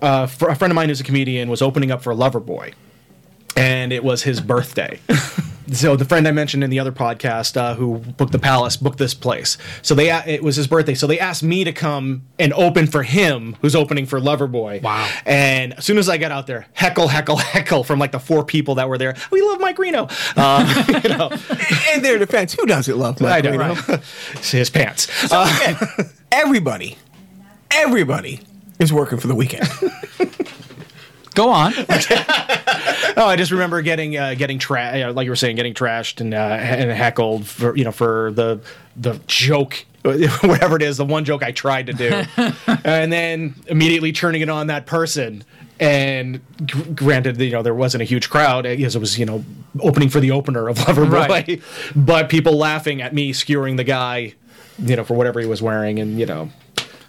Uh, 0.00 0.28
a 0.30 0.54
friend 0.54 0.70
of 0.70 0.74
mine 0.76 0.88
who's 0.88 1.00
a 1.00 1.04
comedian 1.04 1.50
was 1.50 1.62
opening 1.62 1.90
up 1.90 2.00
for 2.00 2.14
Loverboy 2.14 2.74
and 3.56 3.92
it 3.92 4.04
was 4.04 4.22
his 4.22 4.40
birthday. 4.40 5.00
so 5.72 5.96
the 5.96 6.04
friend 6.04 6.26
I 6.26 6.32
mentioned 6.32 6.64
in 6.64 6.70
the 6.70 6.78
other 6.78 6.92
podcast 6.92 7.56
uh, 7.56 7.74
who 7.74 7.98
booked 7.98 8.32
the 8.32 8.38
palace 8.38 8.76
booked 8.76 8.98
this 8.98 9.14
place. 9.14 9.56
So 9.82 9.94
they 9.94 10.10
it 10.10 10.42
was 10.42 10.56
his 10.56 10.66
birthday. 10.66 10.94
So 10.94 11.06
they 11.06 11.18
asked 11.18 11.42
me 11.42 11.64
to 11.64 11.72
come 11.72 12.22
and 12.38 12.52
open 12.54 12.86
for 12.86 13.02
him, 13.02 13.56
who's 13.60 13.74
opening 13.76 14.06
for 14.06 14.20
Loverboy. 14.20 14.82
Wow. 14.82 15.08
And 15.24 15.74
as 15.74 15.84
soon 15.84 15.98
as 15.98 16.08
I 16.08 16.18
got 16.18 16.30
out 16.32 16.46
there, 16.46 16.66
heckle, 16.74 17.08
heckle, 17.08 17.36
heckle 17.38 17.84
from 17.84 17.98
like 17.98 18.12
the 18.12 18.20
four 18.20 18.44
people 18.44 18.76
that 18.76 18.88
were 18.88 18.98
there. 18.98 19.16
We 19.30 19.42
love 19.42 19.60
Mike 19.60 19.78
Reno. 19.78 20.08
Uh, 20.36 21.00
you 21.04 21.10
know, 21.10 21.30
in 21.94 22.02
their 22.02 22.18
defense, 22.18 22.54
who 22.54 22.66
doesn't 22.66 22.96
love 22.98 23.20
Mike 23.20 23.44
I 23.44 23.48
know, 23.50 23.56
Reno? 23.56 23.74
right? 23.74 24.00
His 24.42 24.70
pants. 24.70 25.08
Uh, 25.32 26.08
Everybody, 26.32 26.96
everybody 27.72 28.40
is 28.78 28.92
working 28.92 29.18
for 29.18 29.26
the 29.26 29.34
weekend. 29.34 29.68
Go 31.34 31.50
on. 31.50 31.72
Oh, 33.16 33.26
I 33.26 33.34
just 33.36 33.50
remember 33.50 33.82
getting 33.82 34.16
uh, 34.16 34.34
getting 34.34 34.58
tra- 34.58 35.08
uh, 35.08 35.12
like 35.12 35.24
you 35.24 35.30
were 35.30 35.36
saying, 35.36 35.56
getting 35.56 35.74
trashed 35.74 36.20
and 36.20 36.32
uh, 36.32 36.36
and 36.36 36.90
heckled 36.90 37.46
for 37.46 37.76
you 37.76 37.84
know 37.84 37.90
for 37.92 38.30
the 38.32 38.60
the 38.96 39.20
joke 39.26 39.84
whatever 40.02 40.76
it 40.76 40.82
is, 40.82 40.96
the 40.96 41.04
one 41.04 41.24
joke 41.24 41.42
I 41.42 41.50
tried 41.50 41.86
to 41.86 41.92
do, 41.92 42.22
and 42.84 43.12
then 43.12 43.56
immediately 43.66 44.12
turning 44.12 44.42
it 44.42 44.48
on 44.48 44.68
that 44.68 44.86
person. 44.86 45.42
And 45.80 46.40
gr- 46.66 46.92
granted, 46.94 47.38
you 47.40 47.50
know, 47.50 47.62
there 47.62 47.74
wasn't 47.74 48.02
a 48.02 48.04
huge 48.04 48.30
crowd 48.30 48.62
because 48.64 48.94
it 48.94 49.00
was, 49.00 49.18
you 49.18 49.26
know, 49.26 49.44
opening 49.80 50.08
for 50.08 50.20
the 50.20 50.30
opener 50.30 50.68
of 50.68 50.76
Loverboy, 50.78 51.28
Right. 51.28 51.62
but 51.96 52.28
people 52.28 52.56
laughing 52.56 53.02
at 53.02 53.12
me 53.12 53.32
skewering 53.32 53.76
the 53.76 53.84
guy, 53.84 54.34
you 54.78 54.94
know, 54.96 55.04
for 55.04 55.14
whatever 55.14 55.40
he 55.40 55.46
was 55.46 55.60
wearing, 55.60 55.98
and 55.98 56.18
you 56.18 56.26
know, 56.26 56.50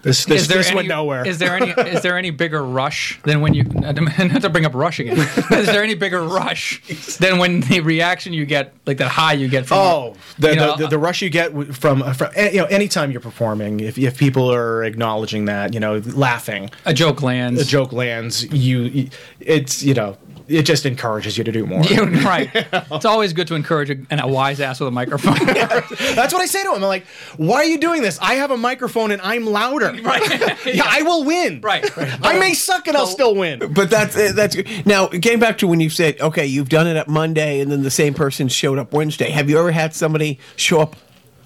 this 0.01 0.25
this, 0.25 0.43
is 0.43 0.47
there 0.47 0.57
this 0.57 0.67
any, 0.67 0.75
went 0.75 0.87
nowhere. 0.87 1.27
Is 1.27 1.37
there 1.37 1.55
any 1.55 1.71
is 1.89 2.01
there 2.01 2.17
any 2.17 2.31
bigger 2.31 2.63
rush 2.63 3.19
than 3.23 3.41
when 3.41 3.53
you 3.53 3.63
not 3.63 3.95
to 3.95 4.49
bring 4.51 4.65
up 4.65 4.73
rush 4.73 4.99
again? 4.99 5.17
is 5.17 5.67
there 5.67 5.83
any 5.83 5.95
bigger 5.95 6.21
rush 6.21 7.17
than 7.17 7.37
when 7.37 7.61
the 7.61 7.81
reaction 7.81 8.33
you 8.33 8.45
get, 8.45 8.73
like 8.85 8.97
that 8.97 9.09
high 9.09 9.33
you 9.33 9.47
get 9.47 9.65
from? 9.65 9.77
Oh, 9.77 10.15
the, 10.39 10.49
you 10.49 10.55
know, 10.55 10.75
the, 10.77 10.83
the, 10.83 10.89
the 10.89 10.97
rush 10.97 11.21
you 11.21 11.29
get 11.29 11.51
from, 11.75 12.13
from 12.13 12.31
eh, 12.35 12.51
you 12.51 12.57
know 12.57 12.65
anytime 12.65 13.11
you're 13.11 13.21
performing, 13.21 13.79
if, 13.79 13.97
if 13.97 14.17
people 14.17 14.51
are 14.51 14.83
acknowledging 14.83 15.45
that, 15.45 15.73
you 15.73 15.79
know, 15.79 16.01
laughing, 16.15 16.69
a 16.85 16.93
joke 16.93 17.21
lands. 17.21 17.61
a 17.61 17.65
joke 17.65 17.91
lands, 17.91 18.43
you 18.51 19.09
it's 19.39 19.83
you 19.83 19.93
know 19.93 20.17
it 20.51 20.63
just 20.63 20.85
encourages 20.85 21.37
you 21.37 21.43
to 21.43 21.51
do 21.51 21.65
more. 21.65 21.81
Yeah, 21.91 22.23
right. 22.25 22.49
It's 22.91 23.05
always 23.05 23.33
good 23.33 23.47
to 23.47 23.55
encourage 23.55 23.89
a, 23.89 23.97
and 24.09 24.21
a 24.21 24.27
wise 24.27 24.61
ass 24.61 24.79
with 24.79 24.87
a 24.87 24.91
microphone. 24.91 25.33
That's 25.45 26.31
what 26.31 26.41
I 26.41 26.45
say 26.45 26.63
to 26.63 26.69
him. 26.69 26.75
I'm 26.75 26.81
like, 26.81 27.05
why 27.35 27.57
are 27.57 27.65
you 27.65 27.77
doing 27.77 28.01
this? 28.01 28.17
I 28.21 28.35
have 28.35 28.49
a 28.49 28.55
microphone 28.55 29.11
and 29.11 29.21
I'm 29.21 29.45
louder. 29.45 29.91
Right. 30.01 30.65
yeah, 30.65 30.83
I 30.85 31.01
will 31.01 31.25
win. 31.25 31.59
right. 31.61 31.85
I 32.23 32.39
may 32.39 32.53
suck 32.53 32.87
and 32.87 32.95
I'll 32.95 33.07
still 33.07 33.35
win. 33.35 33.73
But 33.73 33.89
that's 33.89 34.15
uh, 34.15 34.31
that's 34.33 34.55
now 34.85 35.07
getting 35.07 35.39
back 35.39 35.57
to 35.59 35.67
when 35.67 35.81
you 35.81 35.89
said 35.89 36.21
okay, 36.21 36.45
you've 36.45 36.69
done 36.69 36.87
it 36.87 36.95
at 36.95 37.07
Monday, 37.07 37.59
and 37.59 37.71
then 37.71 37.83
the 37.83 37.91
same 37.91 38.13
person 38.13 38.47
showed 38.47 38.77
up 38.77 38.93
Wednesday. 38.93 39.31
Have 39.31 39.49
you 39.49 39.59
ever 39.59 39.71
had 39.71 39.93
somebody 39.93 40.39
show 40.55 40.79
up 40.79 40.95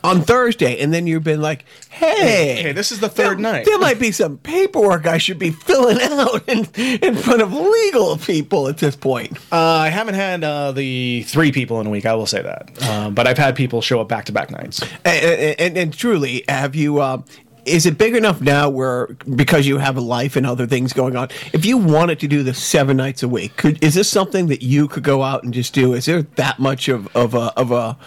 on 0.05 0.21
Thursday, 0.21 0.79
and 0.79 0.93
then 0.93 1.07
you've 1.07 1.23
been 1.23 1.41
like, 1.41 1.65
hey, 1.89 2.55
Hey, 2.61 2.71
this 2.71 2.91
is 2.91 2.99
the 2.99 3.09
third 3.09 3.37
there- 3.37 3.51
night. 3.53 3.65
There 3.65 3.79
might 3.79 3.99
be 3.99 4.11
some 4.11 4.37
paperwork 4.37 5.05
I 5.07 5.17
should 5.17 5.39
be 5.39 5.49
filling 5.51 5.99
out 6.01 6.47
in, 6.47 6.65
in 6.75 7.15
front 7.15 7.41
of 7.41 7.51
legal 7.53 8.17
people 8.17 8.67
at 8.67 8.77
this 8.77 8.95
point. 8.95 9.37
Uh, 9.51 9.57
I 9.57 9.89
haven't 9.89 10.15
had 10.15 10.43
uh, 10.43 10.71
the 10.71 11.23
three 11.23 11.51
people 11.51 11.79
in 11.81 11.87
a 11.87 11.89
week. 11.89 12.05
I 12.05 12.13
will 12.15 12.25
say 12.25 12.41
that, 12.41 12.87
um, 12.89 13.13
but 13.15 13.27
I've 13.27 13.37
had 13.37 13.55
people 13.55 13.81
show 13.81 13.99
up 14.01 14.07
back 14.07 14.25
to 14.25 14.31
back 14.31 14.51
nights. 14.51 14.81
And, 15.03 15.59
and, 15.59 15.77
and 15.77 15.93
truly, 15.93 16.43
have 16.47 16.75
you? 16.75 16.99
Uh, 16.99 17.21
is 17.65 17.85
it 17.85 17.97
big 17.97 18.15
enough 18.15 18.41
now 18.41 18.69
where 18.69 19.07
because 19.35 19.67
you 19.67 19.77
have 19.77 19.97
a 19.97 20.01
life 20.01 20.35
and 20.35 20.45
other 20.45 20.67
things 20.67 20.93
going 20.93 21.15
on? 21.15 21.29
If 21.53 21.65
you 21.65 21.77
wanted 21.77 22.19
to 22.21 22.27
do 22.27 22.43
this 22.43 22.61
seven 22.61 22.97
nights 22.97 23.23
a 23.23 23.27
week, 23.27 23.57
could 23.57 23.83
is 23.83 23.95
this 23.95 24.09
something 24.09 24.47
that 24.47 24.61
you 24.61 24.87
could 24.87 25.03
go 25.03 25.23
out 25.23 25.43
and 25.43 25.53
just 25.53 25.73
do? 25.73 25.93
Is 25.93 26.05
there 26.05 26.21
that 26.21 26.59
much 26.59 26.87
of 26.87 27.07
of 27.15 27.33
a 27.33 27.53
of 27.57 27.71
a 27.71 27.97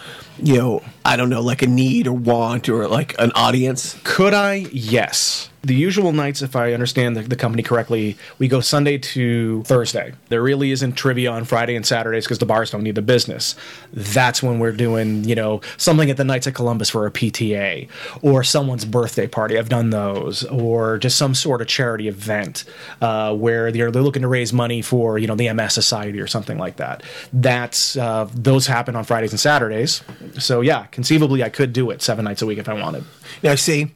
you 0.41 0.57
know 0.57 0.81
I 1.05 1.15
don't 1.17 1.29
know 1.29 1.41
like 1.41 1.61
a 1.61 1.67
need 1.67 2.07
or 2.07 2.13
want 2.13 2.69
or 2.69 2.87
like 2.87 3.15
an 3.19 3.31
audience? 3.33 3.99
Could 4.03 4.33
I? 4.33 4.67
Yes. 4.71 5.49
The 5.61 5.75
usual 5.75 6.13
nights, 6.13 6.41
if 6.41 6.55
I 6.55 6.73
understand 6.73 7.17
the, 7.17 7.21
the 7.21 7.35
company 7.35 7.63
correctly, 7.63 8.17
we 8.37 8.47
go 8.47 8.61
Sunday 8.61 8.97
to 8.97 9.63
Thursday. 9.63 10.13
There 10.29 10.41
really 10.41 10.71
isn't 10.71 10.93
trivia 10.93 11.31
on 11.31 11.43
Friday 11.43 11.75
and 11.75 11.85
Saturdays 11.85 12.23
because 12.25 12.39
the 12.39 12.45
bars 12.45 12.71
don't 12.71 12.83
need 12.83 12.95
the 12.95 13.01
business. 13.01 13.55
That's 13.91 14.41
when 14.41 14.59
we're 14.59 14.71
doing, 14.71 15.25
you 15.25 15.35
know, 15.35 15.59
something 15.75 16.09
at 16.09 16.17
the 16.17 16.23
Knights 16.23 16.47
of 16.47 16.53
Columbus 16.53 16.89
for 16.89 17.05
a 17.05 17.11
PTA 17.11 17.89
or 18.21 18.43
someone's 18.43 18.85
birthday 18.85 19.27
party. 19.27 19.57
I've 19.57 19.67
done 19.67 19.89
those, 19.89 20.45
or 20.45 20.97
just 20.97 21.17
some 21.17 21.35
sort 21.35 21.61
of 21.61 21.67
charity 21.67 22.07
event 22.07 22.63
uh, 23.01 23.35
where 23.35 23.71
they're, 23.71 23.91
they're 23.91 24.01
looking 24.01 24.21
to 24.21 24.29
raise 24.29 24.53
money 24.53 24.81
for, 24.81 25.17
you 25.17 25.27
know, 25.27 25.35
the 25.35 25.51
MS 25.51 25.73
Society 25.73 26.21
or 26.21 26.27
something 26.27 26.57
like 26.57 26.77
that. 26.77 27.03
That's 27.33 27.97
uh, 27.97 28.29
those 28.33 28.67
happen 28.67 28.95
on 28.95 29.03
Fridays 29.03 29.31
and 29.31 29.39
Saturdays. 29.39 30.01
So 30.37 30.61
yeah, 30.61 30.85
conceivably 30.85 31.43
I 31.43 31.49
could 31.49 31.73
do 31.73 31.89
it 31.89 32.01
seven 32.01 32.23
nights 32.25 32.41
a 32.41 32.45
week 32.45 32.59
if 32.59 32.69
I 32.69 32.73
wanted. 32.73 33.03
Now, 33.43 33.55
see, 33.55 33.91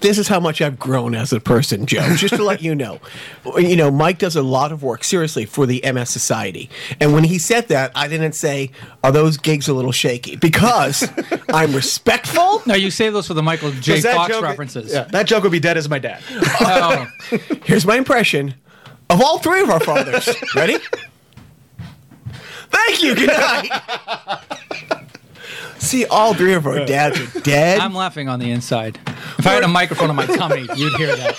this 0.00 0.18
is 0.18 0.28
how 0.28 0.40
much 0.40 0.60
I've 0.60 0.78
grown 0.78 1.07
as 1.14 1.32
a 1.32 1.40
person, 1.40 1.86
Joe. 1.86 2.14
Just 2.16 2.34
to 2.34 2.42
let 2.44 2.62
you 2.62 2.74
know, 2.74 3.00
you 3.56 3.76
know, 3.76 3.90
Mike 3.90 4.18
does 4.18 4.36
a 4.36 4.42
lot 4.42 4.72
of 4.72 4.82
work, 4.82 5.04
seriously, 5.04 5.44
for 5.44 5.66
the 5.66 5.82
MS 5.92 6.10
Society. 6.10 6.68
And 7.00 7.12
when 7.12 7.24
he 7.24 7.38
said 7.38 7.68
that, 7.68 7.92
I 7.94 8.08
didn't 8.08 8.32
say, 8.34 8.70
"Are 9.04 9.12
those 9.12 9.36
gigs 9.36 9.68
a 9.68 9.74
little 9.74 9.92
shaky?" 9.92 10.36
Because 10.36 11.08
I'm 11.52 11.72
respectful. 11.74 12.62
No, 12.66 12.74
you 12.74 12.90
save 12.90 13.12
those 13.12 13.26
for 13.26 13.34
the 13.34 13.42
Michael 13.42 13.70
J. 13.72 14.00
Fox 14.00 14.32
joke- 14.34 14.42
references. 14.42 14.92
Yeah, 14.92 15.04
that 15.04 15.26
joke 15.26 15.42
would 15.42 15.52
be 15.52 15.60
dead 15.60 15.76
as 15.76 15.88
my 15.88 15.98
dad. 15.98 16.22
Oh, 16.60 17.06
Here's 17.64 17.86
my 17.86 17.96
impression 17.96 18.54
of 19.10 19.20
all 19.22 19.38
three 19.38 19.60
of 19.60 19.70
our 19.70 19.80
fathers. 19.80 20.28
Ready? 20.54 20.76
Thank 22.70 23.02
you. 23.02 23.14
Good 23.14 23.28
night. 23.28 24.40
See, 25.88 26.04
all 26.06 26.34
three 26.34 26.52
of 26.52 26.66
our 26.66 26.84
dads 26.84 27.18
are 27.18 27.40
dead. 27.40 27.80
I'm 27.80 27.94
laughing 27.94 28.28
on 28.28 28.38
the 28.40 28.50
inside. 28.50 28.98
If 29.38 29.46
I 29.46 29.52
had 29.52 29.64
a 29.64 29.68
microphone 29.68 30.10
on 30.10 30.16
my 30.16 30.26
tummy, 30.26 30.66
you'd 30.76 30.94
hear 30.96 31.16
that. 31.16 31.36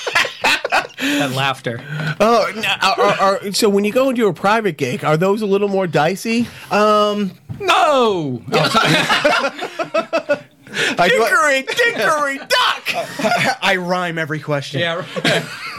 that 0.99 1.31
laughter. 1.33 1.79
oh, 2.19 2.51
now, 2.55 2.75
are, 2.81 2.99
are, 3.01 3.45
are- 3.45 3.51
so 3.51 3.69
when 3.69 3.85
you 3.85 3.91
go 3.91 4.09
into 4.09 4.25
a 4.27 4.33
private 4.33 4.77
gig, 4.77 5.03
are 5.05 5.17
those 5.17 5.41
a 5.43 5.45
little 5.45 5.67
more 5.69 5.85
dicey? 5.85 6.47
Um, 6.71 7.31
no! 7.59 8.41
Oh, 8.51 8.71
I, 8.73 10.39
Dickory, 10.69 11.63
dickory, 11.63 12.37
duck. 12.37 13.57
I 13.61 13.77
rhyme 13.79 14.17
every 14.17 14.39
question. 14.39 14.81
yeah. 14.81 15.05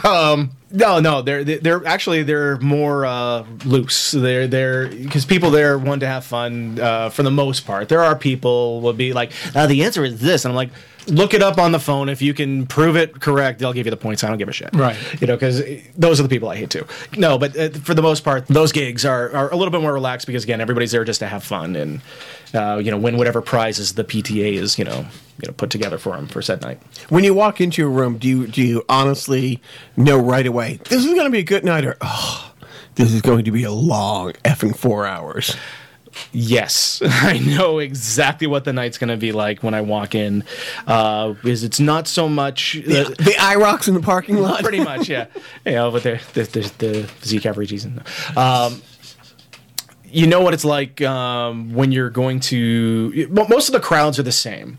No, 0.73 1.01
no, 1.01 1.21
they're 1.21 1.43
they're 1.43 1.85
actually 1.85 2.23
they're 2.23 2.57
more 2.59 3.05
uh, 3.05 3.45
loose. 3.65 4.11
They're 4.11 4.47
they're 4.47 4.87
because 4.87 5.25
people 5.25 5.51
there 5.51 5.77
want 5.77 5.99
to 5.99 6.07
have 6.07 6.23
fun 6.23 6.79
uh, 6.79 7.09
for 7.09 7.23
the 7.23 7.31
most 7.31 7.65
part. 7.65 7.89
There 7.89 8.01
are 8.01 8.15
people 8.15 8.79
will 8.79 8.93
be 8.93 9.11
like, 9.11 9.33
uh, 9.53 9.67
the 9.67 9.83
answer 9.83 10.05
is 10.05 10.21
this, 10.21 10.45
and 10.45 10.51
I'm 10.53 10.55
like, 10.55 10.69
look 11.07 11.33
it 11.33 11.43
up 11.43 11.57
on 11.57 11.73
the 11.73 11.79
phone. 11.79 12.07
If 12.07 12.21
you 12.21 12.33
can 12.33 12.67
prove 12.67 12.95
it 12.95 13.19
correct, 13.19 13.59
they'll 13.59 13.73
give 13.73 13.85
you 13.85 13.91
the 13.91 13.97
points. 13.97 14.23
I 14.23 14.29
don't 14.29 14.37
give 14.37 14.47
a 14.47 14.53
shit. 14.53 14.69
Right. 14.73 14.95
You 15.19 15.27
know, 15.27 15.35
because 15.35 15.61
those 15.97 16.21
are 16.21 16.23
the 16.23 16.29
people 16.29 16.47
I 16.47 16.55
hate 16.55 16.69
too. 16.69 16.87
No, 17.17 17.37
but 17.37 17.57
uh, 17.57 17.69
for 17.69 17.93
the 17.93 18.01
most 18.01 18.23
part, 18.23 18.47
those 18.47 18.71
gigs 18.71 19.03
are 19.03 19.29
are 19.35 19.51
a 19.51 19.57
little 19.57 19.71
bit 19.71 19.81
more 19.81 19.93
relaxed 19.93 20.25
because 20.25 20.45
again, 20.45 20.61
everybody's 20.61 20.91
there 20.91 21.03
just 21.03 21.19
to 21.19 21.27
have 21.27 21.43
fun 21.43 21.75
and 21.75 22.01
uh, 22.53 22.77
you 22.83 22.91
know 22.91 22.97
win 22.97 23.17
whatever 23.17 23.41
prizes 23.41 23.93
the 23.93 24.03
PTA 24.03 24.53
is 24.53 24.77
you 24.77 24.85
know 24.85 25.05
you 25.41 25.47
know 25.47 25.53
put 25.53 25.69
together 25.69 25.97
for 25.97 26.15
them 26.15 26.27
for 26.27 26.41
said 26.41 26.61
night. 26.61 26.79
When 27.09 27.23
you 27.23 27.33
walk 27.33 27.61
into 27.61 27.85
a 27.85 27.89
room, 27.89 28.17
do 28.17 28.27
you 28.27 28.47
do 28.47 28.61
you 28.61 28.83
honestly 28.89 29.61
know 29.97 30.17
right 30.17 30.45
away 30.45 30.79
this 30.89 31.05
is 31.05 31.13
going 31.13 31.25
to 31.25 31.29
be 31.31 31.39
a 31.39 31.43
good 31.43 31.63
night, 31.65 31.85
or 31.85 31.97
oh, 32.01 32.53
this 32.95 33.13
is 33.13 33.21
going 33.21 33.45
to 33.45 33.51
be 33.51 33.63
a 33.63 33.71
long 33.71 34.33
effing 34.45 34.75
four 34.75 35.05
hours? 35.05 35.55
Yes, 36.33 37.01
I 37.05 37.39
know 37.39 37.79
exactly 37.79 38.47
what 38.47 38.65
the 38.65 38.73
night's 38.73 38.97
going 38.97 39.09
to 39.09 39.17
be 39.17 39.31
like 39.31 39.63
when 39.63 39.73
I 39.73 39.81
walk 39.81 40.13
in. 40.13 40.43
Uh, 40.85 41.35
is 41.43 41.63
it's 41.63 41.79
not 41.79 42.07
so 42.07 42.27
much 42.27 42.73
The, 42.73 43.15
the 43.17 43.35
IROCs 43.37 43.87
in 43.87 43.93
the 43.93 44.01
parking 44.01 44.37
lot. 44.37 44.61
pretty 44.61 44.83
much, 44.83 45.09
yeah. 45.09 45.27
You 45.65 45.73
know, 45.73 45.91
but 45.91 46.03
the 46.03 46.21
the 46.33 46.43
the, 46.43 46.71
the 46.79 47.09
Zeke 47.23 47.45
averages 47.45 47.85
um, 48.35 48.81
you 50.11 50.27
know 50.27 50.41
what 50.41 50.53
it's 50.53 50.65
like 50.65 51.01
um, 51.01 51.73
when 51.73 51.91
you're 51.91 52.09
going 52.09 52.39
to. 52.41 53.27
mo- 53.29 53.47
Most 53.47 53.69
of 53.69 53.73
the 53.73 53.79
crowds 53.79 54.19
are 54.19 54.23
the 54.23 54.31
same. 54.31 54.77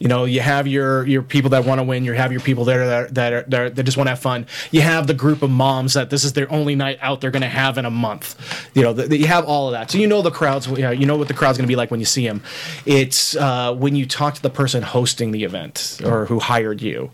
You 0.00 0.06
know, 0.06 0.26
you 0.26 0.38
have 0.40 0.68
your 0.68 1.04
your 1.08 1.22
people 1.22 1.50
that 1.50 1.64
want 1.64 1.80
to 1.80 1.82
win. 1.82 2.04
You 2.04 2.12
have 2.12 2.30
your 2.30 2.40
people 2.40 2.64
there 2.64 2.86
that 2.86 3.14
that, 3.16 3.32
are, 3.32 3.42
that, 3.48 3.60
are, 3.60 3.70
that 3.70 3.82
just 3.82 3.96
want 3.96 4.06
to 4.06 4.10
have 4.10 4.20
fun. 4.20 4.46
You 4.70 4.80
have 4.80 5.08
the 5.08 5.14
group 5.14 5.42
of 5.42 5.50
moms 5.50 5.94
that 5.94 6.08
this 6.08 6.22
is 6.22 6.34
their 6.34 6.48
only 6.52 6.76
night 6.76 6.98
out 7.02 7.20
they're 7.20 7.32
going 7.32 7.42
to 7.42 7.48
have 7.48 7.78
in 7.78 7.84
a 7.84 7.90
month. 7.90 8.36
You 8.74 8.82
know, 8.82 8.92
the- 8.92 9.18
you 9.18 9.26
have 9.26 9.44
all 9.46 9.66
of 9.66 9.72
that, 9.72 9.90
so 9.90 9.98
you 9.98 10.06
know 10.06 10.22
the 10.22 10.30
crowds. 10.30 10.68
You 10.68 10.76
know, 10.78 10.90
you 10.92 11.04
know 11.04 11.16
what 11.16 11.26
the 11.26 11.34
crowd's 11.34 11.58
going 11.58 11.64
to 11.66 11.68
be 11.68 11.74
like 11.74 11.90
when 11.90 11.98
you 11.98 12.06
see 12.06 12.24
them. 12.24 12.44
It's 12.86 13.34
uh, 13.34 13.74
when 13.74 13.96
you 13.96 14.06
talk 14.06 14.34
to 14.34 14.42
the 14.42 14.50
person 14.50 14.84
hosting 14.84 15.32
the 15.32 15.42
event 15.42 16.00
or 16.04 16.26
who 16.26 16.38
hired 16.38 16.80
you. 16.80 17.10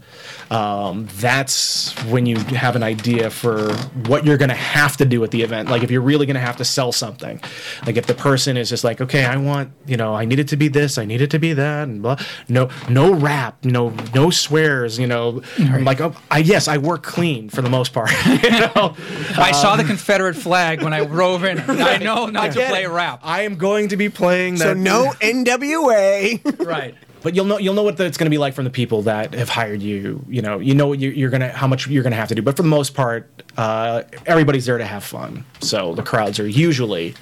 Um, 0.54 1.08
that's 1.16 1.92
when 2.04 2.26
you 2.26 2.36
have 2.36 2.76
an 2.76 2.84
idea 2.84 3.28
for 3.28 3.74
what 4.06 4.24
you're 4.24 4.36
going 4.36 4.50
to 4.50 4.54
have 4.54 4.96
to 4.98 5.04
do 5.04 5.24
at 5.24 5.32
the 5.32 5.42
event. 5.42 5.68
Like 5.68 5.82
if 5.82 5.90
you're 5.90 6.00
really 6.00 6.26
going 6.26 6.34
to 6.34 6.40
have 6.40 6.58
to 6.58 6.64
sell 6.64 6.92
something, 6.92 7.40
like 7.86 7.96
if 7.96 8.06
the 8.06 8.14
person 8.14 8.56
is 8.56 8.68
just 8.68 8.84
like, 8.84 9.00
okay, 9.00 9.24
I 9.24 9.36
want, 9.36 9.72
you 9.84 9.96
know, 9.96 10.14
I 10.14 10.24
need 10.26 10.38
it 10.38 10.46
to 10.48 10.56
be 10.56 10.68
this, 10.68 10.96
I 10.96 11.06
need 11.06 11.20
it 11.22 11.30
to 11.32 11.40
be 11.40 11.54
that, 11.54 11.88
and 11.88 12.02
blah. 12.02 12.18
No, 12.48 12.70
no 12.88 13.12
rap, 13.12 13.64
no, 13.64 13.92
no 14.14 14.30
swears. 14.30 14.96
You 14.96 15.08
know, 15.08 15.42
I'm 15.58 15.84
like, 15.84 16.00
oh, 16.00 16.14
I 16.30 16.38
yes, 16.38 16.68
I 16.68 16.78
work 16.78 17.02
clean 17.02 17.48
for 17.48 17.60
the 17.60 17.70
most 17.70 17.92
part. 17.92 18.12
you 18.26 18.50
know, 18.50 18.94
I 19.36 19.50
saw 19.50 19.74
the 19.74 19.82
Confederate 19.84 20.36
flag 20.36 20.82
when 20.82 20.92
I 20.92 21.04
drove 21.04 21.42
in. 21.42 21.58
I 21.68 21.96
know 21.98 22.26
not 22.26 22.52
to 22.52 22.64
play 22.68 22.84
it. 22.84 22.90
rap. 22.90 23.18
I 23.24 23.42
am 23.42 23.56
going 23.56 23.88
to 23.88 23.96
be 23.96 24.08
playing 24.08 24.54
that. 24.56 24.64
So 24.64 24.74
no 24.74 25.12
NWA. 25.20 26.42
Right. 26.64 26.94
But 27.24 27.34
you'll 27.34 27.46
know 27.46 27.58
you'll 27.58 27.74
know 27.74 27.82
what 27.82 27.96
the, 27.96 28.04
it's 28.04 28.16
going 28.16 28.26
to 28.26 28.30
be 28.30 28.38
like 28.38 28.54
from 28.54 28.62
the 28.64 28.70
people 28.70 29.02
that 29.02 29.34
have 29.34 29.48
hired 29.48 29.82
you. 29.82 30.24
You 30.28 30.42
know, 30.42 30.60
you 30.60 30.74
know 30.74 30.86
what 30.86 31.00
you, 31.00 31.10
you're 31.10 31.30
gonna 31.30 31.48
how 31.50 31.66
much 31.66 31.88
you're 31.88 32.04
gonna 32.04 32.14
have 32.14 32.28
to 32.28 32.34
do. 32.36 32.42
But 32.42 32.54
for 32.56 32.62
the 32.62 32.68
most 32.68 32.94
part, 32.94 33.28
uh, 33.56 34.02
everybody's 34.26 34.66
there 34.66 34.78
to 34.78 34.84
have 34.84 35.02
fun. 35.02 35.44
So 35.60 35.94
the 35.94 36.02
crowds 36.04 36.38
are 36.38 36.46
usually 36.46 37.14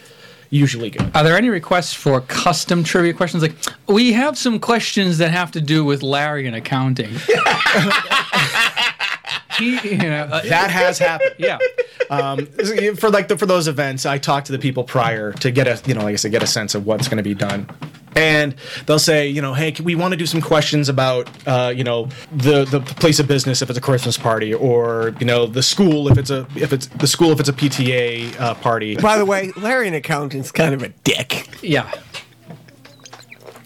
usually 0.51 0.91
good. 0.91 1.11
Are 1.15 1.25
there 1.25 1.37
any 1.39 1.49
requests 1.49 1.95
for 1.95 2.21
custom 2.21 2.85
trivia 2.85 3.15
questions? 3.15 3.43
Like, 3.43 3.55
we 3.87 4.13
have 4.13 4.37
some 4.37 4.59
questions 4.61 5.17
that 5.19 5.31
have 5.31 5.51
to 5.53 5.63
do 5.63 5.83
with 5.83 6.03
Larry 6.03 6.47
and 6.47 6.55
accounting. 6.55 7.09
he, 9.59 9.79
you 9.89 9.97
know, 9.97 10.29
uh, 10.31 10.43
That 10.43 10.71
has 10.71 10.99
happened. 10.99 11.37
yeah. 11.39 11.59
Um, 12.11 12.45
for 12.97 13.09
like 13.09 13.29
the, 13.29 13.39
for 13.39 13.47
those 13.47 13.67
events, 13.69 14.05
I 14.05 14.19
talk 14.19 14.45
to 14.45 14.53
the 14.53 14.59
people 14.59 14.85
prior 14.85 15.33
to 15.35 15.51
get 15.51 15.67
a 15.67 15.81
you 15.89 15.95
know 15.95 16.03
like 16.03 16.13
I 16.13 16.17
said 16.17 16.33
get 16.33 16.43
a 16.43 16.47
sense 16.47 16.75
of 16.75 16.85
what's 16.85 17.09
going 17.09 17.17
to 17.17 17.23
be 17.23 17.35
done. 17.35 17.67
And 18.17 18.55
they'll 18.87 18.99
say, 18.99 19.29
you 19.29 19.41
know, 19.43 19.55
hey, 19.55 19.73
can- 19.73 19.85
we 19.85 19.95
want 19.95 20.13
to 20.13 20.17
do 20.17 20.27
some 20.27 20.41
questions 20.41 20.89
about, 20.89 21.29
uh, 21.47 21.73
you 21.75 21.85
know, 21.85 22.09
the 22.33 22.65
the 22.65 22.81
place 22.81 23.19
of 23.19 23.27
business 23.29 23.63
if 23.63 23.69
it's 23.71 23.79
a 23.79 23.83
Christmas 23.83 24.17
party, 24.19 24.53
or 24.55 25.15
you 25.19 25.27
know, 25.27 25.47
the 25.47 25.63
school 25.63 26.09
if 26.09 26.19
it's 26.19 26.31
a 26.31 26.47
if 26.57 26.73
it's 26.73 26.87
the 26.87 27.07
school 27.07 27.31
if 27.33 27.41
it's 27.41 27.49
a 27.49 27.53
PTA 27.53 28.39
uh, 28.41 28.55
party. 28.55 28.97
By 28.97 29.19
the 29.19 29.25
way, 29.25 29.53
Larry, 29.57 29.89
an 29.89 29.95
accountant's 29.95 30.53
kind 30.53 30.75
of 30.75 30.83
a 30.83 30.89
dick. 31.05 31.49
Yeah. 31.63 31.91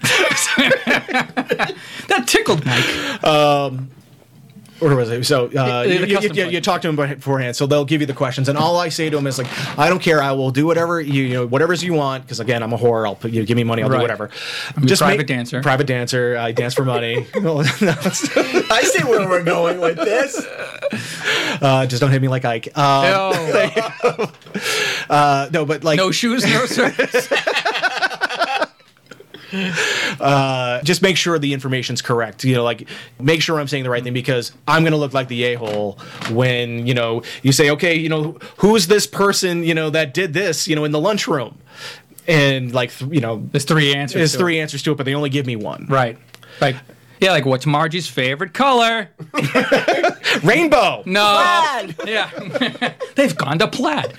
that 0.56 2.24
tickled 2.26 2.64
Mike. 2.64 2.84
Or 4.80 4.94
was 4.94 5.10
it? 5.10 5.24
So 5.24 5.46
uh, 5.46 5.82
The- 5.84 5.88
the 5.98 6.08
you, 6.08 6.20
you, 6.20 6.30
you, 6.34 6.46
you 6.50 6.60
talk 6.60 6.82
to 6.82 6.88
them 6.92 6.96
beforehand, 6.96 7.56
so 7.56 7.66
they'll 7.66 7.84
give 7.86 8.00
you 8.02 8.06
the 8.06 8.12
questions, 8.12 8.48
and 8.48 8.58
all 8.58 8.76
I 8.78 8.90
say 8.90 9.08
to 9.08 9.16
them 9.16 9.26
is 9.26 9.38
like, 9.38 9.46
I 9.78 9.88
don't 9.88 10.00
care, 10.02 10.22
I 10.22 10.32
will 10.32 10.50
do 10.50 10.66
whatever 10.66 11.00
you, 11.00 11.22
you 11.22 11.34
know, 11.34 11.46
whatever's 11.46 11.82
you 11.82 11.94
want, 11.94 12.24
because 12.24 12.40
again, 12.40 12.62
I'm 12.62 12.72
a 12.72 12.78
whore. 12.78 13.06
I'll 13.06 13.14
put 13.14 13.30
you 13.30 13.44
give 13.46 13.56
me 13.56 13.64
money, 13.64 13.82
I'll 13.82 13.88
Right. 13.88 13.96
do 13.98 14.02
whatever. 14.02 14.30
I'm 14.76 14.86
just 14.86 15.00
a 15.00 15.06
private 15.06 15.26
dancer. 15.26 15.62
private 15.62 15.86
dancer. 15.86 16.36
I 16.36 16.52
dance 16.52 16.74
for 16.74 16.84
money. 16.84 17.26
I 17.34 18.82
see 18.92 19.02
where 19.04 19.28
we're 19.28 19.42
going 19.44 19.80
with 19.80 19.96
this. 19.96 20.36
uh, 21.62 21.86
just 21.86 22.00
don't 22.00 22.10
hit 22.10 22.20
me 22.20 22.28
like 22.28 22.44
Ike. 22.44 22.76
Um, 22.76 23.04
No, 23.04 24.30
uh, 25.10 25.48
no, 25.52 25.64
but 25.64 25.84
like, 25.84 25.96
no 25.96 26.10
shoes, 26.10 26.44
no 26.44 26.66
service. 26.66 27.28
Uh, 30.20 30.82
just 30.82 31.02
make 31.02 31.16
sure 31.16 31.38
the 31.38 31.52
information's 31.52 32.02
correct. 32.02 32.44
You 32.44 32.54
know, 32.54 32.64
like 32.64 32.88
make 33.20 33.42
sure 33.42 33.58
I'm 33.60 33.68
saying 33.68 33.84
the 33.84 33.90
right 33.90 34.02
thing 34.02 34.12
because 34.14 34.52
I'm 34.68 34.82
going 34.82 34.92
to 34.92 34.98
look 34.98 35.12
like 35.14 35.28
the 35.28 35.44
a 35.44 35.54
hole 35.54 35.98
when 36.30 36.86
you 36.86 36.94
know 36.94 37.22
you 37.42 37.52
say, 37.52 37.70
okay, 37.70 37.94
you 37.94 38.08
know, 38.08 38.38
who's 38.58 38.86
this 38.86 39.06
person, 39.06 39.62
you 39.64 39.74
know, 39.74 39.90
that 39.90 40.14
did 40.14 40.32
this, 40.34 40.66
you 40.68 40.76
know, 40.76 40.84
in 40.84 40.92
the 40.92 41.00
lunchroom, 41.00 41.58
and 42.26 42.72
like 42.74 42.90
th- 42.92 43.10
you 43.12 43.20
know, 43.20 43.46
There's 43.52 43.64
three 43.64 43.94
answers. 43.94 44.14
there's 44.18 44.32
to 44.32 44.38
three 44.38 44.58
It. 44.58 44.62
answers 44.62 44.82
to 44.84 44.92
it, 44.92 44.96
but 44.96 45.06
they 45.06 45.14
only 45.14 45.30
give 45.30 45.46
me 45.46 45.56
one. 45.56 45.86
Right. 45.88 46.18
Like, 46.60 46.76
yeah, 47.20 47.30
like 47.32 47.44
what's 47.46 47.66
Margie's 47.66 48.08
favorite 48.08 48.52
color? 48.54 49.10
Rainbow. 50.44 51.02
No. 51.06 51.42
Plaid. 51.96 52.08
Yeah. 52.08 52.94
They've 53.14 53.36
gone 53.36 53.58
to 53.60 53.68
plaid. 53.68 54.14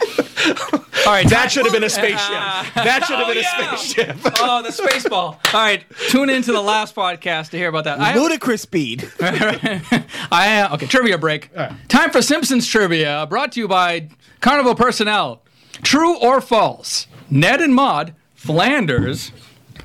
All 1.06 1.14
right. 1.14 1.30
That 1.30 1.52
should 1.52 1.66
have 1.66 1.74
been 1.74 1.84
a 1.84 1.90
spaceship. 1.90 2.20
That 2.76 3.04
should 3.06 3.18
have 3.18 3.28
Oh, 3.28 3.34
been 3.34 3.38
a 3.38 3.42
yeah. 3.42 3.76
spaceship. 3.76 4.18
Oh, 4.40 4.62
the 4.62 4.72
space 4.72 5.08
ball. 5.08 5.40
All 5.54 5.60
right. 5.62 5.84
Tune 6.10 6.30
into 6.30 6.52
the 6.52 6.62
last 6.62 6.96
podcast 6.96 7.50
to 7.52 7.58
hear 7.58 7.70
about 7.70 7.84
that. 7.86 8.00
I, 8.00 8.16
Ludicrous 8.16 8.62
speed. 8.62 9.10
I 9.22 10.62
uh, 10.70 10.74
okay. 10.76 10.86
Trivia 10.86 11.18
break. 11.18 11.50
Time 11.88 12.12
for 12.12 12.22
Simpsons 12.22 12.68
trivia. 12.68 13.26
Brought 13.30 13.52
to 13.54 13.60
you 13.60 13.68
by 13.68 14.10
Carnival 14.42 14.76
Personnel. 14.76 15.42
True 15.84 16.18
or 16.18 16.42
false? 16.42 17.08
Ned 17.30 17.62
and 17.62 17.74
Maud 17.76 18.14
Flanders 18.36 19.32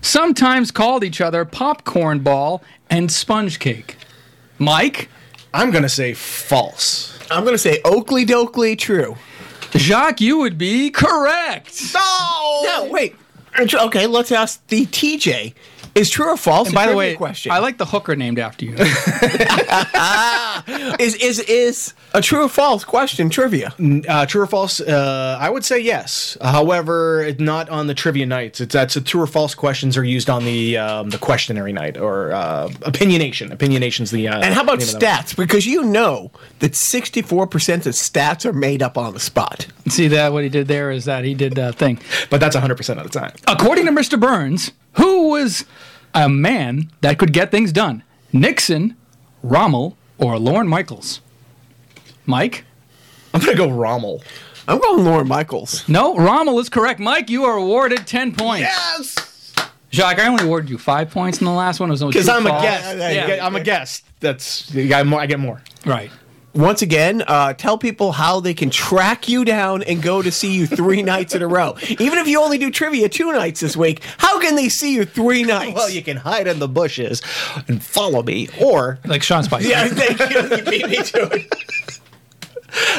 sometimes 0.01 0.71
called 0.71 1.05
each 1.05 1.21
other 1.21 1.45
popcorn 1.45 2.21
ball 2.21 2.63
and 2.91 3.11
sponge 3.11 3.59
cake. 3.59 3.97
Mike 4.59 5.09
I'm 5.55 5.71
gonna 5.71 5.89
say 5.89 6.15
false. 6.15 7.13
I'm 7.33 7.45
going 7.45 7.55
to 7.55 7.59
say 7.59 7.81
Oakley 7.85 8.27
Dokley 8.27 8.79
true. 8.79 9.17
Jacques, 9.75 10.21
you 10.21 10.37
would 10.39 10.59
be 10.59 10.91
correct. 10.91 11.95
No, 11.95 12.61
No, 12.65 12.89
wait. 12.91 13.17
Okay, 13.59 14.07
let's 14.07 14.31
ask 14.31 14.67
the 14.67 14.85
TJ. 14.85 15.55
Is 15.95 16.09
true 16.09 16.31
or 16.31 16.37
false? 16.37 16.69
And 16.69 16.75
by 16.75 16.87
the 16.87 16.97
way, 16.97 17.17
question. 17.17 17.53
I 17.53 17.59
like 17.59 17.77
the 17.77 17.85
hooker 17.85 18.17
named 18.17 18.39
after 18.39 18.65
you. 18.65 18.75
is 20.99 21.15
is 21.17 21.39
is 21.41 21.95
a 22.15 22.23
true 22.23 22.45
or 22.45 22.49
false 22.49 22.85
question 22.85 23.29
trivia? 23.29 23.75
Uh, 24.09 24.25
true 24.27 24.43
or 24.43 24.47
false? 24.47 24.81
Uh, 24.81 25.37
I 25.39 25.51
would 25.51 25.65
say 25.65 25.81
yes. 25.81 26.37
However, 26.41 27.33
not 27.39 27.69
on 27.69 27.89
the 27.89 27.95
trivia 27.95 28.27
nights. 28.27 28.61
It's 28.61 28.73
that's 28.73 28.97
a 28.97 29.01
true 29.01 29.23
or 29.23 29.27
false 29.27 29.55
questions 29.55 29.97
are 29.97 30.05
used 30.05 30.31
on 30.31 30.45
the 30.45 30.79
um, 30.79 31.11
the 31.11 31.19
questionary 31.19 31.73
night 31.73 31.99
or 31.99 32.33
uh, 32.33 32.69
opinionation. 32.83 33.53
Opinionation's 33.53 34.11
the 34.11 34.29
uh, 34.29 34.41
And 34.41 34.55
how 34.55 34.63
about 34.63 34.79
name 34.79 34.89
of 34.89 35.01
that. 35.01 35.27
stats? 35.27 35.37
Because 35.37 35.67
you 35.67 35.85
know 35.85 36.31
that 36.61 36.73
64% 36.73 37.87
of 37.87 37.95
stats 37.95 38.47
are 38.47 38.53
made 38.53 38.83
up 38.83 38.97
on 38.97 39.13
the 39.13 39.21
spot. 39.21 39.67
See 39.89 40.09
that 40.09 40.33
what 40.33 40.43
he 40.43 40.49
did 40.49 40.69
there 40.69 40.91
is 40.91 41.05
that 41.05 41.25
he 41.25 41.35
did 41.35 41.55
that 41.57 41.75
thing. 41.75 41.99
But 42.31 42.41
that's 42.41 42.57
100 42.57 42.77
percent 42.77 42.99
of 42.99 43.11
the 43.11 43.19
time. 43.19 43.33
According 43.47 43.87
to 43.87 43.93
Mr. 43.93 44.19
Burns, 44.19 44.73
who 44.95 45.29
was 45.29 45.65
a 46.15 46.29
man 46.29 46.91
that 47.01 47.19
could 47.19 47.33
get 47.33 47.51
things 47.51 47.73
done? 47.73 48.03
Nixon, 48.33 48.97
Rommel, 49.43 49.97
or 50.19 50.39
Lorne 50.39 50.69
Michaels? 50.69 51.21
Mike? 52.27 52.65
I'm 53.35 53.41
gonna 53.41 53.57
go 53.57 53.71
Rommel. 53.71 54.23
I'm 54.69 54.79
going 54.79 55.05
Lorne 55.05 55.29
Michaels. 55.29 55.89
No, 55.89 56.15
Rommel 56.17 56.59
is 56.61 56.69
correct. 56.69 57.01
Mike, 57.01 57.29
you 57.31 57.45
are 57.45 57.57
awarded 57.57 58.07
10 58.07 58.35
points. 58.35 58.61
Yes! 58.63 59.53
Jacques, 59.91 60.19
I 60.19 60.27
only 60.29 60.45
awarded 60.45 60.71
you 60.71 60.79
five 60.79 61.11
points 61.11 61.41
in 61.41 61.45
the 61.45 61.53
last 61.53 61.79
one. 61.81 61.91
It 61.91 61.93
was 61.93 62.03
only 62.03 62.13
Because 62.13 62.29
I'm 62.29 62.47
a 62.47 62.51
guest. 62.63 62.97
Yeah. 62.99 63.45
I'm 63.47 63.57
a 63.57 63.61
guest. 63.61 64.05
That's 64.21 64.73
you 64.75 64.89
got 64.89 65.07
more. 65.07 65.21
I 65.21 65.27
get 65.27 65.39
more. 65.41 65.61
Right. 65.85 66.11
Once 66.55 66.83
again, 66.83 67.23
uh, 67.27 67.55
tell 67.55 67.79
people 67.79 68.13
how 68.13 68.39
they 68.39 68.53
can 68.53 68.69
track 68.69 69.27
you 69.27 69.43
down 69.45 69.83
and 69.85 70.03
go 70.03 70.21
to 70.21 70.31
see 70.31 70.53
you 70.55 70.67
three 70.67 71.03
nights 71.15 71.35
in 71.35 71.41
a 71.41 71.47
row. 71.49 71.75
Even 71.99 72.19
if 72.19 72.27
you 72.29 72.39
only 72.43 72.59
do 72.59 72.71
trivia 72.71 73.09
two 73.09 73.33
nights 73.33 73.61
this 73.61 73.75
week, 73.77 74.03
how 74.19 74.39
can 74.39 74.55
they 74.55 74.69
see 74.69 74.95
you 74.95 75.05
three 75.07 75.43
nights? 75.45 75.75
Well, 75.75 75.89
you 75.89 76.03
can 76.03 76.19
hide 76.19 76.47
in 76.47 76.59
the 76.59 76.69
bushes 76.69 77.23
and 77.69 77.83
follow 77.83 78.23
me, 78.23 78.49
or 78.61 78.99
Like 79.07 79.23
Sean 79.23 79.43
Spicer. 79.45 79.67
yeah, 79.71 79.89
thank 79.89 80.19
you. 80.31 80.57
You 80.57 80.65
beat 80.65 80.87
me 80.89 80.97
to 80.97 81.23
it. 81.33 82.01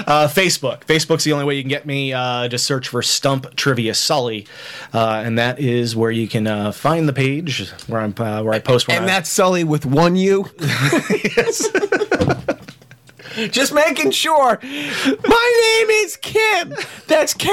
uh, 0.07 0.27
Facebook. 0.27 0.81
Facebook's 0.85 1.23
the 1.23 1.33
only 1.33 1.45
way 1.45 1.55
you 1.55 1.61
can 1.61 1.69
get 1.69 1.85
me. 1.85 2.11
Uh, 2.11 2.47
just 2.47 2.65
search 2.65 2.87
for 2.89 3.03
Stump 3.03 3.55
Trivia 3.55 3.93
Sully, 3.93 4.47
uh, 4.95 5.21
and 5.23 5.37
that 5.37 5.59
is 5.59 5.95
where 5.95 6.11
you 6.11 6.27
can 6.27 6.47
uh, 6.47 6.71
find 6.71 7.07
the 7.07 7.13
page 7.13 7.69
where 7.85 8.01
I'm 8.01 8.15
uh, 8.17 8.41
where 8.41 8.53
I 8.55 8.59
post. 8.59 8.87
When 8.87 8.97
And 8.97 9.05
I- 9.05 9.09
that's 9.09 9.29
Sully 9.31 9.63
with 9.63 9.85
one 9.85 10.15
U. 10.15 10.49
Just 13.49 13.73
making 13.73 14.11
sure. 14.11 14.59
My 14.61 15.77
name 15.81 15.89
is 15.89 16.17
Kim. 16.17 16.73
That's 17.07 17.34
K 17.34 17.49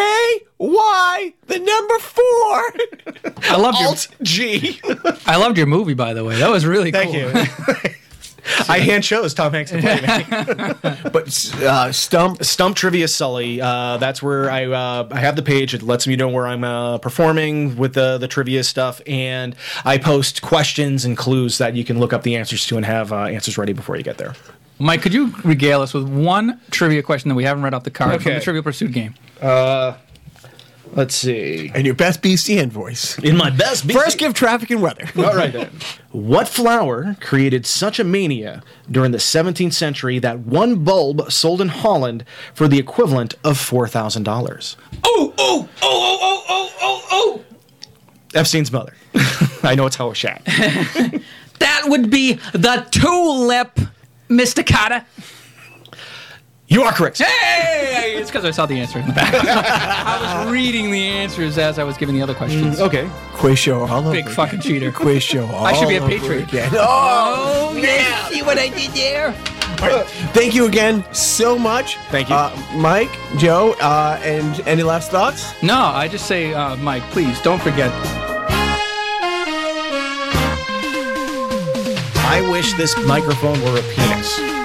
Y, 0.59 1.35
the 1.47 1.59
number 1.59 1.99
four. 1.99 3.45
I 3.51 3.57
loved 3.57 3.79
your 3.79 3.89
Alt 3.89 4.09
G. 4.23 4.81
I 5.27 5.37
loved 5.37 5.57
your 5.57 5.67
movie 5.67 5.95
by 5.95 6.15
the 6.15 6.25
way. 6.25 6.37
That 6.39 6.51
was 6.51 6.67
really 6.67 6.91
Thank 6.91 7.13
cool. 7.13 7.21
you. 7.21 7.47
I 8.69 8.79
hand 8.79 9.05
chose 9.05 9.35
Tom 9.35 9.53
Hanks 9.53 9.71
to 9.71 9.81
play 9.81 10.01
me. 10.01 11.01
But 11.13 11.55
uh, 11.63 11.93
Stump, 11.93 12.43
Stump 12.43 12.77
Trivia 12.77 13.09
Sully. 13.09 13.61
Uh, 13.61 13.97
that's 13.99 14.23
where 14.23 14.51
I 14.51 14.67
uh, 14.67 15.09
I 15.11 15.21
have 15.21 15.37
the 15.37 15.43
page. 15.43 15.75
It 15.75 15.83
lets 15.83 16.07
me 16.07 16.17
know 16.17 16.29
where 16.29 16.47
I'm 16.47 16.65
uh, 16.65 16.99
performing 16.99 17.77
with 17.77 17.95
the 17.95 18.19
the 18.19 18.29
trivia 18.29 18.65
stuff, 18.65 19.01
and 19.07 19.55
I 19.85 19.99
post 19.99 20.43
questions 20.43 21.05
and 21.05 21.17
clues 21.17 21.59
that 21.59 21.75
you 21.75 21.85
can 21.85 21.99
look 21.99 22.13
up 22.13 22.23
the 22.23 22.37
answers 22.37 22.67
to 22.67 22.77
and 22.77 22.87
have 22.87 23.13
uh, 23.13 23.25
answers 23.25 23.59
ready 23.59 23.73
before 23.73 23.97
you 23.97 24.03
get 24.03 24.19
there. 24.19 24.35
Mike, 24.81 25.03
could 25.03 25.13
you 25.15 25.35
regale 25.45 25.83
us 25.83 25.93
with 25.95 26.09
one 26.09 26.61
trivia 26.71 27.03
question 27.03 27.29
that 27.29 27.35
we 27.35 27.45
haven't 27.45 27.63
read 27.63 27.75
off 27.75 27.85
the 27.85 27.91
card 27.91 28.13
from 28.13 28.21
Okay. 28.23 28.35
the 28.39 28.41
Trivial 28.41 28.63
Pursuit 28.63 28.93
game? 28.93 29.15
Uh, 29.41 29.95
let's 30.95 31.15
see. 31.15 31.71
and 31.75 31.85
your 31.85 31.95
best 31.95 32.23
BCN 32.23 32.69
voice. 32.71 33.19
In 33.19 33.37
my 33.37 33.51
best 33.51 33.87
BC 33.87 33.93
First, 33.93 34.19
give 34.19 34.33
traffic 34.33 34.71
and 34.71 34.81
weather. 34.81 35.05
All 35.19 35.35
right 35.35 35.53
then. 35.53 35.71
What 36.13 36.49
flower 36.49 37.15
created 37.21 37.67
such 37.67 37.99
a 38.01 38.05
mania 38.05 38.63
during 38.91 39.13
the 39.13 39.19
17th 39.19 39.75
century 39.75 40.19
that 40.19 40.41
one 40.41 40.83
bulb 40.83 41.31
sold 41.31 41.61
in 41.61 41.69
Holland 41.69 42.25
for 42.55 42.67
the 42.67 42.79
equivalent 42.79 43.35
of 43.45 43.59
four 43.59 43.87
thousand 43.87 44.23
dollars? 44.25 44.77
Oh, 45.05 45.35
oh, 45.39 45.69
oh, 45.83 46.19
oh, 46.21 46.21
oh, 46.23 46.45
oh, 46.49 46.73
oh, 46.81 47.07
oh. 47.11 47.45
Epstein's 48.35 48.73
mother. 48.73 48.95
I 49.63 49.75
know 49.75 49.85
it's 49.87 49.97
how 49.97 50.05
Howard 50.05 50.17
Shack. 50.17 50.43
That 51.61 51.83
would 51.89 52.11
be 52.11 52.35
the 52.55 52.87
tulip, 52.91 53.79
Mr. 54.31 54.65
Carter. 54.67 55.05
You 56.69 56.83
are 56.85 56.93
correct. 56.93 57.19
Hey! 57.19 58.15
It's 58.17 58.31
because 58.31 58.45
I 58.45 58.53
saw 58.53 58.65
the 58.65 58.79
answer 58.79 59.01
in 59.01 59.07
the 59.09 59.13
back. 59.13 59.35
I 59.35 60.45
was 60.45 60.53
reading 60.53 60.93
the 60.93 61.03
answers 61.03 61.59
as 61.59 61.81
I 61.81 61.85
was 61.85 61.97
giving 61.97 62.15
the 62.15 62.23
other 62.23 62.35
questions. 62.35 62.81
Okay. 62.81 63.11
Quiz 63.35 63.59
show 63.59 63.81
all 63.87 63.99
over. 64.01 64.13
Big 64.13 64.27
again. 64.27 64.35
fucking 64.37 64.61
cheater. 64.61 64.93
quiz 64.93 65.21
show. 65.25 65.47
All 65.47 65.67
I 65.67 65.73
should 65.73 65.89
be 65.89 65.97
a 65.97 66.01
over 66.03 66.09
patriot. 66.11 66.49
again. 66.49 66.71
Oh, 66.75 67.71
Oh, 67.73 67.77
yeah. 67.77 68.29
See 68.29 68.43
what 68.43 68.57
I 68.59 68.69
did 68.69 68.93
there? 68.93 69.33
thank 70.33 70.55
you 70.55 70.67
again 70.67 71.03
so 71.13 71.59
much. 71.59 71.97
Thank 72.11 72.29
you. 72.29 72.37
uh, 72.37 72.55
Mike, 72.77 73.11
Joe, 73.39 73.75
uh, 73.81 74.21
and 74.23 74.61
any 74.69 74.83
last 74.85 75.11
thoughts? 75.11 75.61
No, 75.63 75.75
I 75.77 76.07
just 76.07 76.27
say, 76.27 76.53
uh, 76.55 76.77
Mike, 76.77 77.03
please 77.11 77.41
don't 77.41 77.61
forget. 77.61 77.91
I 82.33 82.41
wish 82.49 82.75
this 82.75 82.97
microphone 83.05 83.61
were 83.65 83.77
a 83.77 83.83
penis. 83.83 84.60